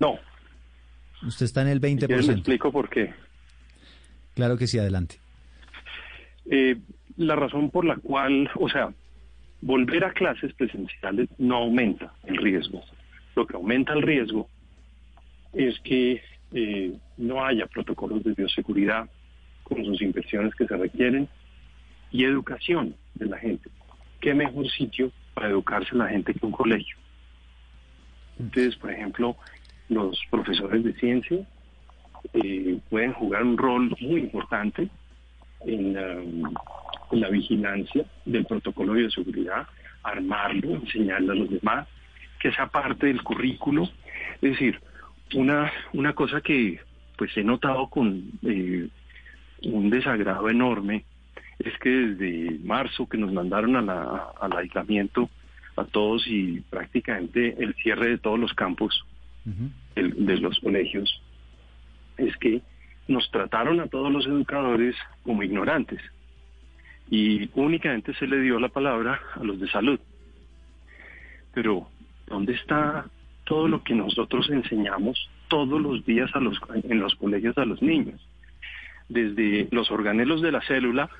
No. 0.00 0.18
Usted 1.22 1.46
está 1.46 1.62
en 1.62 1.68
el 1.68 1.80
20%. 1.80 2.08
Yo 2.08 2.16
le 2.16 2.32
explico 2.32 2.72
por 2.72 2.88
qué. 2.88 3.12
Claro 4.34 4.56
que 4.56 4.66
sí, 4.66 4.78
adelante. 4.78 5.16
Eh, 6.50 6.76
la 7.16 7.36
razón 7.36 7.70
por 7.70 7.84
la 7.84 7.96
cual, 7.96 8.50
o 8.56 8.68
sea, 8.68 8.92
volver 9.60 10.04
a 10.04 10.12
clases 10.12 10.52
presenciales 10.54 11.28
no 11.38 11.56
aumenta 11.56 12.12
el 12.24 12.36
riesgo. 12.36 12.82
Lo 13.36 13.46
que 13.46 13.56
aumenta 13.56 13.92
el 13.92 14.02
riesgo 14.02 14.48
es 15.52 15.78
que 15.80 16.22
eh, 16.52 16.92
no 17.16 17.44
haya 17.44 17.66
protocolos 17.66 18.24
de 18.24 18.32
bioseguridad 18.32 19.08
con 19.62 19.84
sus 19.84 20.02
inversiones 20.02 20.54
que 20.54 20.66
se 20.66 20.76
requieren 20.76 21.28
y 22.10 22.24
educación 22.24 22.96
de 23.14 23.26
la 23.26 23.38
gente. 23.38 23.70
¿Qué 24.20 24.34
mejor 24.34 24.68
sitio 24.70 25.12
para 25.34 25.48
educarse 25.48 25.94
la 25.94 26.08
gente 26.08 26.34
que 26.34 26.46
un 26.46 26.52
colegio. 26.52 26.96
Entonces, 28.38 28.76
por 28.76 28.90
ejemplo, 28.90 29.36
los 29.88 30.20
profesores 30.30 30.82
de 30.82 30.94
ciencia 30.94 31.38
eh, 32.32 32.78
pueden 32.88 33.12
jugar 33.12 33.42
un 33.42 33.58
rol 33.58 33.94
muy 34.00 34.20
importante 34.20 34.88
en 35.66 35.94
la, 37.12 37.28
vigilancia 37.28 38.04
del 38.24 38.46
protocolo 38.46 38.94
de 38.94 39.10
seguridad, 39.10 39.66
armarlo, 40.02 40.76
enseñarlo 40.76 41.32
a 41.32 41.36
los 41.36 41.50
demás, 41.50 41.88
que 42.38 42.52
sea 42.52 42.66
parte 42.68 43.06
del 43.06 43.22
currículo. 43.22 43.84
Es 44.40 44.52
decir, 44.52 44.80
una, 45.34 45.70
una 45.92 46.14
cosa 46.14 46.40
que 46.40 46.80
pues 47.16 47.36
he 47.36 47.44
notado 47.44 47.88
con 47.88 48.30
eh, 48.42 48.88
un 49.64 49.90
desagrado 49.90 50.48
enorme 50.48 51.04
es 51.60 51.78
que 51.78 51.90
desde 51.90 52.58
marzo 52.64 53.06
que 53.06 53.18
nos 53.18 53.32
mandaron 53.32 53.76
a 53.76 53.82
la, 53.82 54.32
al 54.40 54.56
aislamiento 54.56 55.28
a 55.76 55.84
todos 55.84 56.26
y 56.26 56.60
prácticamente 56.70 57.54
el 57.62 57.74
cierre 57.74 58.10
de 58.10 58.18
todos 58.18 58.38
los 58.38 58.52
campos 58.54 59.04
de 59.94 60.36
los 60.38 60.58
colegios, 60.60 61.22
es 62.16 62.36
que 62.36 62.62
nos 63.08 63.30
trataron 63.30 63.80
a 63.80 63.88
todos 63.88 64.12
los 64.12 64.26
educadores 64.26 64.94
como 65.22 65.42
ignorantes 65.42 66.00
y 67.10 67.50
únicamente 67.54 68.14
se 68.14 68.26
le 68.26 68.40
dio 68.40 68.58
la 68.60 68.68
palabra 68.68 69.20
a 69.34 69.42
los 69.42 69.58
de 69.60 69.68
salud. 69.68 69.98
Pero, 71.52 71.88
¿dónde 72.26 72.54
está 72.54 73.06
todo 73.44 73.66
lo 73.66 73.82
que 73.82 73.94
nosotros 73.94 74.48
enseñamos 74.50 75.28
todos 75.48 75.80
los 75.80 76.06
días 76.06 76.30
a 76.34 76.40
los, 76.40 76.58
en 76.84 77.00
los 77.00 77.16
colegios 77.16 77.58
a 77.58 77.64
los 77.64 77.82
niños? 77.82 78.20
Desde 79.08 79.66
los 79.72 79.90
organelos 79.90 80.40
de 80.40 80.52
la 80.52 80.60
célula 80.62 81.10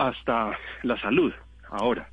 hasta 0.00 0.58
la 0.82 0.98
salud. 0.98 1.30
Ahora, 1.68 2.08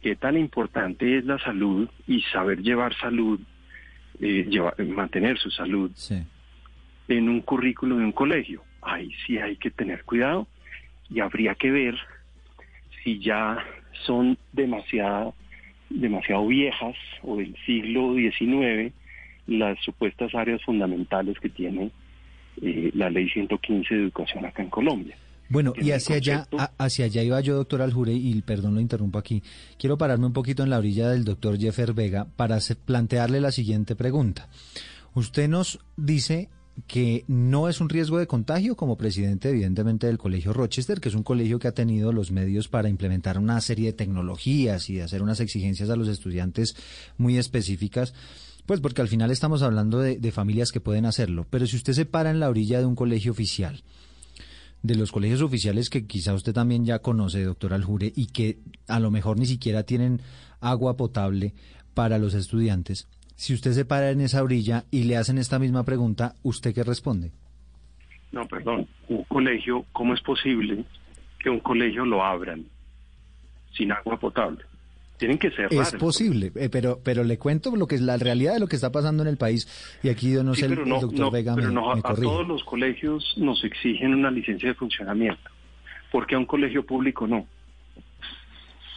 ¿qué 0.00 0.14
tan 0.14 0.38
importante 0.38 1.18
es 1.18 1.24
la 1.24 1.36
salud 1.40 1.88
y 2.06 2.22
saber 2.22 2.62
llevar 2.62 2.94
salud, 2.94 3.40
eh, 4.20 4.48
mantener 4.86 5.36
su 5.38 5.50
salud 5.50 5.90
en 7.08 7.28
un 7.28 7.40
currículo 7.40 7.96
de 7.96 8.04
un 8.04 8.12
colegio? 8.12 8.62
Ahí 8.82 9.10
sí 9.26 9.38
hay 9.38 9.56
que 9.56 9.72
tener 9.72 10.04
cuidado 10.04 10.46
y 11.10 11.18
habría 11.18 11.56
que 11.56 11.72
ver 11.72 11.98
si 13.02 13.18
ya 13.18 13.58
son 14.06 14.38
demasiado, 14.52 15.34
demasiado 15.90 16.46
viejas 16.46 16.94
o 17.22 17.36
del 17.38 17.56
siglo 17.66 18.14
XIX 18.14 18.94
las 19.48 19.76
supuestas 19.80 20.32
áreas 20.36 20.62
fundamentales 20.62 21.38
que 21.40 21.48
tiene 21.48 21.90
eh, 22.62 22.92
la 22.94 23.10
ley 23.10 23.28
115 23.28 23.92
de 23.92 24.02
educación 24.02 24.44
acá 24.46 24.62
en 24.62 24.70
Colombia. 24.70 25.16
Bueno, 25.48 25.74
y 25.76 25.90
hacia 25.90 26.16
allá, 26.16 26.48
hacia 26.78 27.04
allá 27.04 27.22
iba 27.22 27.40
yo, 27.40 27.56
doctor 27.56 27.82
Aljure, 27.82 28.12
y 28.12 28.40
perdón 28.42 28.74
lo 28.74 28.80
interrumpo 28.80 29.18
aquí. 29.18 29.42
Quiero 29.78 29.98
pararme 29.98 30.26
un 30.26 30.32
poquito 30.32 30.62
en 30.62 30.70
la 30.70 30.78
orilla 30.78 31.10
del 31.10 31.24
doctor 31.24 31.58
Jeffer 31.58 31.92
Vega 31.92 32.26
para 32.36 32.58
plantearle 32.84 33.40
la 33.40 33.52
siguiente 33.52 33.94
pregunta. 33.94 34.48
Usted 35.14 35.48
nos 35.48 35.78
dice 35.96 36.48
que 36.86 37.24
no 37.28 37.68
es 37.68 37.80
un 37.80 37.88
riesgo 37.88 38.18
de 38.18 38.26
contagio 38.26 38.74
como 38.74 38.96
presidente 38.96 39.50
evidentemente 39.50 40.08
del 40.08 40.18
Colegio 40.18 40.52
Rochester, 40.52 41.00
que 41.00 41.08
es 41.08 41.14
un 41.14 41.22
colegio 41.22 41.58
que 41.58 41.68
ha 41.68 41.72
tenido 41.72 42.12
los 42.12 42.32
medios 42.32 42.68
para 42.68 42.88
implementar 42.88 43.38
una 43.38 43.60
serie 43.60 43.86
de 43.86 43.92
tecnologías 43.92 44.90
y 44.90 44.94
de 44.94 45.02
hacer 45.02 45.22
unas 45.22 45.40
exigencias 45.40 45.90
a 45.90 45.96
los 45.96 46.08
estudiantes 46.08 46.74
muy 47.16 47.38
específicas, 47.38 48.12
pues 48.66 48.80
porque 48.80 49.02
al 49.02 49.08
final 49.08 49.30
estamos 49.30 49.62
hablando 49.62 50.00
de, 50.00 50.18
de 50.18 50.32
familias 50.32 50.72
que 50.72 50.80
pueden 50.80 51.06
hacerlo. 51.06 51.46
Pero 51.48 51.66
si 51.66 51.76
usted 51.76 51.92
se 51.92 52.06
para 52.06 52.30
en 52.30 52.40
la 52.40 52.48
orilla 52.48 52.80
de 52.80 52.86
un 52.86 52.96
colegio 52.96 53.30
oficial, 53.30 53.84
de 54.84 54.96
los 54.96 55.10
colegios 55.10 55.40
oficiales 55.40 55.88
que 55.88 56.06
quizá 56.06 56.34
usted 56.34 56.52
también 56.52 56.84
ya 56.84 56.98
conoce, 56.98 57.42
doctor 57.42 57.72
Aljure, 57.72 58.12
y 58.14 58.26
que 58.26 58.58
a 58.86 59.00
lo 59.00 59.10
mejor 59.10 59.38
ni 59.38 59.46
siquiera 59.46 59.82
tienen 59.82 60.20
agua 60.60 60.96
potable 60.96 61.54
para 61.94 62.18
los 62.18 62.34
estudiantes, 62.34 63.08
si 63.34 63.54
usted 63.54 63.72
se 63.72 63.86
para 63.86 64.10
en 64.10 64.20
esa 64.20 64.42
orilla 64.42 64.84
y 64.90 65.04
le 65.04 65.16
hacen 65.16 65.38
esta 65.38 65.58
misma 65.58 65.84
pregunta, 65.84 66.34
¿usted 66.42 66.74
qué 66.74 66.84
responde? 66.84 67.32
No, 68.30 68.46
perdón. 68.46 68.86
Un 69.08 69.24
colegio, 69.24 69.86
¿cómo 69.92 70.12
es 70.12 70.20
posible 70.20 70.84
que 71.38 71.48
un 71.48 71.60
colegio 71.60 72.04
lo 72.04 72.22
abran 72.22 72.66
sin 73.72 73.90
agua 73.90 74.18
potable? 74.18 74.64
Tienen 75.16 75.38
que 75.38 75.50
ser. 75.50 75.72
Es 75.72 75.92
posible, 75.92 76.50
eh, 76.56 76.68
pero 76.68 76.98
pero 77.02 77.22
le 77.22 77.38
cuento 77.38 77.74
lo 77.76 77.86
que 77.86 77.94
es 77.94 78.00
la 78.00 78.16
realidad 78.16 78.54
de 78.54 78.60
lo 78.60 78.66
que 78.66 78.76
está 78.76 78.90
pasando 78.90 79.22
en 79.22 79.28
el 79.28 79.36
país 79.36 79.68
y 80.02 80.08
aquí 80.08 80.32
no 80.32 80.54
sé, 80.54 80.66
el, 80.66 80.74
doctor 80.74 81.32
Vega 81.32 81.54
pero 81.54 81.68
me, 81.68 81.74
no, 81.74 81.92
a, 81.92 82.00
todos 82.00 82.46
los 82.46 82.64
colegios 82.64 83.34
nos 83.36 83.62
exigen 83.64 84.12
una 84.14 84.30
licencia 84.30 84.70
de 84.70 84.74
funcionamiento. 84.74 85.50
¿Por 86.10 86.26
qué 86.26 86.34
a 86.34 86.38
un 86.38 86.46
colegio 86.46 86.84
público 86.84 87.26
no? 87.26 87.46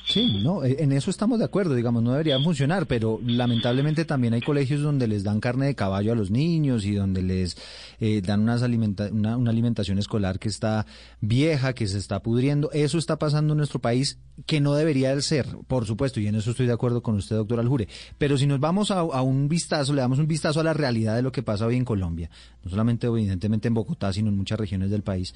Sí, 0.08 0.40
no, 0.42 0.64
e, 0.64 0.82
en 0.82 0.94
eso 0.94 1.12
estamos 1.12 1.38
de 1.38 1.44
acuerdo, 1.44 1.76
digamos, 1.76 2.02
no 2.02 2.12
deberían 2.12 2.42
funcionar, 2.42 2.88
pero 2.88 3.20
lamentablemente 3.26 4.06
también 4.06 4.34
hay 4.34 4.42
colegios 4.42 4.82
donde 4.82 5.06
les 5.06 5.24
dan 5.26 5.42
carne 5.42 5.66
de 5.66 5.76
caballo 5.76 6.14
a 6.14 6.16
los 6.16 6.32
niños 6.32 6.86
y 6.86 6.96
donde 6.96 7.22
les 7.22 7.58
eh, 8.00 8.22
dan 8.22 8.42
unas 8.42 8.62
una, 8.62 9.36
una, 9.36 9.52
alimentación 9.52 10.00
escolar 10.00 10.40
que 10.40 10.48
está 10.48 10.86
vieja, 11.20 11.74
que 11.74 11.88
se 11.88 11.98
está 11.98 12.22
pudriendo. 12.22 12.72
Eso 12.72 12.98
está 12.98 13.20
pasando 13.20 13.52
en 13.52 13.58
nuestro 13.58 13.80
país, 13.80 14.18
que 14.46 14.62
no 14.62 14.76
debería 14.76 15.14
de 15.14 15.22
ser, 15.22 15.46
por 15.68 15.86
supuesto, 15.86 16.22
y 16.22 16.28
en 16.28 16.36
eso 16.36 16.52
estoy 16.52 16.68
de 16.68 16.74
acuerdo 16.74 17.04
con 17.04 17.16
usted, 17.16 17.36
doctor 17.36 17.60
Aljure. 17.60 17.90
Pero 18.18 18.38
si 18.38 18.48
nos 18.48 18.62
vamos 18.62 18.92
a, 18.92 19.00
a 19.00 19.22
un 19.22 19.50
vistazo, 19.50 19.94
le 19.94 20.00
damos 20.00 20.20
un 20.20 20.28
vistazo 20.28 20.62
a 20.62 20.64
la 20.64 20.74
realidad 20.74 21.18
de 21.18 21.22
lo 21.22 21.34
que 21.34 21.44
pasa 21.44 21.66
hoy 21.66 21.76
en 21.76 21.84
Colombia, 21.84 22.30
no 22.64 22.70
solamente 22.70 23.08
evidentemente 23.08 23.68
en 23.68 23.74
Bogotá, 23.74 24.14
sino 24.14 24.30
en 24.30 24.38
muchas 24.38 24.58
regiones 24.58 24.90
del 24.90 25.04
país 25.04 25.34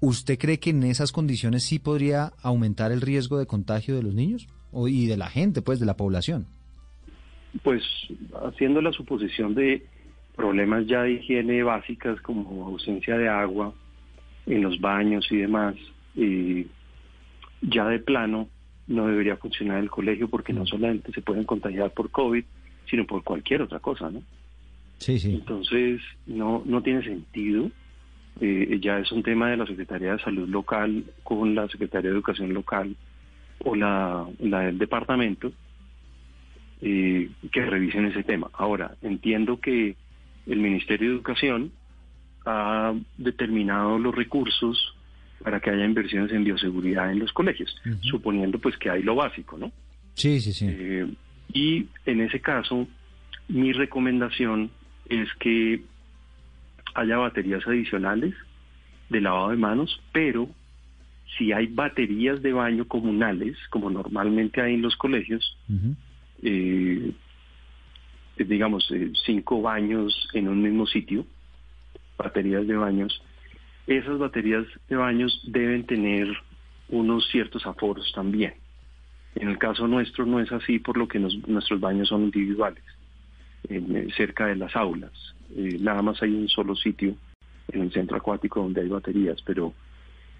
¿Usted 0.00 0.38
cree 0.38 0.60
que 0.60 0.70
en 0.70 0.84
esas 0.84 1.10
condiciones 1.12 1.64
sí 1.64 1.78
podría 1.78 2.32
aumentar 2.42 2.92
el 2.92 3.00
riesgo 3.00 3.38
de 3.38 3.46
contagio 3.46 3.96
de 3.96 4.02
los 4.02 4.14
niños 4.14 4.46
y 4.88 5.06
de 5.06 5.16
la 5.16 5.28
gente, 5.28 5.62
pues, 5.62 5.80
de 5.80 5.86
la 5.86 5.96
población? 5.96 6.46
Pues 7.62 7.82
haciendo 8.46 8.80
la 8.80 8.92
suposición 8.92 9.54
de 9.54 9.84
problemas 10.36 10.86
ya 10.86 11.02
de 11.02 11.14
higiene 11.14 11.62
básicas 11.62 12.20
como 12.20 12.66
ausencia 12.66 13.16
de 13.16 13.28
agua 13.28 13.74
en 14.46 14.62
los 14.62 14.80
baños 14.80 15.26
y 15.30 15.38
demás, 15.38 15.74
ya 17.62 17.86
de 17.86 17.98
plano 17.98 18.48
no 18.86 19.06
debería 19.06 19.36
funcionar 19.36 19.78
el 19.78 19.90
colegio 19.90 20.28
porque 20.28 20.52
no 20.52 20.62
mm. 20.62 20.66
solamente 20.66 21.12
se 21.12 21.22
pueden 21.22 21.44
contagiar 21.44 21.90
por 21.92 22.10
COVID, 22.10 22.44
sino 22.88 23.06
por 23.06 23.22
cualquier 23.24 23.62
otra 23.62 23.80
cosa, 23.80 24.10
¿no? 24.10 24.22
Sí, 24.98 25.18
sí. 25.18 25.34
Entonces, 25.34 26.00
no, 26.26 26.62
no 26.64 26.82
tiene 26.82 27.02
sentido 27.02 27.70
eh, 28.40 28.78
ya 28.80 28.98
es 28.98 29.10
un 29.12 29.22
tema 29.22 29.50
de 29.50 29.56
la 29.56 29.66
Secretaría 29.66 30.12
de 30.12 30.22
Salud 30.22 30.48
local 30.48 31.04
con 31.22 31.54
la 31.54 31.68
Secretaría 31.68 32.10
de 32.10 32.16
Educación 32.16 32.52
local 32.54 32.94
o 33.64 33.74
la, 33.74 34.26
del 34.38 34.78
departamento 34.78 35.52
eh, 36.80 37.30
que 37.50 37.66
revisen 37.66 38.06
ese 38.06 38.22
tema. 38.22 38.48
Ahora, 38.52 38.92
entiendo 39.02 39.60
que 39.60 39.96
el 40.46 40.58
Ministerio 40.58 41.08
de 41.08 41.14
Educación 41.16 41.72
ha 42.46 42.94
determinado 43.16 43.98
los 43.98 44.14
recursos 44.14 44.94
para 45.42 45.60
que 45.60 45.70
haya 45.70 45.84
inversiones 45.84 46.32
en 46.32 46.44
bioseguridad 46.44 47.12
en 47.12 47.20
los 47.20 47.32
colegios, 47.32 47.74
suponiendo 48.00 48.58
pues 48.58 48.76
que 48.76 48.90
hay 48.90 49.02
lo 49.02 49.14
básico, 49.14 49.56
¿no? 49.56 49.70
Sí, 50.14 50.40
sí, 50.40 50.52
sí. 50.52 50.66
Eh, 50.68 51.06
y 51.52 51.86
en 52.06 52.20
ese 52.20 52.40
caso, 52.40 52.88
mi 53.48 53.72
recomendación 53.72 54.70
es 55.08 55.28
que 55.38 55.82
haya 56.98 57.16
baterías 57.16 57.66
adicionales 57.66 58.34
de 59.08 59.20
lavado 59.20 59.50
de 59.50 59.56
manos, 59.56 60.00
pero 60.12 60.48
si 61.36 61.52
hay 61.52 61.66
baterías 61.66 62.42
de 62.42 62.52
baño 62.52 62.86
comunales, 62.86 63.56
como 63.70 63.90
normalmente 63.90 64.60
hay 64.60 64.74
en 64.74 64.82
los 64.82 64.96
colegios, 64.96 65.56
eh, 66.42 67.12
digamos, 68.36 68.90
eh, 68.90 69.12
cinco 69.24 69.62
baños 69.62 70.28
en 70.32 70.48
un 70.48 70.62
mismo 70.62 70.86
sitio, 70.86 71.26
baterías 72.16 72.66
de 72.66 72.76
baños, 72.76 73.22
esas 73.86 74.18
baterías 74.18 74.66
de 74.88 74.96
baños 74.96 75.40
deben 75.46 75.84
tener 75.86 76.28
unos 76.88 77.28
ciertos 77.28 77.66
aforos 77.66 78.10
también. 78.14 78.54
En 79.34 79.48
el 79.48 79.58
caso 79.58 79.86
nuestro 79.86 80.26
no 80.26 80.40
es 80.40 80.50
así, 80.50 80.78
por 80.78 80.96
lo 80.96 81.06
que 81.06 81.18
nuestros 81.18 81.80
baños 81.80 82.08
son 82.08 82.24
individuales, 82.24 82.82
eh, 83.68 84.08
cerca 84.16 84.46
de 84.46 84.56
las 84.56 84.74
aulas. 84.76 85.12
Eh, 85.56 85.78
nada 85.80 86.02
más 86.02 86.22
hay 86.22 86.34
un 86.34 86.48
solo 86.48 86.74
sitio 86.74 87.14
en 87.68 87.82
el 87.82 87.92
centro 87.92 88.16
acuático 88.16 88.60
donde 88.60 88.82
hay 88.82 88.88
baterías, 88.88 89.40
pero 89.42 89.72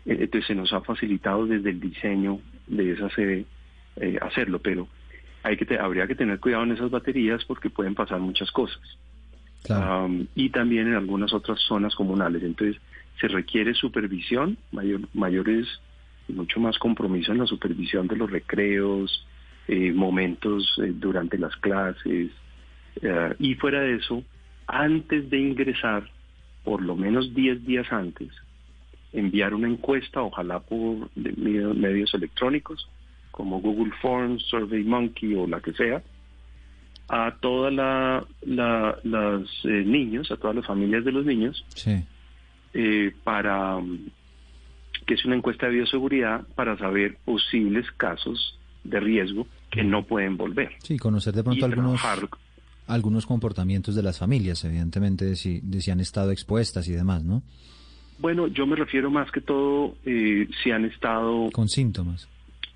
eh, 0.04 0.16
entonces 0.20 0.46
se 0.46 0.54
nos 0.54 0.72
ha 0.72 0.80
facilitado 0.80 1.46
desde 1.46 1.70
el 1.70 1.80
diseño 1.80 2.40
de 2.66 2.92
esa 2.92 3.08
sede 3.10 3.46
eh, 3.96 4.18
hacerlo, 4.20 4.58
pero 4.60 4.88
hay 5.42 5.56
que 5.56 5.78
habría 5.78 6.06
que 6.06 6.14
tener 6.14 6.40
cuidado 6.40 6.64
en 6.64 6.72
esas 6.72 6.90
baterías 6.90 7.44
porque 7.44 7.70
pueden 7.70 7.94
pasar 7.94 8.20
muchas 8.20 8.50
cosas. 8.50 8.82
y 10.34 10.50
también 10.50 10.88
en 10.88 10.94
algunas 10.94 11.32
otras 11.32 11.60
zonas 11.60 11.94
comunales. 11.94 12.42
Entonces 12.42 12.80
se 13.20 13.28
requiere 13.28 13.74
supervisión, 13.74 14.56
mayor, 14.72 15.00
mayores, 15.14 15.66
mucho 16.28 16.60
más 16.60 16.78
compromiso 16.78 17.32
en 17.32 17.38
la 17.38 17.46
supervisión 17.46 18.06
de 18.06 18.16
los 18.16 18.30
recreos, 18.30 19.26
momentos 19.94 20.80
durante 20.94 21.38
las 21.38 21.54
clases. 21.56 22.30
Y 23.38 23.54
fuera 23.54 23.80
de 23.80 23.96
eso, 23.96 24.22
antes 24.66 25.30
de 25.30 25.38
ingresar, 25.38 26.10
por 26.64 26.82
lo 26.82 26.96
menos 26.96 27.34
10 27.34 27.64
días 27.64 27.90
antes, 27.92 28.28
enviar 29.12 29.54
una 29.54 29.68
encuesta, 29.68 30.22
ojalá 30.22 30.60
por 30.60 31.10
medios 31.14 32.12
electrónicos, 32.14 32.88
como 33.30 33.60
Google 33.60 33.92
Forms, 34.02 34.42
Survey 34.44 34.84
Monkey 34.84 35.34
o 35.34 35.46
la 35.46 35.60
que 35.60 35.72
sea, 35.72 36.02
a 37.08 37.36
todas 37.40 37.72
la, 37.72 38.26
las 38.42 39.42
eh, 39.64 39.84
niños, 39.86 40.30
a 40.30 40.36
todas 40.36 40.56
las 40.56 40.66
familias 40.66 41.04
de 41.04 41.12
los 41.12 41.24
niños, 41.24 41.64
eh, 42.74 43.14
para 43.24 43.78
que 45.06 45.14
es 45.14 45.24
una 45.24 45.36
encuesta 45.36 45.66
de 45.66 45.72
bioseguridad 45.72 46.46
para 46.54 46.76
saber 46.76 47.16
posibles 47.24 47.90
casos 47.92 48.58
de 48.84 49.00
riesgo 49.00 49.46
que 49.70 49.82
no 49.82 50.04
pueden 50.04 50.36
volver. 50.36 50.72
Sí, 50.82 50.98
conocer 50.98 51.34
de 51.34 51.42
pronto 51.42 51.64
algunos 51.64 52.02
algunos 52.88 53.26
comportamientos 53.26 53.94
de 53.94 54.02
las 54.02 54.18
familias, 54.18 54.64
evidentemente, 54.64 55.24
de 55.24 55.36
si, 55.36 55.60
si 55.80 55.90
han 55.90 56.00
estado 56.00 56.32
expuestas 56.32 56.88
y 56.88 56.92
demás, 56.92 57.22
¿no? 57.22 57.42
Bueno, 58.18 58.48
yo 58.48 58.66
me 58.66 58.74
refiero 58.74 59.10
más 59.10 59.30
que 59.30 59.40
todo 59.40 59.94
eh, 60.04 60.48
si 60.62 60.70
han 60.72 60.84
estado... 60.84 61.50
Con 61.52 61.68
síntomas. 61.68 62.28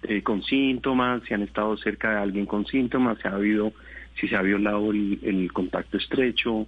Eh, 0.04 0.22
con 0.22 0.42
síntomas, 0.42 1.22
si 1.26 1.34
han 1.34 1.42
estado 1.42 1.76
cerca 1.76 2.10
de 2.10 2.18
alguien 2.18 2.46
con 2.46 2.66
síntomas, 2.66 3.18
si 3.20 3.26
ha 3.26 3.32
habido, 3.32 3.72
si 4.20 4.28
se 4.28 4.36
ha 4.36 4.42
violado 4.42 4.90
el, 4.90 5.50
contacto 5.52 5.96
estrecho 5.96 6.66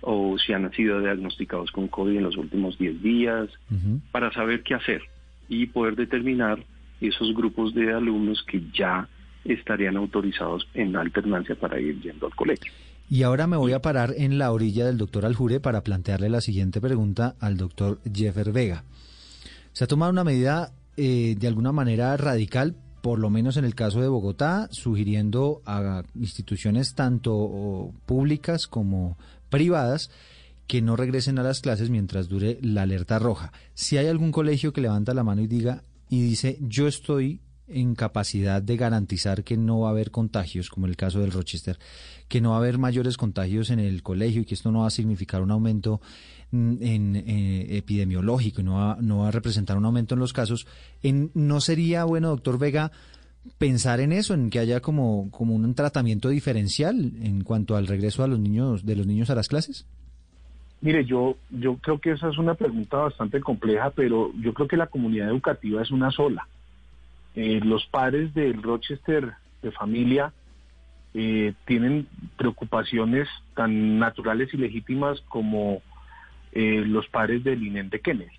o 0.00 0.36
si 0.38 0.52
han 0.52 0.70
sido 0.72 1.00
diagnosticados 1.00 1.70
con 1.70 1.88
COVID 1.88 2.16
en 2.16 2.22
los 2.22 2.36
últimos 2.36 2.78
10 2.78 3.02
días, 3.02 3.48
para 4.10 4.32
saber 4.32 4.62
qué 4.62 4.74
hacer 4.74 5.02
y 5.48 5.66
poder 5.66 5.96
determinar 5.96 6.64
esos 7.00 7.34
grupos 7.34 7.74
de 7.74 7.92
alumnos 7.92 8.42
que 8.44 8.62
ya 8.72 9.08
estarían 9.44 9.96
autorizados 9.96 10.68
en 10.74 10.96
alternancia 10.96 11.54
para 11.54 11.80
ir 11.80 12.00
yendo 12.00 12.26
al 12.26 12.34
colegio. 12.34 12.72
Y 13.10 13.22
ahora 13.22 13.46
me 13.46 13.56
voy 13.56 13.72
a 13.72 13.80
parar 13.80 14.14
en 14.16 14.36
la 14.36 14.52
orilla 14.52 14.84
del 14.84 14.98
doctor 14.98 15.24
Aljure 15.24 15.60
para 15.60 15.82
plantearle 15.82 16.28
la 16.28 16.42
siguiente 16.42 16.80
pregunta 16.80 17.36
al 17.40 17.56
doctor 17.56 18.00
Jeffer 18.12 18.52
Vega. 18.52 18.84
Se 19.72 19.84
ha 19.84 19.86
tomado 19.86 20.12
una 20.12 20.24
medida 20.24 20.72
eh, 20.96 21.34
de 21.38 21.46
alguna 21.46 21.72
manera 21.72 22.16
radical, 22.18 22.76
por 23.00 23.18
lo 23.18 23.30
menos 23.30 23.56
en 23.56 23.64
el 23.64 23.74
caso 23.74 24.02
de 24.02 24.08
Bogotá, 24.08 24.68
sugiriendo 24.72 25.62
a 25.64 26.02
instituciones 26.14 26.94
tanto 26.94 27.92
públicas 28.04 28.66
como 28.66 29.16
privadas 29.48 30.10
que 30.66 30.82
no 30.82 30.96
regresen 30.96 31.38
a 31.38 31.42
las 31.42 31.60
clases 31.60 31.88
mientras 31.88 32.28
dure 32.28 32.58
la 32.60 32.82
alerta 32.82 33.18
roja. 33.18 33.52
Si 33.72 33.96
hay 33.96 34.06
algún 34.06 34.32
colegio 34.32 34.74
que 34.74 34.82
levanta 34.82 35.14
la 35.14 35.24
mano 35.24 35.40
y 35.40 35.46
diga 35.46 35.82
y 36.10 36.20
dice, 36.20 36.58
yo 36.60 36.86
estoy 36.86 37.40
en 37.68 37.94
capacidad 37.94 38.62
de 38.62 38.76
garantizar 38.76 39.44
que 39.44 39.56
no 39.56 39.80
va 39.80 39.88
a 39.88 39.92
haber 39.92 40.10
contagios, 40.10 40.70
como 40.70 40.86
el 40.86 40.96
caso 40.96 41.20
del 41.20 41.32
Rochester, 41.32 41.78
que 42.28 42.40
no 42.40 42.50
va 42.50 42.56
a 42.56 42.58
haber 42.58 42.78
mayores 42.78 43.16
contagios 43.16 43.70
en 43.70 43.78
el 43.78 44.02
colegio 44.02 44.42
y 44.42 44.44
que 44.44 44.54
esto 44.54 44.72
no 44.72 44.80
va 44.80 44.88
a 44.88 44.90
significar 44.90 45.42
un 45.42 45.50
aumento 45.50 46.00
mm, 46.50 46.76
en, 46.80 47.16
eh, 47.16 47.76
epidemiológico 47.76 48.60
y 48.60 48.64
no 48.64 48.74
va, 48.74 49.28
a 49.28 49.30
representar 49.30 49.76
un 49.76 49.84
aumento 49.84 50.14
en 50.14 50.20
los 50.20 50.32
casos, 50.32 50.66
en, 51.02 51.30
¿no 51.34 51.60
sería 51.60 52.04
bueno, 52.04 52.28
doctor 52.28 52.58
Vega, 52.58 52.90
pensar 53.58 54.00
en 54.00 54.12
eso, 54.12 54.34
en 54.34 54.50
que 54.50 54.58
haya 54.58 54.80
como, 54.80 55.30
como 55.30 55.54
un 55.54 55.74
tratamiento 55.74 56.28
diferencial 56.28 57.12
en 57.22 57.44
cuanto 57.44 57.76
al 57.76 57.86
regreso 57.86 58.22
a 58.24 58.28
los 58.28 58.38
niños, 58.38 58.84
de 58.84 58.96
los 58.96 59.06
niños 59.06 59.30
a 59.30 59.34
las 59.34 59.48
clases? 59.48 59.86
Mire, 60.80 61.04
yo, 61.04 61.36
yo 61.50 61.76
creo 61.76 61.98
que 61.98 62.12
esa 62.12 62.28
es 62.28 62.38
una 62.38 62.54
pregunta 62.54 62.98
bastante 62.98 63.40
compleja, 63.40 63.90
pero 63.90 64.32
yo 64.40 64.54
creo 64.54 64.68
que 64.68 64.76
la 64.76 64.86
comunidad 64.86 65.28
educativa 65.28 65.82
es 65.82 65.90
una 65.90 66.10
sola. 66.10 66.46
Eh, 67.40 67.60
los 67.62 67.86
padres 67.86 68.34
del 68.34 68.60
Rochester 68.64 69.32
de 69.62 69.70
familia 69.70 70.32
eh, 71.14 71.54
tienen 71.66 72.08
preocupaciones 72.36 73.28
tan 73.54 74.00
naturales 74.00 74.52
y 74.52 74.56
legítimas 74.56 75.20
como 75.28 75.80
eh, 76.50 76.82
los 76.84 77.06
padres 77.06 77.44
del 77.44 77.64
INEM 77.64 77.90
de 77.90 78.00
Kennedy. 78.00 78.34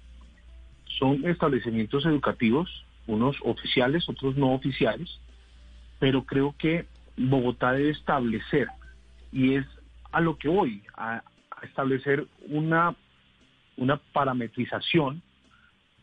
Son 0.97 1.25
establecimientos 1.25 2.05
educativos, 2.05 2.69
unos 3.07 3.37
oficiales, 3.45 4.09
otros 4.09 4.35
no 4.35 4.51
oficiales, 4.51 5.09
pero 5.99 6.25
creo 6.25 6.53
que 6.57 6.85
Bogotá 7.15 7.71
debe 7.71 7.91
establecer, 7.91 8.67
y 9.31 9.53
es 9.55 9.65
a 10.11 10.19
lo 10.19 10.37
que 10.37 10.49
voy, 10.49 10.83
a, 10.97 11.23
establecer 11.63 12.27
una, 12.49 12.93
una 13.77 13.95
parametrización 14.11 15.21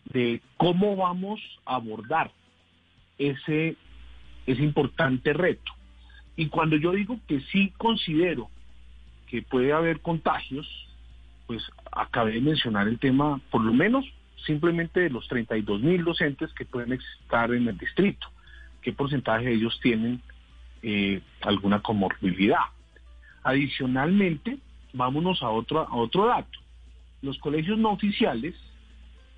de 0.06 0.40
cómo 0.56 0.96
vamos 0.96 1.42
a 1.66 1.74
abordar 1.74 2.30
ese, 3.18 3.76
ese 4.46 4.62
importante 4.62 5.32
reto. 5.32 5.72
Y 6.36 6.48
cuando 6.48 6.76
yo 6.76 6.92
digo 6.92 7.18
que 7.26 7.40
sí 7.52 7.72
considero 7.78 8.50
que 9.26 9.42
puede 9.42 9.72
haber 9.72 10.00
contagios, 10.00 10.66
pues 11.46 11.62
acabé 11.92 12.32
de 12.32 12.40
mencionar 12.40 12.88
el 12.88 12.98
tema, 12.98 13.40
por 13.50 13.62
lo 13.62 13.72
menos 13.72 14.04
simplemente 14.44 15.00
de 15.00 15.10
los 15.10 15.26
32 15.28 15.80
mil 15.80 16.04
docentes 16.04 16.52
que 16.52 16.64
pueden 16.64 16.92
estar 16.92 17.52
en 17.52 17.68
el 17.68 17.78
distrito. 17.78 18.28
¿Qué 18.82 18.92
porcentaje 18.92 19.46
de 19.46 19.54
ellos 19.54 19.78
tienen 19.82 20.20
eh, 20.82 21.20
alguna 21.42 21.80
comorbilidad? 21.80 22.60
Adicionalmente, 23.42 24.58
vámonos 24.92 25.42
a 25.42 25.48
otro, 25.48 25.80
a 25.80 25.96
otro 25.96 26.26
dato. 26.26 26.58
Los 27.22 27.38
colegios 27.38 27.78
no 27.78 27.90
oficiales 27.90 28.54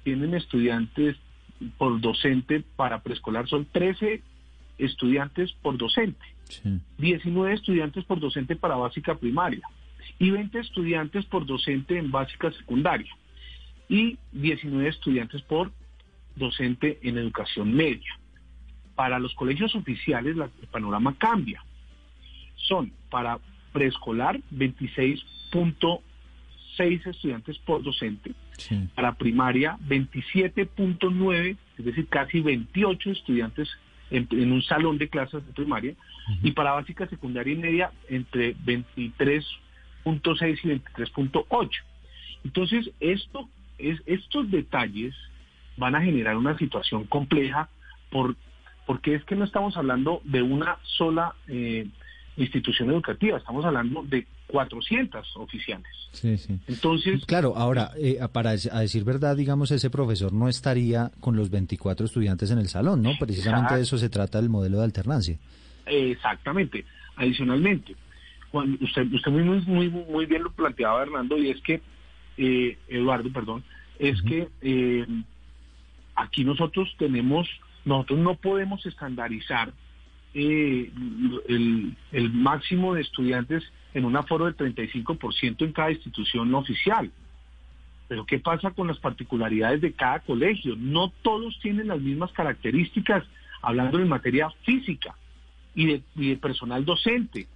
tienen 0.02 0.34
estudiantes 0.34 1.16
por 1.76 2.00
docente 2.00 2.64
para 2.76 3.02
preescolar, 3.02 3.48
son 3.48 3.66
13 3.66 4.22
estudiantes 4.78 5.52
por 5.62 5.76
docente, 5.76 6.24
19 6.98 7.54
estudiantes 7.54 8.04
por 8.04 8.20
docente 8.20 8.54
para 8.56 8.76
básica 8.76 9.16
primaria 9.16 9.62
y 10.18 10.30
20 10.30 10.58
estudiantes 10.58 11.26
por 11.26 11.44
docente 11.46 11.98
en 11.98 12.10
básica 12.10 12.50
secundaria 12.52 13.14
y 13.88 14.18
19 14.32 14.88
estudiantes 14.88 15.42
por 15.42 15.70
docente 16.36 16.98
en 17.02 17.18
educación 17.18 17.74
media. 17.74 18.18
Para 18.94 19.18
los 19.18 19.34
colegios 19.34 19.74
oficiales 19.74 20.36
el 20.36 20.68
panorama 20.68 21.14
cambia. 21.16 21.64
Son 22.56 22.92
para 23.10 23.38
preescolar 23.72 24.40
26.6 24.52 27.06
estudiantes 27.06 27.58
por 27.58 27.82
docente, 27.82 28.32
para 28.94 29.14
primaria 29.14 29.78
27.9, 29.88 31.56
es 31.78 31.84
decir, 31.84 32.06
casi 32.08 32.40
28 32.40 33.10
estudiantes 33.10 33.68
en, 34.10 34.52
un 34.52 34.62
salón 34.62 34.98
de 34.98 35.08
clases 35.08 35.46
de 35.46 35.52
primaria, 35.52 35.94
y 36.42 36.52
para 36.52 36.72
básica 36.72 37.06
secundaria 37.06 37.54
y 37.54 37.56
media 37.56 37.92
entre 38.08 38.54
23.6 38.56 39.44
y 40.04 40.68
23.8. 40.68 41.70
Entonces, 42.44 42.90
esto 43.00 43.48
es, 43.78 44.00
estos 44.06 44.50
detalles 44.50 45.14
van 45.76 45.94
a 45.94 46.02
generar 46.02 46.36
una 46.36 46.56
situación 46.58 47.04
compleja 47.04 47.68
por, 48.10 48.36
porque 48.86 49.14
es 49.14 49.24
que 49.24 49.36
no 49.36 49.44
estamos 49.44 49.76
hablando 49.76 50.20
de 50.24 50.42
una 50.42 50.78
sola 50.82 51.34
eh, 51.46 51.86
institución 52.36 52.90
educativa, 52.90 53.38
estamos 53.38 53.64
hablando 53.64 54.02
de 54.02 54.26
400 54.48 55.36
oficiales. 55.36 55.92
Sí, 56.12 56.36
sí. 56.38 56.58
Entonces... 56.66 57.24
Claro, 57.26 57.54
ahora, 57.56 57.92
eh, 57.98 58.18
para 58.32 58.50
a 58.50 58.80
decir 58.80 59.04
verdad, 59.04 59.36
digamos, 59.36 59.70
ese 59.70 59.90
profesor 59.90 60.32
no 60.32 60.48
estaría 60.48 61.10
con 61.20 61.36
los 61.36 61.50
24 61.50 62.06
estudiantes 62.06 62.50
en 62.50 62.58
el 62.58 62.68
salón, 62.68 63.02
¿no? 63.02 63.12
Precisamente 63.18 63.74
de 63.74 63.82
eso 63.82 63.98
se 63.98 64.08
trata 64.08 64.38
el 64.38 64.48
modelo 64.48 64.78
de 64.78 64.84
alternancia. 64.84 65.38
Exactamente. 65.86 66.84
Adicionalmente, 67.16 67.94
cuando 68.50 68.82
usted, 68.84 69.12
usted 69.12 69.30
muy, 69.30 69.60
muy, 69.60 69.88
muy 69.88 70.26
bien 70.26 70.42
lo 70.42 70.52
planteaba, 70.52 71.02
Hernando, 71.02 71.36
y 71.36 71.50
es 71.50 71.60
que 71.62 71.80
eh, 72.36 72.78
Eduardo, 72.88 73.30
perdón, 73.32 73.64
es 73.98 74.20
que 74.22 74.48
eh, 74.62 75.06
aquí 76.14 76.44
nosotros 76.44 76.94
tenemos, 76.98 77.48
nosotros 77.84 78.20
no 78.20 78.36
podemos 78.36 78.84
estandarizar 78.86 79.72
eh, 80.34 80.90
el, 81.48 81.96
el, 82.12 82.32
máximo 82.32 82.94
de 82.94 83.00
estudiantes 83.00 83.64
en 83.94 84.04
un 84.04 84.16
aforo 84.16 84.44
del 84.46 84.56
35% 84.56 85.64
en 85.64 85.72
cada 85.72 85.90
institución 85.90 86.54
oficial. 86.54 87.10
Pero 88.08 88.24
¿qué 88.24 88.38
pasa 88.38 88.70
con 88.70 88.86
las 88.88 88.98
particularidades 88.98 89.80
de 89.80 89.92
cada 89.92 90.20
colegio? 90.20 90.74
No 90.76 91.12
todos 91.22 91.58
tienen 91.60 91.88
las 91.88 92.00
mismas 92.00 92.32
características, 92.32 93.24
hablando 93.60 93.98
en 93.98 94.08
materia 94.08 94.50
física 94.64 95.14
y 95.74 95.86
de, 95.86 96.02
y 96.16 96.30
de 96.30 96.36
personal 96.36 96.84
docente. 96.84 97.46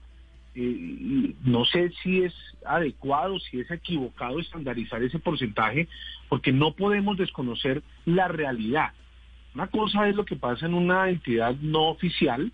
Eh, 0.55 1.35
no 1.45 1.65
sé 1.65 1.91
si 2.03 2.23
es 2.23 2.35
adecuado, 2.67 3.41
si 3.41 3.61
es 3.61 3.71
equivocado 3.71 4.39
estandarizar 4.39 5.03
ese 5.03 5.19
porcentaje, 5.19 5.89
porque 6.29 6.53
no 6.53 6.73
podemos 6.73 7.17
desconocer 7.17 7.83
la 8.05 8.29
realidad. 8.29 8.93
Una 9.55 9.67
cosa 9.69 10.09
es 10.09 10.15
lo 10.15 10.25
que 10.25 10.37
pasa 10.37 10.67
en 10.67 10.75
una 10.75 11.09
entidad 11.09 11.55
no 11.61 11.89
oficial, 11.89 12.53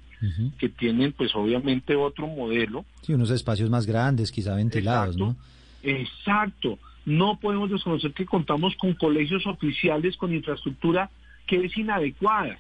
que 0.59 0.69
tienen 0.69 1.13
pues 1.13 1.35
obviamente 1.35 1.95
otro 1.97 2.27
modelo. 2.27 2.85
Sí, 3.03 3.15
unos 3.15 3.31
espacios 3.31 3.71
más 3.71 3.87
grandes, 3.87 4.33
quizá 4.33 4.55
ventilados, 4.55 5.17
Exacto. 5.17 5.37
¿no? 5.83 5.91
Exacto. 5.91 6.79
No 7.07 7.39
podemos 7.41 7.71
desconocer 7.71 8.13
que 8.13 8.27
contamos 8.27 8.75
con 8.77 8.95
colegios 8.95 9.47
oficiales 9.47 10.17
con 10.17 10.35
infraestructura 10.35 11.11
que 11.47 11.65
es 11.65 11.77
inadecuada, 11.77 12.59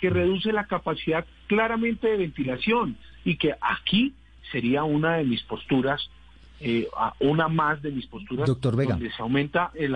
que 0.00 0.10
reduce 0.10 0.52
la 0.52 0.66
capacidad 0.66 1.24
claramente 1.46 2.08
de 2.08 2.18
ventilación 2.18 2.96
y 3.24 3.36
que 3.36 3.54
aquí 3.60 4.12
sería 4.52 4.84
una 4.84 5.16
de 5.16 5.24
mis 5.24 5.42
posturas, 5.42 6.10
eh, 6.60 6.88
una 7.20 7.48
más 7.48 7.80
de 7.82 7.92
mis 7.92 8.06
posturas, 8.06 8.46
Doctor 8.46 8.76
Vega. 8.76 8.94
donde 8.94 9.10
se 9.12 9.22
aumenta 9.22 9.70
el, 9.74 9.94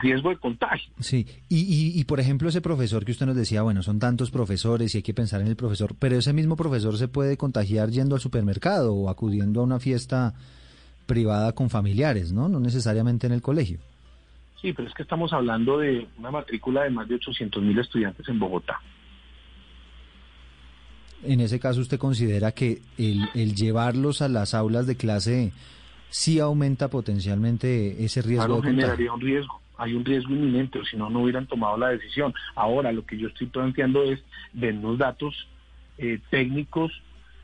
riesgo 0.00 0.30
de 0.30 0.36
contagio. 0.36 0.92
Sí, 1.00 1.26
y, 1.48 1.98
y, 1.98 2.04
por 2.04 2.20
ejemplo 2.20 2.48
ese 2.48 2.60
profesor 2.60 3.04
que 3.04 3.12
usted 3.12 3.26
nos 3.26 3.36
decía, 3.36 3.62
bueno, 3.62 3.82
son 3.82 3.98
tantos 3.98 4.30
profesores 4.30 4.94
y 4.94 4.98
hay 4.98 5.02
que 5.02 5.14
pensar 5.14 5.40
en 5.40 5.48
el 5.48 5.56
profesor, 5.56 5.94
pero 5.98 6.16
ese 6.16 6.32
mismo 6.32 6.56
profesor 6.56 6.96
se 6.96 7.08
puede 7.08 7.36
contagiar 7.36 7.90
yendo 7.90 8.14
al 8.14 8.20
supermercado 8.20 8.94
o 8.94 9.10
acudiendo 9.10 9.60
a 9.60 9.64
una 9.64 9.80
fiesta 9.80 10.34
privada 11.06 11.52
con 11.52 11.68
familiares, 11.68 12.32
¿no? 12.32 12.48
No 12.48 12.60
necesariamente 12.60 13.26
en 13.26 13.32
el 13.32 13.42
colegio. 13.42 13.78
Sí, 14.60 14.72
pero 14.72 14.88
es 14.88 14.94
que 14.94 15.02
estamos 15.02 15.32
hablando 15.32 15.78
de 15.78 16.06
una 16.18 16.30
matrícula 16.30 16.84
de 16.84 16.90
más 16.90 17.08
de 17.08 17.16
800 17.16 17.62
mil 17.62 17.78
estudiantes 17.78 18.26
en 18.28 18.38
Bogotá 18.38 18.80
en 21.26 21.40
ese 21.40 21.58
caso 21.60 21.80
usted 21.80 21.98
considera 21.98 22.52
que 22.52 22.80
el, 22.98 23.54
llevarlos 23.54 24.22
a 24.22 24.28
las 24.28 24.54
aulas 24.54 24.86
de 24.86 24.96
clase 24.96 25.52
sí 26.10 26.38
aumenta 26.38 26.88
potencialmente 26.88 28.04
ese 28.04 28.22
riesgo 28.22 28.60
claro, 28.60 28.62
generaría 28.62 29.12
un 29.12 29.20
riesgo 29.20 29.60
hay 29.76 29.94
un 29.94 30.04
riesgo 30.04 30.32
inminente 30.32 30.78
o 30.78 30.84
si 30.84 30.96
no 30.96 31.10
no 31.10 31.20
hubieran 31.20 31.46
tomado 31.46 31.76
la 31.76 31.88
decisión. 31.88 32.32
Ahora 32.54 32.92
lo 32.92 33.04
que 33.04 33.18
yo 33.18 33.28
estoy 33.28 33.48
planteando 33.48 34.04
es 34.04 34.22
ver 34.52 34.74
los 34.74 34.98
datos 34.98 35.48
eh, 35.98 36.20
técnicos 36.30 36.92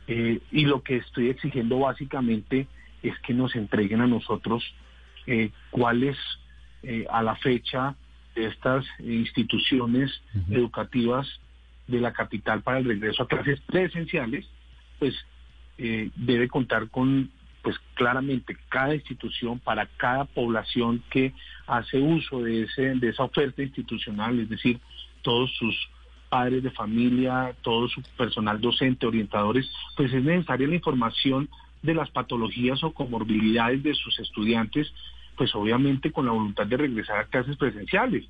eh, 0.07 0.41
y 0.51 0.65
lo 0.65 0.83
que 0.83 0.97
estoy 0.97 1.29
exigiendo 1.29 1.79
básicamente 1.79 2.67
es 3.03 3.19
que 3.21 3.35
nos 3.35 3.55
entreguen 3.57 4.01
a 4.01 4.07
nosotros 4.07 4.63
eh, 5.27 5.51
cuáles 5.71 6.17
a 7.11 7.23
la 7.23 7.37
fecha 7.37 7.95
de 8.35 8.47
estas 8.47 8.87
instituciones 9.01 10.11
educativas 10.49 11.29
de 11.91 12.01
la 12.01 12.13
capital 12.13 12.63
para 12.63 12.79
el 12.79 12.85
regreso 12.85 13.23
a 13.23 13.29
clases 13.29 13.61
presenciales, 13.63 14.47
pues 14.99 15.15
eh, 15.79 16.11
debe 16.17 16.49
contar 16.49 16.89
con 16.89 17.31
pues 17.63 17.77
claramente 17.95 18.57
cada 18.69 18.95
institución 18.95 19.59
para 19.59 19.87
cada 19.87 20.25
población 20.25 21.03
que 21.11 21.35
hace 21.67 21.99
uso 21.99 22.43
de 22.43 22.63
ese 22.63 22.95
de 22.95 23.09
esa 23.09 23.25
oferta 23.25 23.63
institucional, 23.63 24.39
es 24.41 24.49
decir, 24.49 24.81
todos 25.23 25.55
sus 25.57 25.77
padres 26.31 26.63
de 26.63 26.71
familia, 26.71 27.55
todo 27.63 27.89
su 27.89 28.03
personal 28.17 28.61
docente, 28.61 29.07
orientadores, 29.07 29.71
pues 29.97 30.13
es 30.13 30.23
necesaria 30.23 30.69
la 30.69 30.77
información 30.77 31.49
de 31.83 31.95
las 31.95 32.11
patologías 32.11 32.83
o 32.85 32.93
comorbilidades 32.93 33.83
de 33.83 33.95
sus 33.95 34.19
estudiantes, 34.21 34.93
pues 35.37 35.55
obviamente 35.55 36.13
con 36.13 36.27
la 36.27 36.33
voluntad 36.33 36.67
de 36.67 36.77
regresar 36.77 37.19
a 37.19 37.25
clases 37.25 37.57
presenciales. 37.57 38.27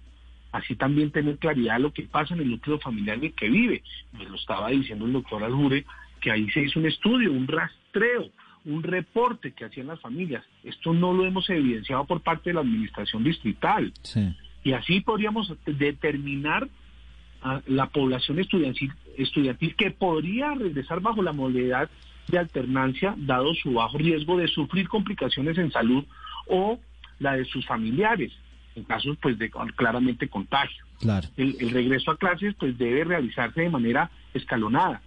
Así 0.53 0.74
también 0.76 1.11
tener 1.11 1.38
claridad 1.38 1.74
de 1.74 1.80
lo 1.80 1.92
que 1.92 2.03
pasa 2.03 2.34
en 2.34 2.40
el 2.40 2.51
núcleo 2.51 2.78
familiar 2.78 3.18
en 3.18 3.24
el 3.24 3.34
que 3.34 3.48
vive. 3.48 3.82
Me 4.12 4.24
lo 4.24 4.36
estaba 4.36 4.70
diciendo 4.70 5.07
el 5.07 5.12
doctor 5.12 5.44
Aljure, 5.44 5.84
que 6.20 6.30
ahí 6.30 6.48
se 6.51 6.62
hizo 6.62 6.78
un 6.78 6.86
estudio, 6.86 7.32
un 7.32 7.46
rastreo, 7.46 8.30
un 8.64 8.82
reporte 8.82 9.53
que 9.53 9.64
hacían 9.64 9.86
las 9.86 10.01
familias. 10.01 10.44
Esto 10.64 10.92
no 10.92 11.12
lo 11.12 11.24
hemos 11.24 11.48
evidenciado 11.51 12.05
por 12.05 12.20
parte 12.20 12.51
de 12.51 12.55
la 12.55 12.61
administración 12.61 13.24
distrital. 13.24 13.92
Y 14.62 14.72
así 14.72 15.01
podríamos 15.01 15.53
determinar 15.64 16.68
a 17.42 17.62
la 17.66 17.86
población 17.86 18.38
estudiantil, 18.38 18.92
estudiantil 19.16 19.74
que 19.76 19.90
podría 19.90 20.55
regresar 20.55 21.01
bajo 21.01 21.22
la 21.22 21.32
modalidad 21.32 21.88
de 22.28 22.38
alternancia, 22.38 23.14
dado 23.16 23.55
su 23.55 23.72
bajo 23.72 23.96
riesgo 23.96 24.36
de 24.36 24.48
sufrir 24.48 24.88
complicaciones 24.88 25.57
en 25.57 25.72
salud 25.72 26.05
o 26.46 26.78
la 27.18 27.36
de 27.36 27.44
sus 27.46 27.66
familiares, 27.66 28.32
en 28.81 28.85
casos 28.85 29.16
pues 29.20 29.39
de 29.39 29.51
claramente 29.76 30.28
contagio. 30.28 30.85
Claro. 30.99 31.28
El, 31.37 31.57
el 31.61 31.70
regreso 31.70 32.11
a 32.11 32.16
clases 32.16 32.55
pues 32.59 32.76
debe 32.76 33.05
realizarse 33.05 33.61
de 33.61 33.70
manera 33.70 34.11
escalonada 34.35 35.01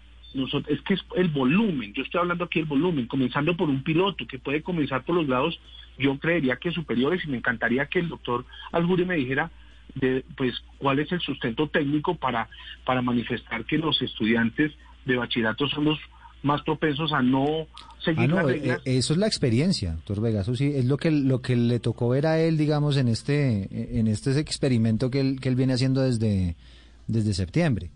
es 0.68 0.82
que 0.82 0.96
es 0.96 1.02
el 1.16 1.28
volumen, 1.30 1.94
yo 1.94 2.04
estoy 2.04 2.20
hablando 2.22 2.46
aquí 2.46 2.60
del 2.60 2.68
volumen, 2.68 3.08
comenzando 3.08 3.56
por 3.56 3.70
un 3.70 3.84
piloto 3.84 4.26
que 4.26 4.40
puede 4.40 4.64
comenzar 4.64 5.04
por 5.04 5.16
los 5.16 5.28
grados, 5.28 5.60
yo 5.98 6.18
creería 6.18 6.56
que 6.56 6.72
superiores 6.72 7.24
y 7.24 7.28
me 7.28 7.38
encantaría 7.38 7.86
que 7.86 8.00
el 8.00 8.10
doctor 8.10 8.46
Alguri 8.72 9.06
me 9.06 9.16
dijera 9.16 9.52
de, 9.96 10.26
pues 10.36 10.56
cuál 10.80 11.00
es 11.00 11.12
el 11.12 11.22
sustento 11.22 11.68
técnico 11.68 12.16
para, 12.16 12.50
para 12.84 13.02
manifestar 13.02 13.66
que 13.66 13.78
los 13.78 14.02
estudiantes 14.02 14.72
de 15.06 15.18
bachillerato 15.18 15.68
son 15.68 15.86
los 15.86 16.00
más 16.44 16.62
propensos 16.62 17.12
a 17.14 17.22
no 17.22 17.68
seguir 18.00 18.32
ah, 18.32 18.36
las 18.36 18.46
eh, 18.46 18.48
reglas. 18.48 18.82
Eso 18.86 19.14
es 19.14 19.20
la 19.20 19.28
experiencia, 19.28 19.94
doctor 19.94 20.22
Vega, 20.22 20.42
eso 20.42 20.56
sí, 20.56 20.72
es 20.76 20.86
lo 20.86 20.98
que, 20.98 21.10
lo 21.12 21.42
que 21.42 21.56
le 21.56 21.80
tocó 21.80 22.10
ver 22.10 22.28
a 22.28 22.40
él, 22.40 22.58
digamos, 22.58 22.98
en 22.98 23.08
este, 23.08 23.98
en 24.00 24.08
este 24.08 24.40
experimento 24.40 25.10
que 25.10 25.22
él, 25.22 25.40
que 25.40 25.50
él 25.50 25.56
viene 25.56 25.74
haciendo 25.74 26.02
desde, 26.02 26.56
desde 27.08 27.34
septiembre 27.34 27.90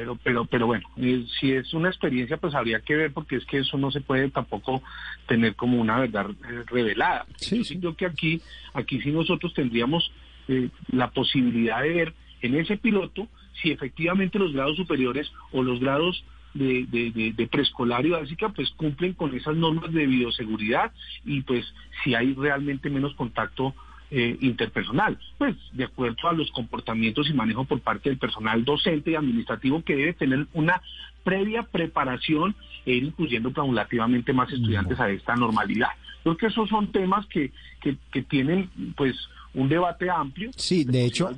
pero 0.00 0.16
pero 0.16 0.44
pero 0.46 0.66
bueno 0.66 0.88
eh, 0.96 1.26
si 1.38 1.52
es 1.52 1.74
una 1.74 1.90
experiencia 1.90 2.38
pues 2.38 2.54
habría 2.54 2.80
que 2.80 2.96
ver 2.96 3.12
porque 3.12 3.36
es 3.36 3.44
que 3.44 3.58
eso 3.58 3.76
no 3.76 3.90
se 3.90 4.00
puede 4.00 4.30
tampoco 4.30 4.82
tener 5.26 5.54
como 5.56 5.78
una 5.78 5.98
verdad 5.98 6.30
eh, 6.30 6.64
revelada 6.66 7.26
sí, 7.36 7.62
sí. 7.64 7.78
creo 7.78 7.94
que 7.94 8.06
aquí 8.06 8.40
aquí 8.72 9.00
sí 9.02 9.10
nosotros 9.10 9.52
tendríamos 9.52 10.10
eh, 10.48 10.70
la 10.90 11.10
posibilidad 11.10 11.82
de 11.82 11.90
ver 11.90 12.14
en 12.40 12.54
ese 12.54 12.78
piloto 12.78 13.28
si 13.60 13.72
efectivamente 13.72 14.38
los 14.38 14.54
grados 14.54 14.76
superiores 14.76 15.30
o 15.52 15.62
los 15.62 15.80
grados 15.80 16.24
de, 16.54 16.86
de, 16.90 17.32
de, 17.36 17.46
preescolar 17.46 18.04
y 18.04 18.10
básica 18.10 18.48
pues 18.48 18.70
cumplen 18.70 19.12
con 19.14 19.34
esas 19.34 19.56
normas 19.56 19.92
de 19.92 20.06
bioseguridad 20.06 20.92
y 21.24 21.42
pues 21.42 21.64
si 22.02 22.14
hay 22.14 22.34
realmente 22.34 22.90
menos 22.90 23.14
contacto 23.14 23.74
eh, 24.10 24.36
interpersonal, 24.40 25.16
pues 25.38 25.54
de 25.72 25.84
acuerdo 25.84 26.28
a 26.28 26.32
los 26.32 26.50
comportamientos 26.50 27.30
y 27.30 27.32
manejo 27.32 27.64
por 27.64 27.80
parte 27.80 28.08
del 28.08 28.18
personal 28.18 28.64
docente 28.64 29.12
y 29.12 29.14
administrativo 29.14 29.84
que 29.84 29.94
debe 29.94 30.14
tener 30.14 30.48
una 30.52 30.82
previa 31.22 31.62
preparación 31.62 32.56
e 32.86 32.94
ir 32.94 33.04
incluyendo 33.04 33.52
paulativamente 33.52 34.32
más 34.32 34.50
estudiantes 34.50 34.98
a 34.98 35.08
esta 35.10 35.36
normalidad. 35.36 35.90
Creo 36.24 36.36
que 36.36 36.46
esos 36.46 36.68
son 36.68 36.90
temas 36.90 37.24
que, 37.26 37.52
que, 37.80 38.22
tienen 38.22 38.68
pues 38.96 39.14
un 39.54 39.68
debate 39.68 40.10
amplio. 40.10 40.50
Sí, 40.56 40.84
de 40.84 41.04
hecho... 41.04 41.30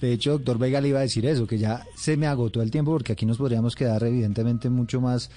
De 0.00 0.12
hecho, 0.12 0.32
doctor 0.32 0.58
Vega 0.58 0.80
le 0.80 0.88
iba 0.88 0.98
a 0.98 1.02
decir 1.02 1.26
eso, 1.26 1.46
que 1.46 1.58
ya 1.58 1.84
se 1.96 2.16
me 2.16 2.26
agotó 2.26 2.62
el 2.62 2.70
tiempo 2.70 2.92
porque 2.92 3.12
aquí 3.12 3.26
nos 3.26 3.38
podríamos 3.38 3.74
quedar 3.74 4.02
evidentemente 4.04 4.70
mucho 4.70 5.00
más 5.00 5.30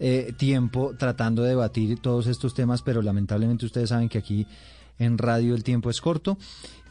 eh, 0.00 0.32
tiempo 0.36 0.94
tratando 0.96 1.42
de 1.42 1.50
debatir 1.50 1.98
todos 2.00 2.26
estos 2.26 2.54
temas, 2.54 2.82
pero 2.82 3.02
lamentablemente 3.02 3.66
ustedes 3.66 3.88
saben 3.88 4.08
que 4.08 4.18
aquí 4.18 4.46
en 4.98 5.18
radio 5.18 5.54
el 5.54 5.64
tiempo 5.64 5.90
es 5.90 6.00
corto. 6.00 6.38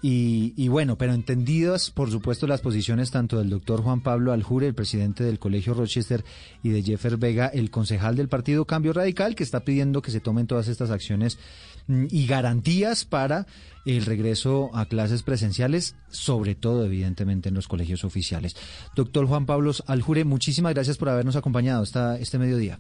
Y, 0.02 0.68
bueno, 0.68 0.98
pero 0.98 1.14
entendidas, 1.14 1.90
por 1.90 2.12
supuesto, 2.12 2.46
las 2.46 2.62
posiciones 2.62 3.10
tanto 3.10 3.40
del 3.40 3.50
doctor 3.50 3.82
Juan 3.82 4.02
Pablo 4.02 4.32
Aljure, 4.32 4.68
el 4.68 4.76
presidente 4.76 5.24
del 5.24 5.40
Colegio 5.40 5.74
Rochester, 5.74 6.24
y 6.62 6.70
de 6.70 6.84
Jeffer 6.84 7.18
Vega, 7.18 7.48
el 7.48 7.72
concejal 7.72 8.16
del 8.16 8.30
partido 8.30 8.66
Cambio 8.66 8.94
Radical, 8.94 9.36
que 9.36 9.44
está 9.44 9.62
pidiendo 9.62 10.04
que 10.04 10.12
se 10.12 10.20
tomen 10.20 10.46
todas 10.46 10.68
estas 10.68 10.92
acciones 10.92 11.40
y 11.88 12.28
garantías 12.28 13.06
para 13.06 13.46
el 13.86 14.06
regreso 14.06 14.70
a 14.74 14.86
clases 14.86 15.24
presenciales, 15.24 15.96
sobre 16.10 16.56
todo, 16.56 16.86
evidentemente, 16.86 17.50
en 17.50 17.56
los 17.56 17.68
colegios 17.68 18.04
oficiales. 18.04 18.56
Doctor 18.96 19.26
Juan 19.26 19.46
Pablo 19.46 19.72
Aljure, 19.88 20.26
muchísimas 20.26 20.74
gracias 20.74 20.98
por 20.98 21.10
habernos 21.10 21.36
acompañado 21.36 21.84
esta, 21.84 22.20
este 22.20 22.38
mediodía. 22.38 22.80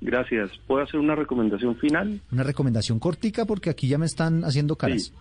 Gracias. 0.00 0.50
¿Puedo 0.66 0.82
hacer 0.82 0.98
una 0.98 1.14
recomendación 1.14 1.76
final? 1.76 2.20
Una 2.32 2.42
recomendación 2.42 2.98
cortica 2.98 3.44
porque 3.44 3.70
aquí 3.70 3.86
ya 3.86 3.98
me 3.98 4.06
están 4.06 4.44
haciendo 4.44 4.74
caras. 4.74 5.14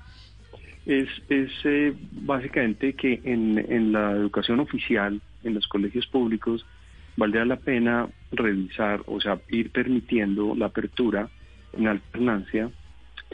Es, 0.88 1.08
es 1.30 1.52
eh, 1.64 1.94
básicamente 2.12 2.94
que 2.94 3.22
en, 3.24 3.60
en 3.60 3.92
la 3.92 4.14
educación 4.14 4.60
oficial, 4.60 5.22
en 5.44 5.54
los 5.54 5.68
colegios 5.68 6.08
públicos, 6.08 6.66
valdría 7.16 7.46
la 7.46 7.58
pena 7.58 8.10
revisar, 8.32 9.04
o 9.06 9.22
sea, 9.22 9.40
ir 9.50 9.70
permitiendo 9.70 10.56
la 10.56 10.68
apertura 10.68 11.30
en 11.74 11.88
alternancia 11.88 12.69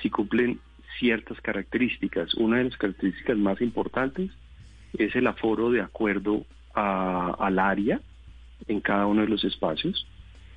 si 0.02 0.10
cumplen 0.10 0.60
ciertas 1.00 1.40
características. 1.42 2.34
Una 2.36 2.58
de 2.58 2.66
las 2.66 2.78
características 2.78 3.38
más 3.38 3.62
importantes 3.62 4.32
es 4.98 5.16
el 5.16 5.28
aforo 5.28 5.72
de 5.72 5.82
acuerdo 5.82 6.46
al 6.74 7.60
área 7.60 8.00
en 8.68 8.82
cada 8.82 9.06
uno 9.08 9.22
de 9.22 9.28
los 9.28 9.44
espacios 9.44 10.08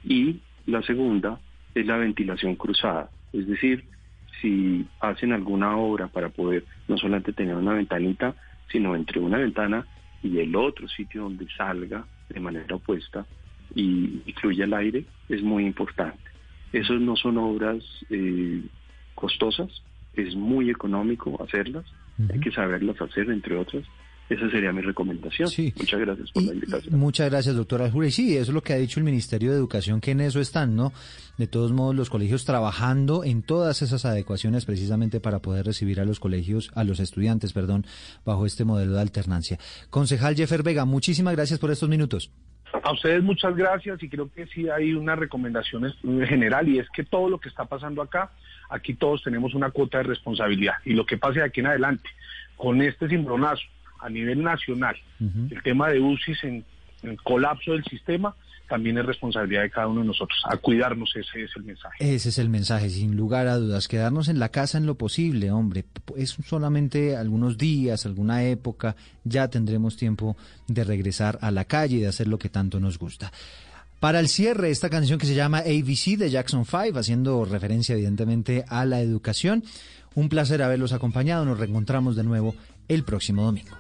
y 0.05 0.41
la 0.67 0.83
segunda 0.83 1.41
es 1.75 1.87
la 1.87 1.97
ventilación 1.97 2.57
cruzada, 2.57 3.11
es 3.33 3.47
decir, 3.47 3.85
si 4.41 4.87
hacen 5.01 5.33
alguna 5.33 5.77
obra 5.77 6.09
para 6.09 6.29
poder 6.31 6.65
no 6.89 6.97
solamente 6.97 7.33
tener 7.33 7.55
una 7.55 7.75
ventanita, 7.75 8.35
sino 8.71 8.95
entre 8.95 9.21
una 9.21 9.39
ventana 9.39 9.87
y 10.23 10.39
el 10.39 10.57
otro 10.57 10.89
sitio 10.89 11.23
donde 11.23 11.47
salga 11.57 12.07
de 12.29 12.41
manera 12.41 12.77
opuesta 12.77 13.27
y 13.75 14.23
incluya 14.27 14.65
el 14.65 14.75
aire, 14.75 15.05
es 15.29 15.43
muy 15.43 15.65
importante. 15.67 16.30
Esos 16.73 17.01
no 17.01 17.17
son 17.17 17.39
obras 17.39 17.83
eh, 18.11 18.63
costosas, 19.15 19.83
es 20.15 20.35
muy 20.35 20.71
económico 20.71 21.43
hacerlas, 21.43 21.85
hay 22.33 22.39
que 22.39 22.51
saberlas 22.51 23.01
hacer, 23.01 23.31
entre 23.31 23.57
otras, 23.57 23.85
esa 24.31 24.49
sería 24.49 24.73
mi 24.73 24.81
recomendación. 24.81 25.49
Muchas 25.77 26.01
gracias 26.01 26.31
por 26.31 26.43
la 26.45 26.55
invitación. 26.55 26.99
Muchas 26.99 27.31
gracias, 27.31 27.57
doctora 27.57 27.87
Aljure. 27.87 28.13
Sí, 28.13 28.37
eso 28.37 28.53
es 28.53 28.55
lo 28.55 28.63
que 28.63 28.73
ha 28.73 28.77
dicho 28.77 29.01
el 29.01 29.05
Ministerio 29.05 29.51
de 29.51 29.57
Educación, 29.57 30.01
que 30.01 30.13
en 30.13 30.21
eso 30.21 30.41
están, 30.41 30.77
¿no? 30.77 30.93
De 31.37 31.49
todos 31.49 31.73
modos, 31.73 31.97
los 31.97 32.11
colegios 32.11 32.45
trabajando 32.45 33.25
en 33.25 33.43
todas 33.43 33.83
esas 33.83 34.05
adecuaciones 34.05 34.67
precisamente 34.67 35.19
para 35.19 35.41
poder 35.41 35.67
recibir 35.67 35.99
a 35.99 36.05
los 36.05 36.21
colegios, 36.21 36.71
a 36.77 36.85
los 36.85 37.01
estudiantes, 37.01 37.53
perdón, 37.53 37.85
bajo 38.25 38.47
este 38.47 38.65
modelo 38.65 38.93
de 38.93 39.01
alternancia. 39.01 39.59
Concejal 39.91 40.37
Jeffer 40.37 40.63
Vega, 40.63 40.85
muchísimas 40.85 41.35
gracias 41.35 41.59
por 41.59 41.73
estos 41.73 41.89
minutos. 41.89 42.31
A 42.83 42.93
ustedes 42.93 43.23
muchas 43.23 43.55
gracias 43.57 44.03
y 44.03 44.09
creo 44.09 44.33
que 44.33 44.47
sí 44.47 44.69
hay 44.69 44.95
una 44.95 45.15
recomendación 45.15 45.93
general 46.27 46.69
y 46.69 46.79
es 46.79 46.89
que 46.91 47.05
todo 47.05 47.29
lo 47.29 47.39
que 47.39 47.49
está 47.49 47.65
pasando 47.65 48.01
acá, 48.03 48.31
aquí 48.69 48.95
todos 48.95 49.23
tenemos 49.23 49.55
una 49.55 49.71
cuota 49.71 49.99
de 49.99 50.05
responsabilidad 50.05 50.75
y 50.85 50.95
lo 50.95 51.05
que 51.05 51.19
pase 51.19 51.41
de 51.41 51.47
aquí 51.47 51.61
en 51.61 51.67
adelante 51.67 52.09
con 52.57 52.81
este 52.83 53.09
cimbronazo 53.09 53.63
a 54.01 54.09
nivel 54.09 54.43
nacional, 54.43 54.97
el 55.21 55.63
tema 55.63 55.89
de 55.89 56.01
UCIs 56.01 56.43
en, 56.45 56.65
colapso 57.23 57.73
del 57.73 57.85
sistema, 57.85 58.35
también 58.71 58.97
es 58.97 59.05
responsabilidad 59.05 59.63
de 59.63 59.71
cada 59.71 59.89
uno 59.89 60.01
de 60.01 60.07
nosotros. 60.07 60.39
A 60.45 60.57
cuidarnos, 60.57 61.15
ese 61.17 61.43
es 61.43 61.51
el 61.57 61.65
mensaje. 61.65 61.97
Ese 61.99 62.29
es 62.31 62.39
el 62.39 62.49
mensaje, 62.49 62.89
sin 62.89 63.17
lugar 63.17 63.49
a 63.49 63.57
dudas. 63.57 63.89
Quedarnos 63.89 64.29
en 64.29 64.39
la 64.39 64.49
casa 64.49 64.79
en 64.79 64.87
lo 64.87 64.95
posible, 64.95 65.51
hombre. 65.51 65.85
Es 66.17 66.37
solamente 66.47 67.17
algunos 67.17 67.59
días, 67.59 68.07
alguna 68.07 68.45
época. 68.45 68.97
Ya 69.25 69.49
tendremos 69.49 69.97
tiempo 69.97 70.37
de 70.69 70.85
regresar 70.85 71.39
a 71.43 71.51
la 71.51 71.67
calle 71.67 71.97
y 71.97 72.01
de 72.01 72.07
hacer 72.07 72.29
lo 72.29 72.39
que 72.39 72.49
tanto 72.49 72.81
nos 72.81 72.99
gusta. 72.99 73.33
Para 73.99 74.21
el 74.21 74.29
cierre, 74.29 74.71
esta 74.71 74.89
canción 74.89 75.19
que 75.19 75.27
se 75.27 75.35
llama 75.35 75.59
ABC 75.59 76.17
de 76.17 76.31
Jackson 76.31 76.65
5, 76.65 76.99
haciendo 76.99 77.45
referencia 77.45 77.95
evidentemente 77.95 78.65
a 78.69 78.87
la 78.87 79.01
educación. 79.01 79.65
Un 80.15 80.29
placer 80.29 80.63
haberlos 80.63 80.93
acompañado. 80.93 81.45
Nos 81.45 81.59
reencontramos 81.59 82.17
de 82.17 82.25
nuevo 82.25 82.55
el 82.89 83.05
próximo 83.05 83.45
domingo. 83.45 83.77